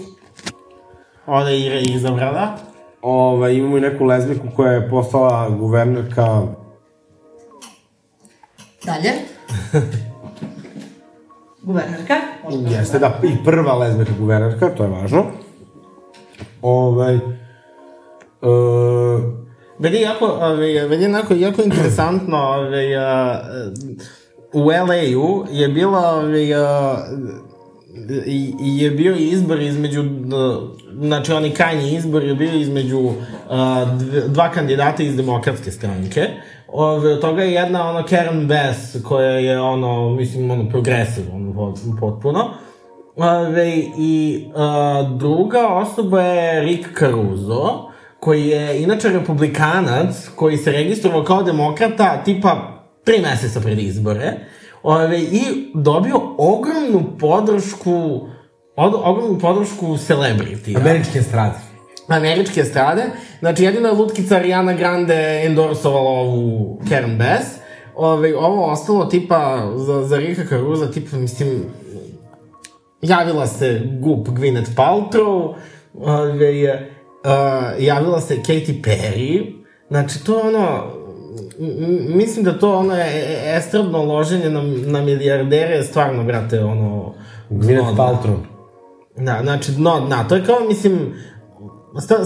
Ona 1.30 1.50
je 1.50 1.82
i 1.82 1.94
izabrala. 1.94 2.58
Ove, 3.02 3.56
imamo 3.56 3.78
i 3.78 3.82
neku 3.82 4.06
lezbiku 4.06 4.48
koja 4.56 4.72
je 4.72 4.90
postala 4.90 5.50
guvernerka 5.50 6.42
Dalje. 8.86 9.12
Guvernerka. 11.62 12.16
Možda 12.44 12.70
Jeste, 12.70 13.00
da, 13.00 13.20
i 13.24 13.44
prva 13.46 13.74
lezbijka 13.78 14.12
guvernerka, 14.20 14.70
to 14.70 14.84
je 14.84 14.90
važno. 14.90 15.26
Ovaj, 16.62 17.16
e, 17.16 17.20
Meni 19.80 20.02
jako, 20.02 20.26
ovaj, 20.26 20.88
meni 20.90 21.04
je 21.04 21.12
jako, 21.12 21.34
jako 21.34 21.62
interesantno, 21.62 22.38
ovaj, 22.38 22.96
a, 22.98 23.42
u 24.54 24.60
LA-u 24.60 25.46
je 25.52 25.68
bila, 25.68 26.16
ovaj, 26.16 26.54
a, 26.54 26.98
i, 28.26 28.54
i 28.62 28.84
je 28.84 28.92
bio 28.92 29.16
izbor 29.16 29.62
između, 29.62 30.04
znači 31.00 31.34
oni 31.34 31.52
krajnji 31.52 31.96
izbor 31.96 32.24
je 32.24 32.36
bio 32.36 32.54
između 32.54 33.00
uh, 33.00 33.14
dv, 33.98 34.18
dva 34.28 34.52
kandidata 34.52 35.04
iz 35.04 35.16
demokratske 35.16 35.72
stranke. 35.72 36.28
Ove, 36.68 37.14
od 37.14 37.22
toga 37.22 37.44
je 37.44 37.54
jedna 37.54 37.90
ono 37.90 38.04
Karen 38.10 38.48
Bass 38.48 38.96
koja 39.04 39.32
je 39.32 39.62
ono, 39.62 40.10
mislim, 40.10 40.52
ono 40.52 40.70
progresivno, 40.70 41.36
ono, 41.36 41.74
potpuno. 42.00 42.50
Ove, 43.16 43.78
I 43.98 44.46
uh, 44.48 45.18
druga 45.18 45.68
osoba 45.68 46.22
je 46.22 46.62
Rick 46.62 47.00
Caruso, 47.00 47.90
koji 48.20 48.48
je 48.48 48.84
inače 48.84 49.10
republikanac, 49.10 50.30
koji 50.36 50.58
se 50.58 50.72
registrovao 50.72 51.24
kao 51.24 51.44
demokrata 51.44 52.24
tipa 52.24 52.84
tri 53.04 53.22
meseca 53.22 53.60
pred 53.60 53.80
izbore. 53.80 54.34
Ove, 54.84 55.20
I 55.22 55.42
dobio 55.74 56.22
ogromnu 56.38 57.18
podršku 57.20 58.28
od, 58.80 58.94
ogromnu 59.04 59.40
podršku 59.40 59.86
celebrity. 59.86 60.78
Američke 60.78 61.22
strade. 61.22 61.56
Američke 62.08 62.64
strade. 62.64 63.04
Znači, 63.40 63.64
jedina 63.64 63.92
lutkica 63.92 64.36
Ariana 64.36 64.74
Grande 64.74 65.42
endorsovala 65.46 66.10
ovu 66.10 66.80
Karen 66.90 67.18
Bass. 67.18 67.60
Ove, 67.96 68.38
ovo 68.38 68.72
ostalo 68.72 69.06
tipa 69.06 69.72
za, 69.76 70.04
za 70.04 70.18
Rika 70.18 70.46
Caruza, 70.50 70.92
tipa, 70.92 71.18
mislim, 71.18 71.64
javila 73.02 73.48
se 73.48 73.82
Gup 74.00 74.28
Gwyneth 74.28 74.76
Paltrow, 74.76 75.54
ove, 75.94 76.90
uh, 77.26 77.84
javila 77.84 78.22
se 78.22 78.36
Katy 78.36 78.82
Perry, 78.82 79.54
znači 79.90 80.24
to 80.24 80.42
ono, 80.44 80.84
mislim 82.16 82.46
da 82.46 82.60
to 82.60 82.78
ono 82.78 82.96
je 82.96 83.40
estradno 83.58 84.04
loženje 84.04 84.50
na, 84.50 84.62
na 84.86 85.02
milijardere 85.02 85.76
je 85.76 85.84
stvarno, 85.84 86.24
brate, 86.24 86.64
ono... 86.64 87.14
Gwyneth 87.50 87.96
Paltrow. 87.96 88.59
Da, 89.20 89.40
znači, 89.44 89.72
dno 89.72 90.00
dna. 90.00 90.28
To 90.28 90.36
je 90.36 90.46
kao, 90.46 90.56
mislim, 90.68 91.14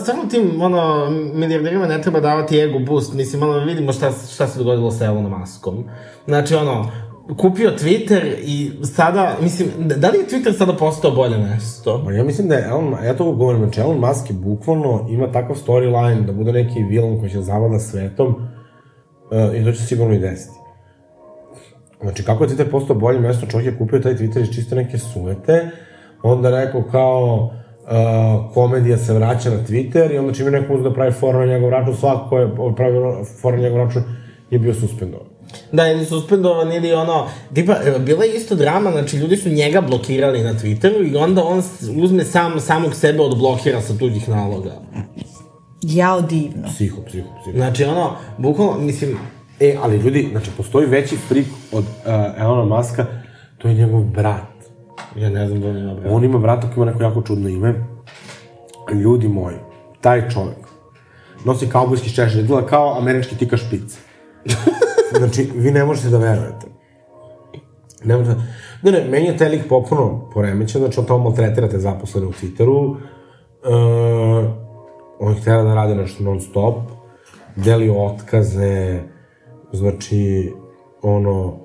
stvarno 0.01 0.23
tim, 0.31 0.61
ono, 0.61 1.09
milijarderima 1.33 1.87
ne 1.87 2.01
treba 2.01 2.19
davati 2.19 2.59
ego 2.59 2.79
boost. 2.79 3.13
Mislim, 3.13 3.43
ono, 3.43 3.59
vidimo 3.59 3.93
šta, 3.93 4.11
šta 4.33 4.47
se 4.47 4.59
dogodilo 4.59 4.91
sa 4.91 5.05
Elonom 5.05 5.39
Muskom. 5.39 5.83
Znači, 6.25 6.55
ono, 6.55 6.91
kupio 7.37 7.71
Twitter 7.71 8.35
i 8.43 8.71
sada, 8.85 9.37
mislim, 9.41 9.69
da 9.77 10.09
li 10.09 10.17
je 10.17 10.25
Twitter 10.25 10.57
sada 10.57 10.73
postao 10.73 11.11
bolje 11.11 11.37
mesto? 11.37 12.01
Ma 12.05 12.11
ja 12.11 12.23
mislim 12.23 12.47
da 12.47 12.55
je 12.55 12.67
Elon, 12.69 12.95
ja 13.05 13.17
to 13.17 13.31
govorim, 13.31 13.61
znači 13.61 13.81
Elon 13.81 13.99
Musk 13.99 14.29
je 14.29 14.33
bukvalno 14.33 15.07
ima 15.09 15.31
takav 15.31 15.55
storyline 15.67 16.25
da 16.25 16.33
bude 16.33 16.51
neki 16.51 16.83
vilan 16.83 17.19
koji 17.19 17.31
će 17.31 17.41
zavada 17.41 17.79
svetom 17.79 18.27
uh, 18.27 19.55
i 19.55 19.63
to 19.63 19.71
će 19.71 19.83
sigurno 19.83 20.13
i 20.13 20.19
desiti. 20.19 20.57
Znači, 22.01 22.23
kako 22.23 22.43
je 22.43 22.49
Twitter 22.49 22.71
postao 22.71 22.95
bolje 22.95 23.19
mesto, 23.19 23.45
čovjek 23.45 23.73
je 23.73 23.77
kupio 23.77 23.99
taj 23.99 24.15
Twitter 24.15 24.41
iz 24.41 24.55
čiste 24.55 24.75
neke 24.75 24.97
sujete, 24.97 25.69
onda 26.23 26.49
rekao 26.49 26.83
kao, 26.91 27.51
uh, 27.83 28.53
komedija 28.53 28.97
se 28.97 29.13
vraća 29.13 29.49
na 29.49 29.57
Twitter 29.67 30.13
i 30.13 30.17
onda 30.17 30.33
čim 30.33 30.45
je 30.45 30.51
neko 30.51 30.73
uzeo 30.73 30.89
da 30.89 30.95
pravi 30.95 31.11
forum 31.11 31.41
na 31.41 31.53
njegov 31.53 31.69
račun, 31.69 31.95
svako 31.95 32.29
ko 32.29 32.39
je 32.39 32.49
pravi 32.75 32.97
forum 33.41 33.59
na 33.59 33.63
njegov 33.63 33.85
račun 33.85 34.03
je 34.51 34.59
bio 34.59 34.73
suspendovan. 34.73 35.27
Da, 35.71 35.91
ili 35.91 36.05
suspendovan 36.05 36.73
ili 36.73 36.93
ono, 36.93 37.27
tipa, 37.53 37.75
bila 37.99 38.23
je 38.23 38.35
isto 38.35 38.55
drama, 38.55 38.91
znači 38.91 39.17
ljudi 39.17 39.37
su 39.37 39.49
njega 39.49 39.81
blokirali 39.81 40.43
na 40.43 40.53
Twitteru 40.53 41.11
i 41.11 41.15
onda 41.15 41.43
on 41.43 41.63
uzme 42.03 42.23
sam, 42.23 42.59
samog 42.59 42.95
sebe 42.95 43.21
odblokira 43.21 43.81
sa 43.81 43.97
tuđih 43.97 44.29
naloga. 44.29 44.71
Jao 45.81 46.21
divno. 46.21 46.67
Psiho, 46.67 47.01
psiho, 47.07 47.27
psiho. 47.41 47.57
Znači 47.57 47.83
ono, 47.83 48.11
bukvalno, 48.37 48.79
mislim, 48.79 49.17
E, 49.59 49.77
ali 49.81 49.97
ljudi, 49.97 50.27
znači, 50.31 50.51
postoji 50.57 50.87
veći 50.87 51.17
frik 51.17 51.47
od 51.71 51.83
uh, 51.83 52.13
Elona 52.37 52.77
Muska, 52.77 53.05
to 53.57 53.67
je 53.67 53.73
njegov 53.73 54.01
brat. 54.01 54.52
Ja 55.15 55.29
ne 55.29 55.47
znam 55.47 55.61
da 55.61 55.67
on 55.67 55.77
ima 55.77 55.93
brata. 55.93 56.15
On 56.15 56.23
ima 56.23 56.39
brata 56.39 56.67
koji 56.67 56.75
ima 56.75 56.85
neko 56.85 57.03
jako 57.03 57.21
čudno 57.21 57.49
ime. 57.49 57.73
Ljudi 58.93 59.27
moji, 59.27 59.55
taj 60.01 60.29
čovek 60.29 60.73
nosi 61.45 61.69
kaubojski 61.69 62.09
šešelj, 62.09 62.41
izgleda 62.41 62.67
kao 62.67 62.97
američki 62.97 63.37
tika 63.37 63.57
špic. 63.57 63.97
znači, 65.17 65.51
vi 65.55 65.71
ne 65.71 65.85
možete 65.85 66.09
da 66.09 66.17
verujete. 66.17 66.67
Ne 68.03 68.17
možete... 68.17 68.41
Ne, 68.81 68.91
ne, 68.91 69.05
meni 69.09 69.25
je 69.25 69.37
taj 69.37 69.49
lik 69.49 69.67
popuno 69.69 70.29
poremećen, 70.33 70.81
znači 70.81 70.99
on 70.99 71.05
tamo 71.05 71.23
maltretira 71.23 71.69
te 71.69 71.79
zaposlene 71.79 72.27
u 72.27 72.31
Twitteru, 72.31 72.89
uh, 72.89 72.97
on 75.19 75.33
ih 75.33 75.43
tera 75.43 75.63
da 75.63 75.75
rade 75.75 75.95
nešto 75.95 76.23
non 76.23 76.41
stop, 76.41 76.75
deli 77.55 77.89
otkaze, 77.97 78.99
znači, 79.71 80.53
ono, 81.01 81.57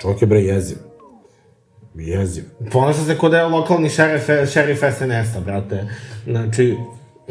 čovjek 0.00 0.22
je 0.22 0.26
bre 0.26 0.40
jeziv. 0.40 0.87
Jeziv. 1.94 2.44
Ponaša 2.72 3.00
se 3.00 3.18
kod 3.18 3.30
da 3.30 3.38
je 3.38 3.44
lokalni 3.44 3.88
šerif, 3.88 4.26
šerif 4.52 4.78
SNS-a, 4.78 5.40
brate. 5.44 5.88
Znači, 6.26 6.76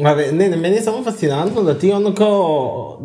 Ave, 0.04 0.32
ne, 0.32 0.48
ne, 0.48 0.56
meni 0.56 0.76
je 0.76 0.82
samo 0.82 1.04
fascinantno 1.04 1.62
da 1.62 1.78
ti 1.78 1.92
ono 1.92 2.14
kao 2.14 3.00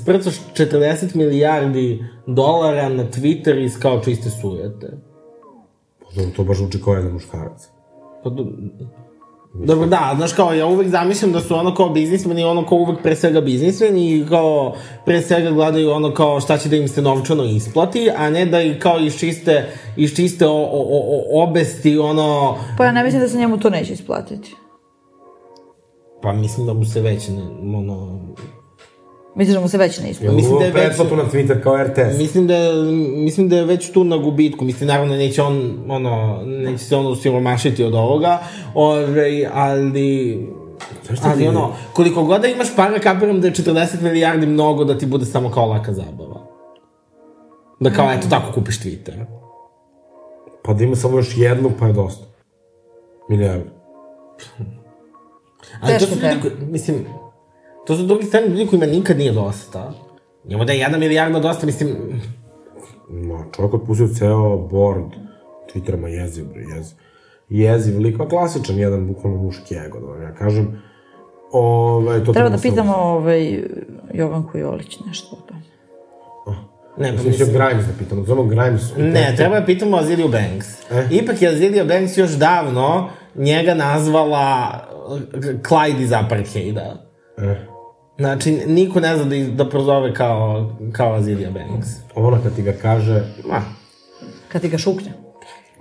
sprcaš 0.00 0.34
40 0.54 1.16
milijardi 1.16 2.04
dolara 2.26 2.88
na 2.88 3.04
Twitter 3.04 3.64
iz 3.64 3.78
kao 3.78 4.00
čiste 4.00 4.30
sujete. 4.30 4.90
Pa 6.00 6.06
dobro, 6.16 6.30
to 6.36 6.44
baš 6.44 6.60
uči 6.60 6.82
kao 6.82 6.94
jedan 6.94 7.12
muškarac. 7.12 7.68
Pa, 8.24 8.30
do... 8.30 8.46
Dobro, 9.54 9.86
da, 9.86 10.12
znaš 10.16 10.32
kao, 10.32 10.52
ja 10.54 10.66
uvek 10.66 10.88
zamišljam 10.88 11.32
da 11.32 11.40
su 11.40 11.54
ono 11.54 11.74
kao 11.74 11.88
biznismeni, 11.88 12.44
ono 12.44 12.66
kao 12.66 12.78
uvek 12.78 13.02
pre 13.02 13.16
svega 13.16 13.40
biznismeni 13.40 14.16
i 14.16 14.26
kao 14.28 14.74
pre 15.04 15.22
svega 15.22 15.50
gledaju 15.50 15.90
ono 15.90 16.14
kao 16.14 16.40
šta 16.40 16.58
će 16.58 16.68
da 16.68 16.76
im 16.76 16.88
se 16.88 17.02
novčano 17.02 17.44
isplati, 17.44 18.10
a 18.16 18.30
ne 18.30 18.46
da 18.46 18.62
i 18.62 18.78
kao 18.78 19.00
iz 19.00 19.18
čiste, 19.18 19.68
iz 19.96 20.16
čiste 20.16 20.46
o, 20.46 20.52
o, 20.52 20.86
o, 20.90 21.42
obesti, 21.42 21.98
ono... 21.98 22.58
Pa 22.78 22.84
ja 22.84 22.92
ne 22.92 23.04
mislim 23.04 23.22
da 23.22 23.28
se 23.28 23.38
njemu 23.38 23.58
to 23.58 23.70
neće 23.70 23.92
isplatiti. 23.92 24.54
Pa 26.22 26.32
mislim 26.32 26.66
da 26.66 26.72
mu 26.72 26.84
se 26.84 27.00
već, 27.00 27.28
ne, 27.28 27.42
ono... 27.76 28.20
Misliš 29.34 29.54
da 29.54 29.60
mu 29.60 29.68
se 29.68 29.78
već 29.78 30.00
ne 30.00 30.10
isplati? 30.10 30.36
Mislim 30.36 30.58
da 30.58 30.64
je 30.64 30.72
već- 30.72 30.84
pretplatu 30.84 31.16
na 31.16 31.24
Twitter 31.24 31.62
kao 31.62 31.84
RTS. 31.84 32.18
Mislim 32.18 32.46
da, 32.46 32.54
mislim 33.16 33.48
da 33.48 33.56
je 33.56 33.64
već 33.64 33.92
tu 33.92 34.04
na 34.04 34.16
gubitku. 34.16 34.64
Mislim, 34.64 34.88
naravno, 34.88 35.16
neće 35.16 35.42
on, 35.42 35.84
ono, 35.88 36.42
neće 36.44 36.84
se 36.84 36.96
on 36.96 37.06
usiromašiti 37.06 37.84
od 37.84 37.94
ovoga, 37.94 38.38
ove, 38.74 39.50
ali... 39.52 40.40
Zašto 41.08 41.24
ti 41.24 41.30
Ali 41.32 41.48
ono, 41.48 41.72
koliko 41.92 42.24
god 42.24 42.40
da 42.40 42.48
imaš 42.48 42.76
para, 42.76 42.98
kapiram 42.98 43.40
da 43.40 43.46
je 43.46 43.52
40 43.52 44.00
milijardi 44.02 44.46
mnogo 44.46 44.84
da 44.84 44.98
ti 44.98 45.06
bude 45.06 45.26
samo 45.26 45.50
kao 45.50 45.66
laka 45.66 45.92
zabava. 45.92 46.46
Da 47.80 47.90
kao, 47.90 48.12
eto, 48.12 48.26
tako 48.30 48.52
kupiš 48.52 48.80
Twitter. 48.80 49.24
Pa 50.62 50.72
da 50.72 50.84
ima 50.84 50.96
samo 50.96 51.16
još 51.16 51.36
jednu, 51.36 51.70
pa 51.78 51.86
je 51.86 51.92
dosta. 51.92 52.24
Milijardu. 53.28 53.70
Ali 55.80 55.98
to 55.98 55.98
Teško 55.98 56.14
su 56.14 56.20
ljudi, 56.20 56.66
mislim, 56.70 57.06
to 57.90 57.96
su 57.96 58.02
drugi 58.02 58.24
strani 58.24 58.46
ljudi 58.46 58.66
kojima 58.66 58.86
nikad 58.86 59.18
nije 59.18 59.32
dosta. 59.32 59.92
Njemu 60.44 60.64
da 60.64 60.72
je 60.72 60.78
jedna 60.78 60.98
milijarda 60.98 61.40
dosta, 61.40 61.66
mislim, 61.66 61.96
Ma, 63.08 63.44
čovjek 63.56 63.74
otpustio 63.74 64.08
ceo 64.08 64.56
board 64.56 65.06
Twittera, 65.72 66.00
ma 66.00 66.08
jeziv, 66.08 66.44
bre, 66.44 66.62
jeziv. 66.76 66.96
Jeziv 67.48 67.98
lik, 67.98 68.18
pa 68.18 68.28
klasičan 68.28 68.78
jedan, 68.78 69.06
bukvalno 69.06 69.42
muški 69.42 69.74
ego, 69.74 70.00
da 70.00 70.06
vam 70.06 70.22
ja 70.22 70.34
kažem. 70.34 70.82
Ove, 71.52 72.24
to 72.24 72.32
Treba 72.32 72.48
da 72.48 72.58
se 72.58 72.68
pitamo 72.68 72.94
ovaj, 72.96 73.64
Jovanku 74.14 74.58
Jolić 74.58 74.98
nešto 75.06 75.36
o 75.36 75.40
tome. 75.48 75.60
ne, 76.96 77.08
pa 77.08 77.12
Mislim, 77.12 77.26
mislim, 77.26 77.48
Grimes 77.48 77.86
da 77.86 77.92
pitamo, 77.98 78.24
zovemo 78.24 78.48
Grimes. 78.48 78.96
Ne, 78.96 79.34
treba 79.36 79.60
da 79.60 79.66
pitamo 79.66 79.96
Aziliju 79.96 80.28
Banks. 80.28 80.66
E? 80.90 81.08
Ipak 81.10 81.42
je 81.42 81.48
Azilija 81.48 81.84
Banks 81.84 82.18
još 82.18 82.30
davno 82.30 83.08
njega 83.34 83.74
nazvala 83.74 84.70
uh, 85.06 85.20
Clyde 85.42 86.02
iz 86.02 86.12
Apartheida. 86.12 87.10
E, 87.38 87.70
Znači, 88.20 88.52
niko 88.66 89.00
ne 89.00 89.16
zna 89.16 89.24
da, 89.24 89.34
iz- 89.36 89.50
da 89.50 89.68
prozove 89.68 90.14
kao, 90.14 90.70
kao 90.92 91.14
Azilija 91.14 91.50
Banks. 91.50 91.88
ona 92.14 92.38
kad 92.42 92.56
ti 92.56 92.62
ga 92.62 92.72
kaže, 92.72 93.22
Ma, 93.48 93.62
Kad 94.48 94.62
ti 94.62 94.68
ga 94.68 94.78
šukne. 94.78 95.12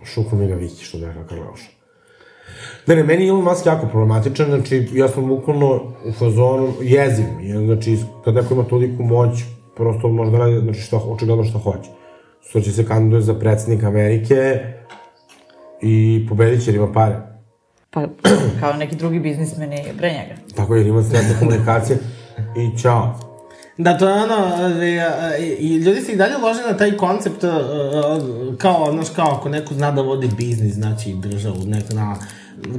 šuku 0.06 0.36
mi 0.36 0.48
ga 0.48 0.56
vići, 0.56 0.86
što 0.86 0.98
da 0.98 1.08
je 1.08 1.14
kakav 1.14 1.38
loš. 1.40 1.70
Ne, 2.88 2.96
ne, 2.96 3.04
meni 3.04 3.24
je 3.24 3.30
Elon 3.30 3.44
Musk 3.44 3.66
jako 3.66 3.88
problematičan, 3.88 4.46
znači, 4.48 4.88
ja 4.94 5.08
sam 5.08 5.28
bukvalno 5.28 5.74
u 6.06 6.12
fazonu, 6.12 6.74
jeziv 6.82 7.26
mi 7.38 7.46
je, 7.46 7.66
znači, 7.66 7.98
kad 8.26 8.34
neko 8.34 8.54
ima 8.54 8.64
toliku 8.64 9.04
moć, 9.04 9.40
prosto 9.76 10.08
može 10.08 10.32
da 10.32 10.38
radi, 10.38 10.60
znači, 10.60 10.80
što, 10.82 10.98
očigledno 11.00 11.44
što 11.44 11.60
hoće. 11.60 11.90
Što 12.50 12.62
će 12.62 12.72
se 12.72 12.86
kandiduje 12.86 13.22
za 13.22 13.34
predsednika 13.34 13.88
Amerike 13.88 14.60
i 15.82 16.26
pobedit 16.30 16.64
će 16.64 16.72
jer 16.72 16.76
ima 16.76 16.92
pare. 16.94 17.16
Pa, 17.92 18.08
kao 18.60 18.74
neki 18.74 18.96
drugi 18.96 19.20
biznismeni 19.20 19.78
pre 19.98 20.10
njega. 20.10 20.42
Tako 20.56 20.76
jer 20.76 20.88
ima 20.88 21.04
sredne 21.04 21.36
komunikacije 21.40 21.98
i 22.56 22.78
čao. 22.82 23.16
Da, 23.78 23.98
to 23.98 24.10
je 24.10 24.24
ono, 24.24 24.52
ali, 24.58 25.00
a, 25.00 25.38
i 25.60 25.76
ljudi 25.76 26.02
se 26.02 26.12
i 26.12 26.16
dalje 26.16 26.38
lože 26.38 26.62
na 26.72 26.78
taj 26.78 26.98
koncept, 26.98 27.44
a, 27.44 28.20
kao, 28.58 28.92
znaš, 28.92 29.08
kao 29.16 29.28
ako 29.32 29.50
neko 29.50 29.74
zna 29.74 29.92
da 29.92 30.02
vodi 30.02 30.30
biznis, 30.38 30.74
znači 30.74 31.14
državu, 31.14 31.66
neko 31.66 31.94
na, 31.94 32.18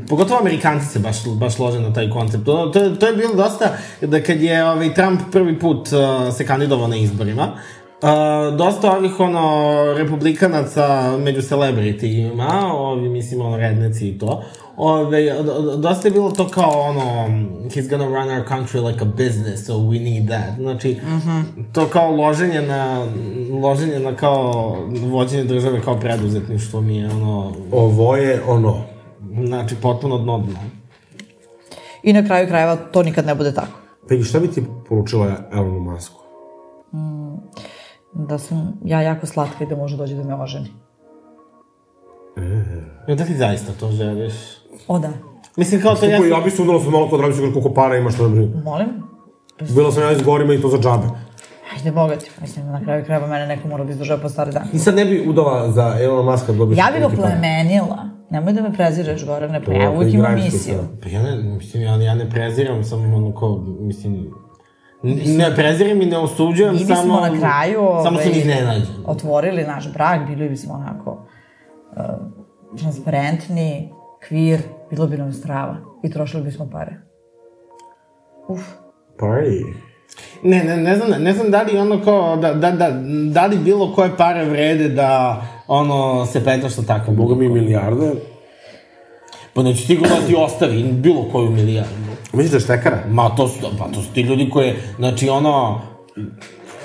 pogotovo 0.09 0.41
Amerikanci 0.41 0.87
se 0.87 0.99
baš, 0.99 1.17
baš 1.27 1.59
lože 1.59 1.81
na 1.81 1.93
taj 1.93 2.11
koncept. 2.11 2.45
To, 2.45 2.67
to, 2.67 2.91
to 2.91 3.07
je 3.07 3.13
bilo 3.13 3.35
dosta, 3.35 3.77
da 4.01 4.23
kad 4.23 4.43
je 4.43 4.65
ovaj, 4.65 4.95
Trump 4.95 5.21
prvi 5.33 5.59
put 5.59 5.89
uh, 5.93 6.35
se 6.35 6.47
kandidovao 6.47 6.89
na 6.89 6.97
izborima, 6.97 7.53
Uh, 8.03 8.57
dosta 8.57 8.93
ovih, 8.93 9.21
ono, 9.21 9.95
republikanaca 9.97 11.17
među 11.19 11.41
celebrityima, 11.41 12.73
ovi, 12.73 13.09
mislim, 13.09 13.41
ono, 13.41 13.57
redneci 13.57 14.09
i 14.09 14.19
to. 14.19 14.43
Ove, 14.83 15.43
dosta 15.77 16.09
je 16.09 16.13
bilo 16.13 16.31
to 16.31 16.49
kao, 16.49 16.81
ono, 16.81 17.01
he's 17.69 17.89
gonna 17.91 18.05
run 18.05 18.29
our 18.29 18.49
country 18.49 18.87
like 18.87 19.03
a 19.03 19.05
business, 19.05 19.67
so 19.67 19.73
we 19.73 20.05
need 20.05 20.29
that. 20.29 20.57
Znači, 20.59 21.01
to 21.73 21.87
kao 21.87 22.11
loženje 22.11 22.63
na, 22.63 23.07
loženje 23.63 23.99
na 23.99 24.17
kao 24.17 24.77
vođenje 24.91 25.45
države 25.45 25.81
kao 25.81 26.01
preduzetništvo 26.01 26.81
mi 26.81 26.97
je, 26.97 27.11
ono, 27.11 27.53
Ovo 27.73 28.17
je 28.17 28.43
ono. 28.47 28.81
znači, 29.47 29.75
potpuno 29.83 30.19
dno 30.19 30.39
dno. 30.39 30.59
I 32.03 32.13
na 32.13 32.27
kraju 32.27 32.49
krajeva 32.49 32.77
to 32.77 33.03
nikad 33.03 33.27
ne 33.27 33.35
bude 33.35 33.55
tako. 33.55 33.79
Pegi, 34.09 34.25
šta 34.25 34.41
bi 34.41 34.51
ti 34.51 34.65
poručila 34.89 35.33
Elonu 35.53 35.81
Masku? 35.81 36.21
Da 38.13 38.39
sam 38.39 38.81
ja 38.85 39.03
jako 39.03 39.27
slatka 39.27 39.65
i 39.65 39.67
da 39.67 39.77
može 39.77 39.97
dođe 39.97 40.15
da 40.15 40.25
me 40.25 40.35
oženi. 40.35 40.69
Ja, 43.09 43.15
da 43.15 43.25
ti 43.25 43.37
zaista 43.37 43.73
to 43.81 43.91
želiš? 43.91 44.60
O 44.89 44.99
da. 44.99 45.11
Mislim, 45.57 45.83
kao 45.83 45.95
to 45.95 46.07
jeste... 46.07 46.29
ja 46.29 46.41
bi 46.41 46.51
se 46.51 46.63
udala 46.63 46.81
sa 46.85 46.91
malo 46.91 47.09
kod 47.09 47.21
Rabića 47.21 47.41
koliko 47.41 47.75
para 47.75 47.97
imaš, 47.97 48.15
što 48.15 48.29
ne 48.29 48.35
brini. 48.35 48.63
Molim? 48.65 48.89
Bila 49.75 49.93
sam 49.93 50.03
ja 50.03 50.13
iz 50.13 50.23
gorima 50.23 50.55
i 50.55 50.61
to 50.61 50.69
za 50.69 50.79
džabe. 50.79 51.07
Ajde, 51.77 51.93
bogati. 51.93 52.31
Mislim, 52.41 52.67
na 52.67 52.85
kraju 52.85 53.05
krajeva 53.05 53.27
mene 53.27 53.47
neko 53.47 53.69
mora 53.69 53.85
da 53.85 53.91
izdržava 53.91 54.23
po 54.23 54.29
stari 54.29 54.53
dan. 54.53 54.69
I 54.73 54.79
sad 54.79 54.95
ne 54.95 55.05
bi 55.05 55.29
udala 55.29 55.73
za 55.73 55.97
Elona 56.01 56.23
Maska 56.23 56.53
da 56.53 56.59
dobiješ... 56.59 56.79
Ja 56.79 56.87
bi 56.95 57.01
ga 57.01 57.09
plemenila. 57.09 58.09
Nemoj 58.31 58.53
da 58.53 58.63
me 58.63 58.73
prezireš, 58.73 59.27
Gorane, 59.27 59.65
pa 59.65 59.73
ja 59.73 59.91
To, 59.91 59.97
uvijek 59.97 60.13
da 60.13 60.19
imam 60.19 60.35
misiju. 60.35 60.79
Pa 61.03 61.09
ja 61.09 61.23
ne, 61.23 61.37
mislim, 61.37 61.83
ja, 61.83 61.97
ja 61.97 62.15
ne 62.15 62.31
preziram, 62.31 62.85
samo 62.85 63.17
ono 63.17 63.35
kao, 63.35 63.65
mislim, 63.81 64.31
ne 65.27 65.55
preziram 65.57 66.03
i 66.03 66.07
ne 66.07 66.19
osuđujem, 66.19 66.73
Mi 66.73 66.79
bismo 66.79 66.97
samo... 66.97 67.21
na 67.21 67.39
kraju 67.39 67.81
Samo 68.05 68.19
sam 68.19 68.29
ovaj, 68.29 68.39
iznenađen. 68.39 68.87
otvorili 69.07 69.63
naš 69.63 69.93
brak, 69.93 70.27
bili 70.27 70.49
bismo 70.49 70.75
onako 70.75 71.11
uh, 71.11 72.05
transparentni, 72.79 73.93
kvir, 74.29 74.61
bilo 74.91 75.07
bi 75.07 75.17
nam 75.17 75.33
strava 75.33 75.77
i 76.03 76.11
trošili 76.11 76.43
bismo 76.43 76.71
pare. 76.71 76.97
Uf. 78.49 78.61
Party. 79.19 79.65
Ne, 80.43 80.65
ne, 80.65 80.77
ne 80.77 80.97
znam, 80.97 81.23
ne 81.23 81.33
znam 81.33 81.51
da 81.51 81.63
li 81.63 81.79
ono 81.79 82.05
kao, 82.05 82.37
da, 82.37 82.55
da, 82.55 82.71
da, 82.71 82.91
da 83.31 83.47
li 83.47 83.59
bilo 83.59 83.95
koje 83.95 84.17
pare 84.17 84.45
vrede 84.45 84.89
da, 84.89 85.43
ono, 85.67 86.27
se 86.27 86.45
petaš 86.45 86.73
sa 86.73 86.83
takvom. 86.83 87.17
Boga 87.17 87.35
mi 87.35 87.49
milijarde. 87.49 88.13
Pa 89.55 89.63
neću 89.63 89.87
sigurno 89.87 90.15
da 90.21 90.27
ti 90.27 90.35
ostavi 90.39 90.83
bilo 90.83 91.29
koju 91.33 91.51
milijardu. 91.51 91.95
Misliš 92.33 92.51
da 92.51 92.57
je 92.57 92.61
štekara? 92.61 93.03
Ma 93.09 93.29
to 93.37 93.49
su, 93.49 93.67
pa 93.79 93.85
to 93.85 94.03
su 94.03 94.13
ti 94.13 94.21
ljudi 94.21 94.51
koji, 94.51 94.73
znači 94.97 95.29
ono, 95.29 95.81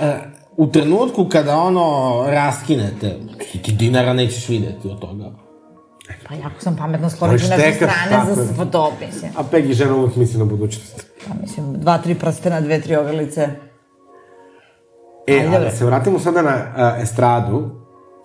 e, 0.01 0.13
u 0.57 0.67
trenutku 0.67 1.25
kada 1.29 1.57
ono 1.57 2.23
raskinete, 2.27 3.17
ti, 3.51 3.61
ti 3.61 3.71
dinara 3.71 4.13
nećeš 4.13 4.49
videti 4.49 4.87
od 4.87 4.99
toga. 4.99 5.44
Pa 6.27 6.35
jako 6.35 6.55
sam 6.59 6.77
pametno 6.77 7.09
skloniti 7.09 7.43
nešto 7.43 7.55
štekaš, 7.55 7.93
strane 7.93 8.35
za 8.35 8.41
je. 8.41 8.47
sve 8.47 8.71
to, 8.71 8.93
mislim. 9.05 9.31
A 9.37 9.43
Pegi 9.51 9.73
žena 9.73 9.95
uvijek 9.95 10.15
misli 10.15 10.39
na 10.39 10.45
budućnost. 10.45 11.05
Pa 11.27 11.33
mislim, 11.41 11.73
dva, 11.73 11.97
tri 11.97 12.15
prstena, 12.15 12.61
dve, 12.61 12.81
tri 12.81 12.95
ogrlice. 12.95 13.49
E, 15.27 15.33
Ajde, 15.33 15.49
bre. 15.49 15.59
da 15.59 15.71
se 15.71 15.85
vratimo 15.85 16.19
sada 16.19 16.41
na 16.41 16.55
uh, 16.55 17.03
estradu. 17.03 17.69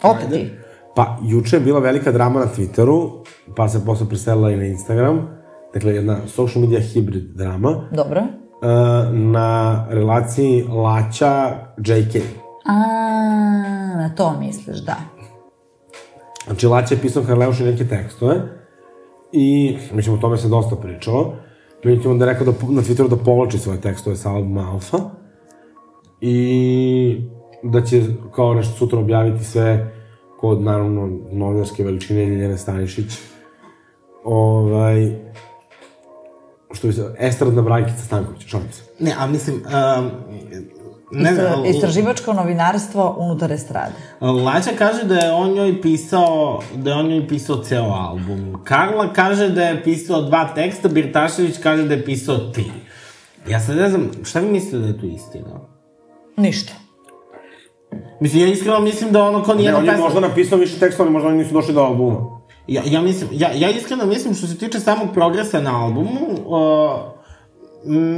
Opet 0.03 0.31
ti. 0.31 0.51
Pa, 0.95 1.19
juče 1.23 1.57
je 1.57 1.61
bila 1.61 1.81
velika 1.81 2.13
drama 2.13 2.41
na 2.41 2.47
Twitteru, 2.47 3.11
pa 3.57 3.69
se 3.69 3.85
posle 3.85 4.09
preselila 4.09 4.51
i 4.51 4.57
na 4.57 4.65
Instagram. 4.65 5.29
Dakle, 5.75 5.95
jedna 5.95 6.19
social 6.27 6.63
media 6.63 6.81
hybrid 6.81 7.35
drama. 7.35 7.89
Dobro. 7.93 8.21
Uh, 8.21 9.15
na 9.15 9.87
relaciji 9.91 10.63
Laća 10.63 11.53
JK. 11.79 12.23
A, 12.67 12.75
na 13.97 14.13
to 14.17 14.37
misliš, 14.41 14.79
da. 14.79 14.97
Znači, 16.45 16.67
Laća 16.67 16.95
je 16.95 17.01
pisao 17.01 17.23
Harleuši 17.23 17.65
neke 17.65 17.85
tekstove 17.89 18.35
i, 19.33 19.77
mislim, 19.93 20.15
o 20.15 20.19
tome 20.19 20.37
se 20.37 20.49
dosta 20.49 20.77
pričalo. 20.77 21.35
Onda 22.07 22.25
je 22.25 22.33
rekao 22.33 22.47
da, 22.47 22.53
na 22.69 22.83
Twitteru 22.83 23.09
da 23.09 23.17
povlači 23.17 23.59
svoje 23.59 23.81
tekstove 23.81 24.17
sa 24.17 24.31
albuma 24.31 24.73
Alfa 24.73 24.99
i 26.21 27.21
da 27.63 27.83
će 27.85 28.03
kao 28.35 28.55
nešto 28.55 28.77
sutra 28.77 28.99
objaviti 28.99 29.45
sve 29.45 29.93
kod, 30.41 30.63
naravno, 30.63 31.19
novinarske 31.33 31.85
veličine 31.85 32.27
Ljiljane 32.27 32.59
Stanišić. 32.59 33.13
Ovaj, 34.25 35.17
što 36.73 36.87
bi 36.87 36.93
se, 36.93 37.15
estradna 37.19 37.63
Brajkica 37.63 37.99
Stanković, 37.99 38.47
šalim 38.47 38.73
se. 38.73 38.83
Ne, 38.99 39.15
a 39.19 39.27
mislim, 39.27 39.57
um, 39.57 40.11
ne 41.11 41.31
Istra, 41.31 41.57
istraživačko 41.67 42.33
novinarstvo 42.33 43.17
unutar 43.19 43.53
estrade. 43.53 43.93
Laća 44.21 44.71
kaže 44.79 45.05
da 45.05 45.15
je 45.15 45.33
on 45.33 45.53
njoj 45.53 45.83
pisao, 45.83 46.63
da 46.77 46.91
je 46.91 46.97
on 46.97 47.07
njoj 47.07 47.29
pisao 47.29 47.57
ceo 47.57 47.85
album. 47.85 48.61
Karla 48.65 49.13
kaže 49.13 49.49
da 49.49 49.63
je 49.63 49.83
pisao 49.83 50.23
dva 50.23 50.49
teksta, 50.55 50.89
Birtašević 50.89 51.59
kaže 51.63 51.83
da 51.83 51.95
je 51.95 52.05
pisao 52.05 52.37
tri. 52.37 52.71
Ja 53.49 53.61
sad 53.61 53.77
ne 53.77 53.89
znam, 53.89 54.11
šta 54.25 54.41
vi 54.41 54.49
mislite 54.49 54.79
da 54.79 54.87
je 54.87 55.01
tu 55.01 55.07
istina? 55.07 55.61
Ništa. 56.37 56.73
Mislim, 58.21 58.43
ja 58.43 58.53
iskreno 58.53 58.81
mislim 58.81 59.13
da 59.13 59.23
ono 59.23 59.43
ko 59.43 59.55
Ne, 59.55 59.59
nijedna 59.59 59.79
on 59.79 59.85
je 59.85 59.91
pesma... 59.91 60.05
možda 60.05 60.21
napisao 60.21 60.59
više 60.59 60.79
tekstova, 60.79 61.07
ali 61.07 61.13
možda 61.13 61.29
oni 61.29 61.39
nisu 61.39 61.55
došli 61.55 61.75
do 61.75 61.81
albuma. 61.81 62.41
Ja, 62.67 62.83
ja, 62.87 63.01
mislim, 63.01 63.31
ja, 63.33 63.51
ja 63.55 63.71
iskreno 63.71 64.07
mislim 64.07 64.35
što 64.35 64.47
se 64.47 64.59
tiče 64.59 64.81
samog 64.81 65.09
progresa 65.15 65.61
na 65.61 65.85
albumu, 65.85 66.29
uh, 66.47 67.01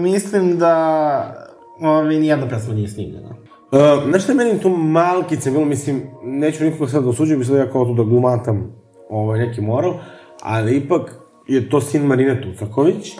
mislim 0.03 0.59
da 0.59 1.42
ovi, 1.83 2.19
nijedna 2.19 2.49
pesma 2.49 2.75
nije 2.75 2.89
snimljena. 2.89 3.29
Uh, 3.29 4.09
znaš 4.09 4.23
šta 4.23 4.33
je 4.33 4.37
meni 4.37 4.61
tu 4.61 4.69
malkice 4.69 5.51
bilo, 5.51 5.65
mislim, 5.65 6.03
neću 6.25 6.65
nikoga 6.65 6.91
sad 6.91 7.03
da 7.03 7.09
osuđujem, 7.09 7.39
mislim 7.39 7.57
da 7.57 7.65
ja 7.65 7.71
kao 7.71 7.85
tu 7.85 7.95
da 7.95 8.03
glumatam 8.03 8.75
ovaj, 9.11 9.39
neki 9.39 9.61
moral, 9.61 9.95
ali 10.43 10.77
ipak 10.77 11.15
je 11.49 11.71
to 11.71 11.81
sin 11.81 12.03
Marine 12.03 12.43
Tucaković 12.43 13.17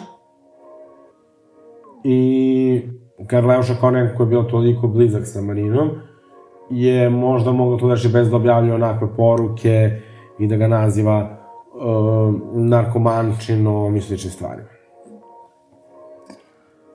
i 2.03 2.81
Karleuša 3.27 3.75
kao 3.79 3.91
neko 3.91 4.17
ko 4.17 4.23
je 4.23 4.27
bio 4.27 4.43
toliko 4.43 4.87
blizak 4.87 5.21
sa 5.25 5.41
Marinom, 5.41 5.89
je 6.69 7.09
možda 7.09 7.51
mogao 7.51 7.77
to 7.77 7.87
da 7.87 7.93
reši 7.93 8.09
bez 8.09 8.29
da 8.29 8.35
objavlja 8.35 8.75
onakve 8.75 9.07
poruke 9.15 10.01
i 10.39 10.47
da 10.47 10.55
ga 10.55 10.67
naziva 10.67 11.39
uh, 11.73 12.35
narkomančinom 12.53 13.95
i 13.95 14.01
slične 14.01 14.31
stvari. 14.31 14.61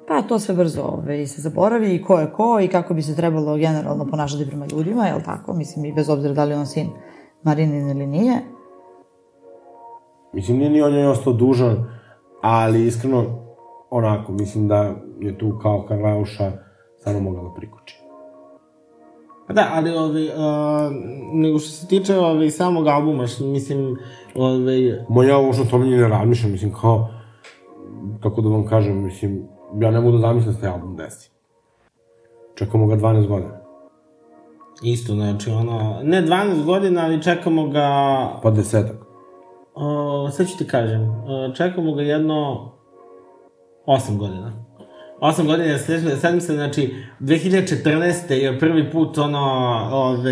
Pa 0.09 0.23
to 0.23 0.39
sve 0.39 0.55
brzo 0.55 0.83
ove, 0.83 1.27
se 1.27 1.43
zaboravi 1.43 1.95
i 1.95 2.03
ko 2.03 2.19
je 2.19 2.33
ko 2.33 2.61
i 2.61 2.69
kako 2.69 2.95
bi 2.95 3.03
se 3.03 3.17
trebalo 3.17 3.57
generalno 3.57 4.07
ponašati 4.07 4.47
prema 4.47 4.67
ljudima, 4.67 5.07
jel 5.07 5.21
tako? 5.25 5.55
Mislim, 5.55 5.85
i 5.85 5.93
bez 5.93 6.09
obzira 6.09 6.35
da 6.35 6.45
li 6.45 6.51
je 6.51 6.59
on 6.59 6.67
sin 6.67 6.89
Marinin 7.43 7.91
ili 7.91 8.07
nije. 8.07 8.43
Mislim, 10.33 10.59
nije 10.59 10.71
ni 10.71 10.83
on 10.83 10.93
njoj 10.93 11.07
ostao 11.07 11.33
dužan, 11.33 11.85
ali 12.43 12.87
iskreno, 12.87 13.25
onako, 13.91 14.33
mislim 14.33 14.69
da 14.69 14.95
je 15.21 15.39
tu 15.39 15.59
kao 15.63 15.85
Karleuša 15.89 16.53
samo 16.99 17.21
mogla 17.21 17.43
da 17.43 17.55
prikući. 17.55 18.01
Pa 19.47 19.55
Da, 19.55 19.71
ali 19.73 19.91
ovi, 19.91 20.29
uh, 20.29 20.35
nego 21.33 21.59
što 21.59 21.71
se 21.71 21.87
tiče 21.87 22.19
ovi, 22.19 22.51
samog 22.51 22.87
albuma, 22.87 23.27
što, 23.27 23.45
mislim, 23.45 23.97
ovi, 24.35 24.95
Moja 25.09 25.39
ovo 25.39 25.53
što 25.53 25.63
o 25.63 25.67
tome 25.67 25.87
ni 25.87 25.97
ne 25.97 26.09
razmišljam, 26.09 26.53
mislim, 26.53 26.73
kao, 26.73 27.09
kako 28.23 28.41
da 28.41 28.49
vam 28.49 28.67
kažem, 28.67 29.05
mislim, 29.05 29.49
ja 29.81 29.91
ne 29.91 30.01
mogu 30.01 30.13
da 30.13 30.19
zamislim 30.19 30.55
da 30.55 30.61
se 30.61 30.69
album 30.69 30.97
desi. 30.97 31.31
Čekamo 32.55 32.87
ga 32.87 32.97
12 32.97 33.27
godina. 33.29 33.59
isto, 34.83 35.15
znači, 35.15 35.51
ono, 35.51 36.01
ne 36.03 36.23
12 36.23 36.65
godina, 36.65 37.05
ali 37.05 37.23
čekamo 37.23 37.69
ga, 37.69 37.89
Pa 38.43 38.51
desetak. 38.51 38.97
uh, 39.75 40.31
sad 40.33 40.49
ću 40.49 40.59
ti 40.59 40.67
kažem, 40.67 41.03
uh, 41.03 41.55
čekamo 41.57 41.93
ga 41.95 42.03
jedno 42.03 42.71
8 43.87 44.17
godina. 44.19 44.53
8 45.21 45.47
godina, 45.47 45.79
sećam 45.79 46.41
se, 46.41 46.55
znači, 46.55 46.95
2014. 47.21 48.33
je 48.33 48.59
prvi 48.59 48.91
put, 48.91 49.19
ono, 49.19 49.39
ove, 49.93 50.31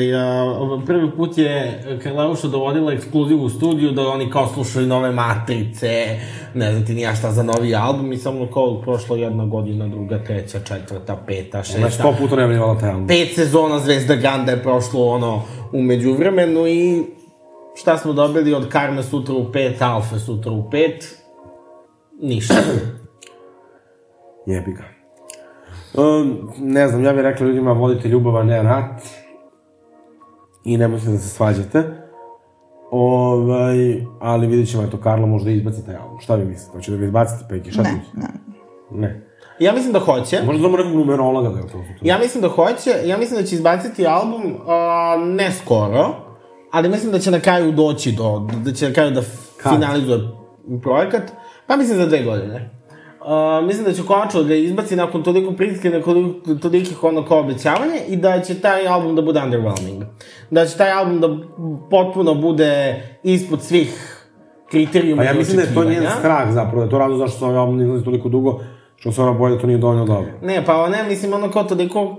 uh, 0.62 0.84
prvi 0.87 1.11
put 1.16 1.39
je 1.39 1.82
Karleuša 2.03 2.49
dovodila 2.49 2.93
ekskluzivu 2.93 3.45
u 3.45 3.49
studiju, 3.49 3.91
da 3.91 4.09
oni 4.09 4.30
kao 4.30 4.49
slušaju 4.55 4.87
nove 4.87 5.11
matrice, 5.11 6.18
ne 6.55 6.72
znam 6.72 6.87
ti 6.87 6.95
nija 6.95 7.14
šta 7.14 7.32
za 7.32 7.43
novi 7.43 7.74
album, 7.74 8.12
i 8.12 8.18
samo 8.18 8.49
kao 8.55 8.80
prošlo 8.80 9.16
jedna 9.16 9.47
godina, 9.47 9.89
druga, 9.89 10.24
treća, 10.24 10.61
četvrta, 10.61 11.16
peta, 11.26 11.62
šesta. 11.62 11.78
Ona 11.78 11.87
je 11.87 11.93
sto 11.93 12.14
puta 12.18 12.37
najavljivala 12.37 12.78
taj 12.78 12.91
album. 12.91 13.07
pet 13.07 13.34
sezona 13.34 13.78
Zvezda 13.78 14.14
Ganda 14.14 14.53
je 14.53 14.62
prošlo 14.62 15.07
ono 15.07 15.43
umeđu 15.72 16.12
vremenu 16.12 16.66
i 16.66 17.03
šta 17.74 17.99
smo 17.99 18.12
dobili 18.12 18.55
od 18.55 18.68
Karme 18.68 19.03
sutra 19.03 19.34
u 19.34 19.53
pet, 19.53 19.82
Alfe 19.82 20.18
sutra 20.18 20.53
u 20.53 20.70
pet? 20.70 21.18
Ništa. 22.22 22.55
Jebi 24.47 24.72
ga. 24.72 24.84
Um, 26.03 26.51
ne 26.59 26.88
znam, 26.88 27.05
ja 27.05 27.12
bih 27.12 27.22
rekla 27.22 27.47
ljudima, 27.47 27.72
vodite 27.72 28.09
ljubav, 28.09 28.36
a 28.36 28.42
ne 28.42 28.62
rat. 28.62 29.03
I 30.64 30.76
nemojte 30.76 31.07
da 31.07 31.18
se 31.18 31.28
svađate. 31.28 31.82
Ovaj, 32.90 33.76
ali 34.20 34.47
vidjet 34.47 34.70
ćemo, 34.70 34.82
eto, 34.82 34.97
Karla 34.97 35.26
možda 35.26 35.51
izbaci 35.51 35.86
taj 35.86 35.97
album. 35.97 36.20
Šta 36.20 36.34
vi 36.34 36.44
mislite? 36.44 36.72
Hoće 36.72 36.90
da 36.90 36.97
ga 36.97 37.05
izbacite, 37.05 37.44
Peki? 37.49 37.70
Šta 37.70 37.82
Ne, 37.82 37.92
mislite? 37.92 38.18
ne. 38.20 38.28
Ne. 39.01 39.26
Ja 39.59 39.72
mislim 39.72 39.92
da 39.92 39.99
hoće. 39.99 40.38
Možda 40.47 40.61
znamo 40.61 40.76
nekog 40.76 40.92
numerologa 40.92 41.49
da 41.49 41.59
je 41.59 41.66
to. 41.68 41.78
Ja 42.03 42.18
mislim 42.18 42.42
da 42.42 42.49
hoće, 42.49 42.90
ja 43.05 43.18
mislim 43.18 43.40
da 43.40 43.47
će 43.47 43.55
izbaciti 43.55 44.07
album 44.07 44.42
uh, 44.44 44.57
ne 45.26 45.53
skoro, 45.53 46.14
ali 46.70 46.88
mislim 46.88 47.12
da 47.12 47.18
će 47.18 47.30
na 47.30 47.40
kraju 47.40 47.72
doći 47.72 48.12
do, 48.12 48.47
da 48.64 48.72
će 48.72 48.88
na 48.88 48.94
kraju 48.94 49.11
da 49.11 49.20
Kad? 49.62 49.72
finalizuje 49.74 50.18
projekat, 50.82 51.22
pa 51.66 51.76
mislim 51.76 51.99
za 51.99 52.07
dve 52.07 52.22
godine. 52.22 52.70
Uh, 53.27 53.66
mislim 53.66 53.85
da 53.85 53.93
će 53.93 54.03
konačno 54.03 54.43
da 54.43 54.55
izbaci 54.55 54.97
nakon 54.97 55.22
toliko 55.22 55.53
pritiske, 55.53 55.91
nakon 55.91 56.35
tolikih 56.62 57.05
ono 57.05 57.24
kao 57.24 57.41
obećavanja 57.41 57.95
i 58.09 58.16
da 58.16 58.41
će 58.41 58.61
taj 58.61 58.87
album 58.87 59.16
da 59.16 59.22
bude 59.22 59.41
underwhelming. 59.41 60.03
Da 60.51 60.66
će 60.66 60.77
taj 60.77 60.93
album 60.93 61.20
da 61.20 61.29
potpuno 61.91 62.35
bude 62.35 63.03
ispod 63.22 63.62
svih 63.62 64.22
kriterijuma 64.70 65.22
Pa 65.22 65.29
ja 65.29 65.35
mislim 65.35 65.57
da 65.57 65.62
je 65.62 65.74
to 65.74 65.85
njen 65.85 66.05
strah 66.18 66.53
zapravo, 66.53 66.79
da 66.79 66.85
je 66.85 66.91
to 66.91 66.99
razlog 66.99 67.18
zašto 67.18 67.39
se 67.39 67.45
ovaj 67.45 67.57
album 67.57 67.81
izlazi 67.81 68.05
toliko 68.05 68.29
dugo, 68.29 68.61
što 68.97 69.12
se 69.12 69.22
ona 69.22 69.33
boje 69.33 69.55
da 69.55 69.61
to 69.61 69.66
nije 69.66 69.79
dovoljno 69.79 70.05
dobro. 70.05 70.31
Ne, 70.43 70.64
pa 70.66 70.89
ne, 70.89 71.05
mislim, 71.09 71.33
ono 71.33 71.51
kao 71.51 71.64
toliko, 71.64 72.16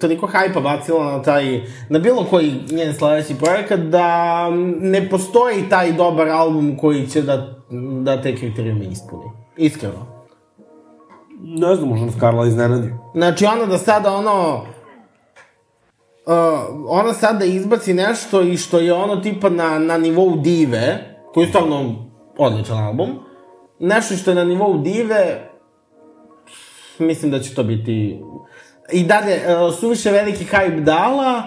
toliko 0.00 0.26
hajpa 0.26 0.60
bacilo 0.60 1.04
na 1.04 1.22
taj, 1.22 1.60
na 1.88 1.98
bilo 1.98 2.24
koji 2.30 2.52
njen 2.70 2.94
sledeći 2.94 3.34
projekat, 3.34 3.80
da 3.80 4.50
ne 4.80 5.08
postoji 5.08 5.68
taj 5.70 5.92
dobar 5.92 6.28
album 6.28 6.76
koji 6.76 7.06
će 7.06 7.22
da, 7.22 7.54
da 8.02 8.22
te 8.22 8.36
kriterijume 8.36 8.84
ispuni. 8.84 9.24
Iskreno. 9.56 10.23
Ne 11.46 11.74
znam, 11.74 11.88
možda 11.88 12.06
nas 12.06 12.14
Karla 12.20 12.46
iznenadi. 12.46 12.92
Znači, 13.14 13.46
ona 13.46 13.66
da 13.66 13.78
sada, 13.78 14.12
ono, 14.12 14.66
uh, 16.26 16.32
ona 16.88 17.12
sada 17.12 17.44
izbaci 17.44 17.94
nešto 17.94 18.42
i 18.42 18.56
što 18.56 18.78
je 18.78 18.92
ono 18.92 19.16
tipa 19.16 19.48
na, 19.48 19.78
na 19.78 19.98
nivou 19.98 20.36
dive, 20.36 21.16
koji 21.34 21.44
je 21.44 21.48
stvarno 21.48 21.94
odličan 22.38 22.78
album, 22.78 23.08
nešto 23.78 24.14
što 24.14 24.30
je 24.30 24.34
na 24.34 24.44
nivou 24.44 24.78
dive, 24.78 25.50
mislim 26.98 27.30
da 27.30 27.40
će 27.40 27.54
to 27.54 27.62
biti... 27.62 28.22
I 28.92 29.04
dalje, 29.04 29.34
uh, 29.34 29.74
suviše 29.74 30.10
veliki 30.10 30.44
hype 30.44 30.80
dala, 30.80 31.42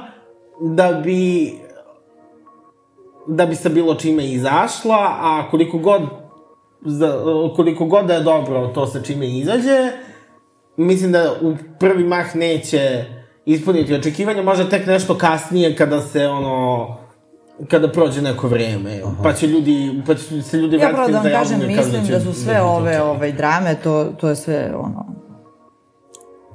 da 0.61 0.91
bi 0.91 1.53
da 3.27 3.45
bi 3.45 3.55
sa 3.55 3.69
bilo 3.69 3.95
čime 3.95 4.25
izašla, 4.25 5.15
a 5.19 5.47
koliko 5.51 5.77
god 5.77 6.01
za, 6.85 7.19
koliko 7.55 7.85
god 7.85 8.05
da 8.05 8.13
je 8.13 8.23
dobro 8.23 8.67
to 8.67 8.87
sa 8.87 9.01
čime 9.01 9.27
izađe, 9.27 9.91
mislim 10.77 11.11
da 11.11 11.33
u 11.41 11.55
prvi 11.79 12.03
mah 12.03 12.35
neće 12.35 13.05
ispuniti 13.45 13.93
očekivanja, 13.93 14.41
možda 14.41 14.69
tek 14.69 14.85
nešto 14.85 15.17
kasnije 15.17 15.75
kada 15.75 16.01
se 16.01 16.27
ono 16.27 16.97
kada 17.69 17.91
prođe 17.91 18.21
neko 18.21 18.47
vreme, 18.47 19.01
Aha. 19.05 19.23
pa 19.23 19.33
će 19.33 19.47
ljudi, 19.47 20.01
pa 20.07 20.15
će 20.15 20.41
se 20.41 20.57
ljudi 20.57 20.75
Ja 20.75 20.89
vratiti 20.89 21.11
da 21.11 21.17
vam 21.17 21.27
za 21.27 21.37
kažem, 21.37 21.59
kažu 21.59 21.71
mislim 21.75 22.05
će 22.05 22.11
da 22.11 22.19
su 22.19 22.33
sve 22.33 22.61
ove 22.61 23.01
ovaj, 23.01 23.31
drame, 23.31 23.75
to, 23.83 24.05
to 24.05 24.29
je 24.29 24.35
sve 24.35 24.73
ono... 24.75 25.05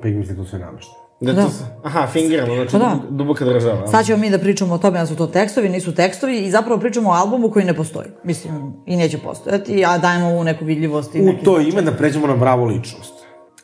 Pa 0.03 0.09
ih 0.09 0.17
mislim 0.17 0.37
da 0.37 0.43
to 0.43 0.49
sve 0.49 0.59
namešta. 0.59 1.02
Da, 1.23 1.33
Da. 1.33 1.43
to 1.43 1.51
aha, 1.85 2.07
fingirano, 2.07 2.55
znači 2.55 2.73
Pa 2.73 2.79
da. 2.79 2.97
duboka, 3.11 3.45
država. 3.45 3.87
Sad 3.87 4.07
ćemo 4.07 4.19
mi 4.19 4.31
da 4.31 4.39
pričamo 4.39 4.75
o 4.75 4.79
tome 4.79 4.99
da 4.99 5.07
su 5.07 5.17
to 5.17 5.27
tekstovi, 5.27 5.69
nisu 5.69 5.95
tekstovi 5.95 6.39
i 6.39 6.51
zapravo 6.51 6.81
pričamo 6.81 7.11
o 7.11 7.13
albumu 7.13 7.51
koji 7.51 7.65
ne 7.65 7.75
postoji. 7.75 8.07
Mislim, 8.25 8.55
i 8.87 8.97
neće 8.97 9.19
postojati, 9.19 9.85
a 9.85 9.99
dajemo 9.99 10.31
mu 10.31 10.45
neku 10.45 10.65
vidljivost 10.65 11.15
i 11.15 11.21
U 11.21 11.33
to 11.45 11.55
značaj. 11.55 11.69
ime 11.69 11.83
da 11.83 11.93
pređemo 11.93 12.27
na 12.27 12.37
bravo 12.37 12.65
ličnost. 12.65 13.13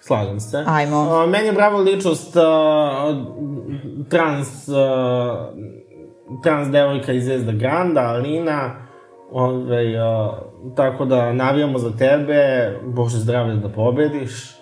Slažem 0.00 0.40
se. 0.40 0.64
Ajmo. 0.66 1.22
Uh, 1.24 1.30
meni 1.30 1.46
je 1.46 1.52
bravo 1.52 1.78
ličnost 1.78 2.36
uh, 2.36 2.42
trans, 4.08 4.68
uh, 4.68 4.76
trans 6.42 6.68
devojka 6.68 7.12
iz 7.12 7.24
Zvezda 7.24 7.52
Granda, 7.52 8.00
Alina, 8.00 8.74
Ove, 9.32 10.02
uh, 10.02 10.34
tako 10.76 11.04
da 11.04 11.32
navijamo 11.32 11.78
za 11.78 11.90
tebe, 11.90 12.38
Bože 12.86 13.18
zdravlje 13.18 13.54
da 13.54 13.68
pobediš. 13.68 14.57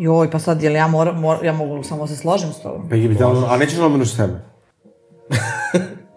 Joj, 0.00 0.30
pa 0.30 0.38
sad, 0.38 0.62
jel 0.62 0.76
ja, 0.76 0.86
moram, 0.88 1.20
mor, 1.20 1.44
ja 1.44 1.52
mogu 1.52 1.82
samo 1.82 2.06
se 2.06 2.16
složim 2.16 2.52
s 2.52 2.62
tobom? 2.62 2.88
Pa 2.88 2.96
bi 2.96 3.16
tamo, 3.18 3.46
a 3.50 3.56
nećeš 3.56 3.78
nomenuš 3.78 4.14
sebe. 4.14 4.40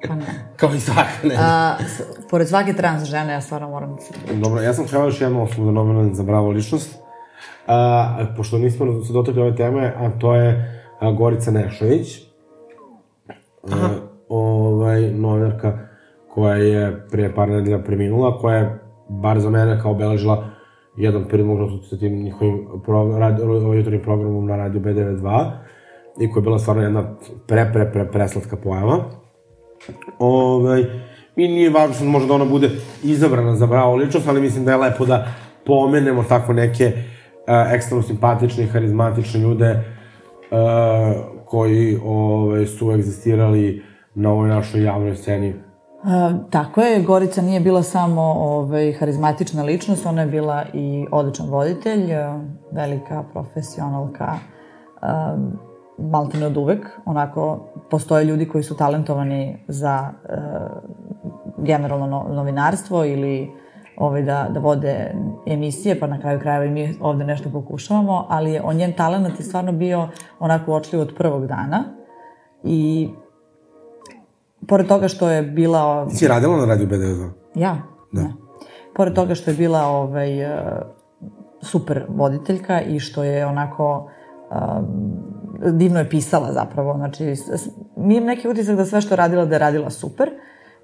Pa 0.07 0.15
ne. 0.15 0.25
Kao 0.57 0.73
i 0.73 0.79
svaka 0.79 1.09
ne. 1.23 1.35
A, 1.39 1.77
s, 1.87 2.01
pored 2.29 2.47
svake 2.47 2.73
trans 2.73 3.03
žene, 3.03 3.33
ja 3.33 3.41
stvarno 3.41 3.69
moram 3.69 3.95
da 3.95 4.01
se... 4.01 4.13
Dobro, 4.33 4.61
ja 4.61 4.73
sam 4.73 4.85
htio 4.85 4.99
još 4.99 5.21
jednu 5.21 5.43
osobu 5.43 5.71
da 5.71 6.13
za 6.13 6.23
bravo 6.23 6.49
ličnost. 6.49 6.95
A, 7.67 8.25
pošto 8.37 8.57
nismo 8.57 9.03
se 9.03 9.13
dotakli 9.13 9.41
ove 9.41 9.55
teme, 9.55 9.93
a 9.97 10.19
to 10.19 10.35
je 10.35 10.81
a, 10.99 11.11
Gorica 11.11 11.51
Nešović. 11.51 12.21
Aha. 13.71 13.89
ovaj, 14.29 15.11
novinarka 15.11 15.77
koja 16.29 16.55
je 16.55 17.07
prije 17.11 17.35
par 17.35 17.49
nedelja 17.49 17.83
preminula, 17.83 18.37
koja 18.37 18.57
je, 18.57 18.79
bar 19.09 19.39
za 19.39 19.49
mene, 19.49 19.79
kao 19.81 19.93
obeležila 20.93 21.19
jedan 21.19 21.27
prilog 21.27 21.69
sa 21.89 21.97
tim 21.97 22.23
njihovim 22.23 22.67
pro, 22.85 23.11
programom 24.03 24.45
na 24.45 24.57
radiju 24.57 24.81
B92 24.81 25.51
i 26.19 26.31
koja 26.31 26.41
je 26.41 26.43
bila 26.43 26.59
stvarno 26.59 26.83
jedna 26.83 27.15
pre, 27.47 27.69
pre, 27.73 27.91
pre, 27.91 28.11
preslatka 28.11 28.55
pojava. 28.55 29.03
Ovaj, 30.19 30.81
I 31.35 31.47
nije 31.47 31.69
važno 31.69 31.95
što 31.95 32.05
može 32.05 32.27
da 32.27 32.33
ona 32.33 32.45
bude 32.45 32.69
izabrana 33.03 33.55
za 33.55 33.67
bravo 33.67 33.95
ličnost, 33.95 34.27
ali 34.27 34.41
mislim 34.41 34.65
da 34.65 34.71
je 34.71 34.77
lepo 34.77 35.05
da 35.05 35.27
pomenemo 35.65 36.23
tako 36.23 36.53
neke 36.53 36.85
uh, 36.85 37.73
ekstremno 37.73 38.03
simpatične 38.03 38.63
i 38.63 38.67
harizmatične 38.67 39.39
ljude 39.39 39.71
uh, 39.71 40.57
koji 41.45 41.99
ovaj, 42.05 42.65
su 42.65 42.91
egzistirali 42.91 43.81
na 44.15 44.31
ovoj 44.31 44.49
našoj 44.49 44.83
javnoj 44.83 45.15
sceni. 45.15 45.53
A, 46.03 46.33
tako 46.49 46.81
je, 46.81 47.01
Gorica 47.01 47.41
nije 47.41 47.59
bila 47.59 47.83
samo 47.83 48.21
ovaj, 48.21 48.93
harizmatična 48.93 49.63
ličnost, 49.63 50.05
ona 50.05 50.21
je 50.21 50.27
bila 50.27 50.63
i 50.73 51.05
odličan 51.11 51.49
voditelj, 51.49 52.13
a, 52.13 52.39
velika 52.71 53.23
profesionalka, 53.33 54.33
a, 55.01 55.37
maltene 55.97 56.45
od 56.45 56.57
uvek, 56.57 56.87
onako, 57.05 57.67
postoje 57.89 58.25
ljudi 58.25 58.47
koji 58.47 58.63
su 58.63 58.77
talentovani 58.77 59.57
za 59.67 59.89
a, 59.89 60.11
generalno 61.57 62.07
no, 62.07 62.25
novinarstvo 62.29 63.05
ili 63.05 63.51
ovaj, 63.97 64.21
da, 64.21 64.47
da 64.49 64.59
vode 64.59 65.15
emisije, 65.47 65.99
pa 65.99 66.07
na 66.07 66.19
kraju 66.19 66.39
krajeva 66.39 66.65
i 66.65 66.71
mi 66.71 66.97
ovde 67.01 67.25
nešto 67.25 67.49
pokušavamo, 67.49 68.25
ali 68.29 68.51
je, 68.51 68.61
on 68.61 68.75
njen 68.75 68.93
talent 68.93 69.39
je 69.39 69.45
stvarno 69.45 69.71
bio 69.71 70.07
onako 70.39 70.71
uočljiv 70.71 71.01
od 71.01 71.13
prvog 71.17 71.47
dana 71.47 71.83
i 72.63 73.09
pored 74.67 74.87
toga 74.87 75.07
što 75.07 75.29
je 75.29 75.43
bila... 75.43 76.07
Ti 76.09 76.15
si 76.15 76.27
radila 76.27 76.57
na 76.57 76.65
radiju 76.65 76.87
B92? 76.87 77.29
Ja? 77.55 77.77
Da. 78.11 78.21
Ne. 78.21 78.33
Pored 78.95 79.13
toga 79.13 79.35
što 79.35 79.51
je 79.51 79.57
bila 79.57 79.81
ovaj, 79.81 80.41
e, 80.41 80.81
super 81.61 82.05
voditeljka 82.09 82.81
i 82.81 82.99
što 82.99 83.23
je 83.23 83.45
onako 83.45 84.09
um, 84.51 85.23
divno 85.71 85.99
je 85.99 86.09
pisala 86.09 86.53
zapravo. 86.53 86.93
Znači, 86.97 87.35
mi 87.97 88.15
imam 88.15 88.27
neki 88.27 88.49
utisak 88.49 88.75
da 88.77 88.85
sve 88.85 89.01
što 89.01 89.15
radila, 89.15 89.45
da 89.45 89.55
je 89.55 89.59
radila 89.59 89.89
super 89.89 90.29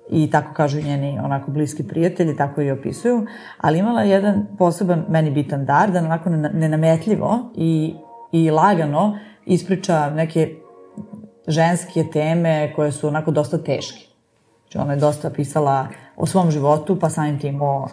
i 0.10 0.30
tako 0.32 0.54
kažu 0.54 0.82
njeni 0.82 1.20
onako 1.24 1.52
bliski 1.52 1.88
prijatelji, 1.88 2.38
tako 2.38 2.62
i 2.62 2.72
opisuju, 2.72 3.26
ali 3.58 3.80
imala 3.80 4.02
je 4.02 4.10
jedan 4.10 4.46
poseban, 4.58 5.06
meni 5.10 5.32
bitan 5.32 5.66
dar, 5.66 5.92
da 5.92 6.00
onako 6.00 6.30
nena- 6.30 6.54
nenametljivo 6.54 7.52
i, 7.56 7.96
i 8.32 8.52
lagano 8.52 9.18
ispriča 9.46 10.10
neke 10.10 10.56
ženske 11.50 12.04
teme 12.14 12.74
koje 12.76 12.92
su 12.92 13.08
onako 13.08 13.32
dosta 13.32 13.58
teške. 13.58 14.10
Znači, 14.62 14.78
ona 14.78 14.94
je 14.94 15.00
dosta 15.00 15.30
pisala 15.30 15.88
o 16.16 16.26
svom 16.26 16.52
životu, 16.52 17.00
pa 17.00 17.10
samim 17.10 17.40
tim 17.40 17.62
o 17.62 17.88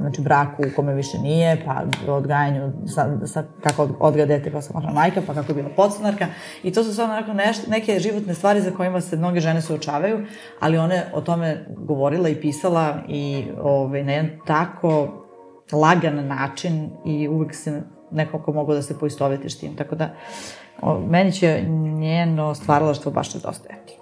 znači, 0.00 0.22
braku 0.22 0.62
u 0.62 0.76
kome 0.76 0.94
više 0.94 1.18
nije, 1.18 1.64
pa 1.64 1.82
o 2.12 2.16
odgajanju, 2.16 2.72
sa, 2.86 3.26
sa, 3.26 3.44
kako 3.62 3.82
od- 3.82 3.94
odgaja 4.00 4.26
dete 4.26 4.50
kao 4.50 4.62
samohrana 4.62 4.94
majka, 4.94 5.22
pa 5.26 5.34
kako 5.34 5.50
je 5.52 5.54
bila 5.54 5.68
podstanarka. 5.76 6.26
I 6.62 6.72
to 6.72 6.84
su 6.84 6.94
sve 6.94 7.04
onako 7.04 7.32
neš, 7.32 7.66
neke 7.66 7.98
životne 7.98 8.34
stvari 8.34 8.60
za 8.60 8.70
kojima 8.70 9.00
se 9.00 9.16
mnoge 9.16 9.40
žene 9.40 9.62
suočavaju, 9.62 10.26
ali 10.60 10.78
ona 10.78 10.94
je 10.94 11.10
o 11.14 11.20
tome 11.20 11.66
govorila 11.78 12.28
i 12.28 12.40
pisala 12.40 12.98
i 13.08 13.46
ovaj, 13.62 14.04
na 14.04 14.12
jedan 14.12 14.30
tako 14.46 15.08
lagan 15.72 16.26
način 16.26 16.90
i 17.06 17.28
uvek 17.28 17.54
se 17.54 17.82
nekako 18.10 18.52
mogu 18.52 18.74
da 18.74 18.82
se 18.82 18.98
poistovetiš 18.98 19.58
tim. 19.58 19.76
Tako 19.76 19.94
da, 19.94 20.04
o, 20.04 20.59
meni 21.08 21.32
će 21.32 21.62
njeno 21.98 22.54
stvaralaštvo 22.54 23.12
baš 23.12 23.34
nedostajati. 23.34 23.96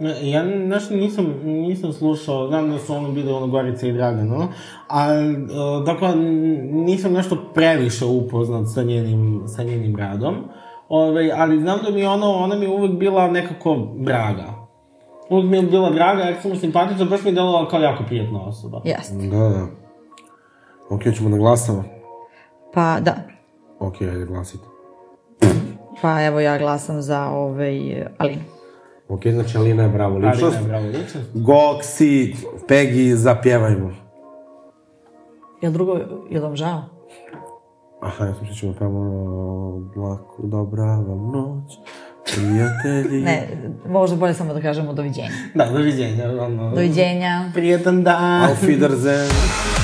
Ne, 0.00 0.30
Ja 0.30 0.42
nešto 0.42 0.94
nisam, 0.94 1.34
nisam 1.44 1.92
slušao, 1.92 2.48
znam 2.48 2.70
da 2.70 2.78
su 2.78 2.94
ono 2.94 3.12
bili 3.12 3.32
ono 3.32 3.46
Gorica 3.46 3.86
i 3.86 3.92
Dragan, 3.92 4.32
ono, 4.32 4.48
a 4.88 5.06
dakle, 5.86 6.16
nisam 6.72 7.12
nešto 7.12 7.36
previše 7.54 8.04
upoznat 8.04 8.66
sa 8.74 8.82
njenim, 8.82 9.42
sa 9.46 9.62
njenim 9.62 9.96
radom, 9.96 10.34
Ove, 10.88 11.30
ali 11.36 11.60
znam 11.60 11.78
da 11.84 11.90
mi 11.90 12.04
ono, 12.04 12.30
ona 12.30 12.56
mi 12.56 12.64
je 12.64 12.70
uvek 12.70 12.92
bila 12.92 13.30
nekako 13.30 13.76
draga. 13.96 14.54
Uvek 15.28 15.44
mi 15.50 15.56
je 15.56 15.62
bila 15.62 15.90
draga, 15.90 16.22
ekstremno 16.22 16.58
simpatična, 16.60 17.04
baš 17.04 17.22
mi 17.22 17.30
je 17.30 17.34
delovala 17.34 17.68
kao 17.68 17.80
jako 17.80 18.04
prijatna 18.06 18.42
osoba. 18.46 18.80
Jeste. 18.84 19.14
Da, 19.14 19.48
da. 19.48 19.66
Ok, 20.90 21.02
ćemo 21.16 21.30
da 21.30 21.36
glasamo. 21.36 21.84
Pa 22.74 23.00
da, 23.00 23.16
Ok, 23.80 24.00
ajde 24.00 24.24
glasite. 24.24 24.64
Pa 26.02 26.22
evo 26.22 26.40
ja 26.40 26.58
glasam 26.58 27.02
za 27.02 27.26
ovaj, 27.26 28.06
Alinu. 28.18 28.42
Ok, 29.08 29.26
znači 29.26 29.58
Alina 29.58 29.82
je 29.82 29.88
bravo 29.88 30.18
ličnost. 30.18 30.56
ne, 30.60 30.68
bravo, 30.68 30.86
ličnost. 30.86 31.28
Goksi, 31.34 32.34
Pegi, 32.68 33.16
zapjevajmo. 33.16 33.90
Jel 35.62 35.72
drugo, 35.72 35.98
jel 36.30 36.42
vam 36.42 36.56
žao? 36.56 36.82
Aha, 38.02 38.24
ja 38.24 38.34
sam 38.34 38.44
što 38.46 38.54
ćemo 38.54 38.72
pevamo 38.78 39.00
ono, 39.00 40.04
laku, 40.08 40.46
dobra 40.46 40.84
vam 40.84 41.30
noć, 41.32 41.72
prijatelji. 42.34 43.22
Ne, 43.22 43.48
možda 43.88 44.16
bolje 44.16 44.34
samo 44.34 44.54
da 44.54 44.60
kažemo 44.60 44.92
doviđenja. 44.92 45.28
Da, 45.54 45.64
doviđenja. 45.72 46.24
Ono, 46.40 46.70
Doviđenja. 46.70 47.50
Prijetan 47.54 48.02
dan. 48.02 48.44
Auf 48.44 48.62
Wiedersehen. 48.62 49.79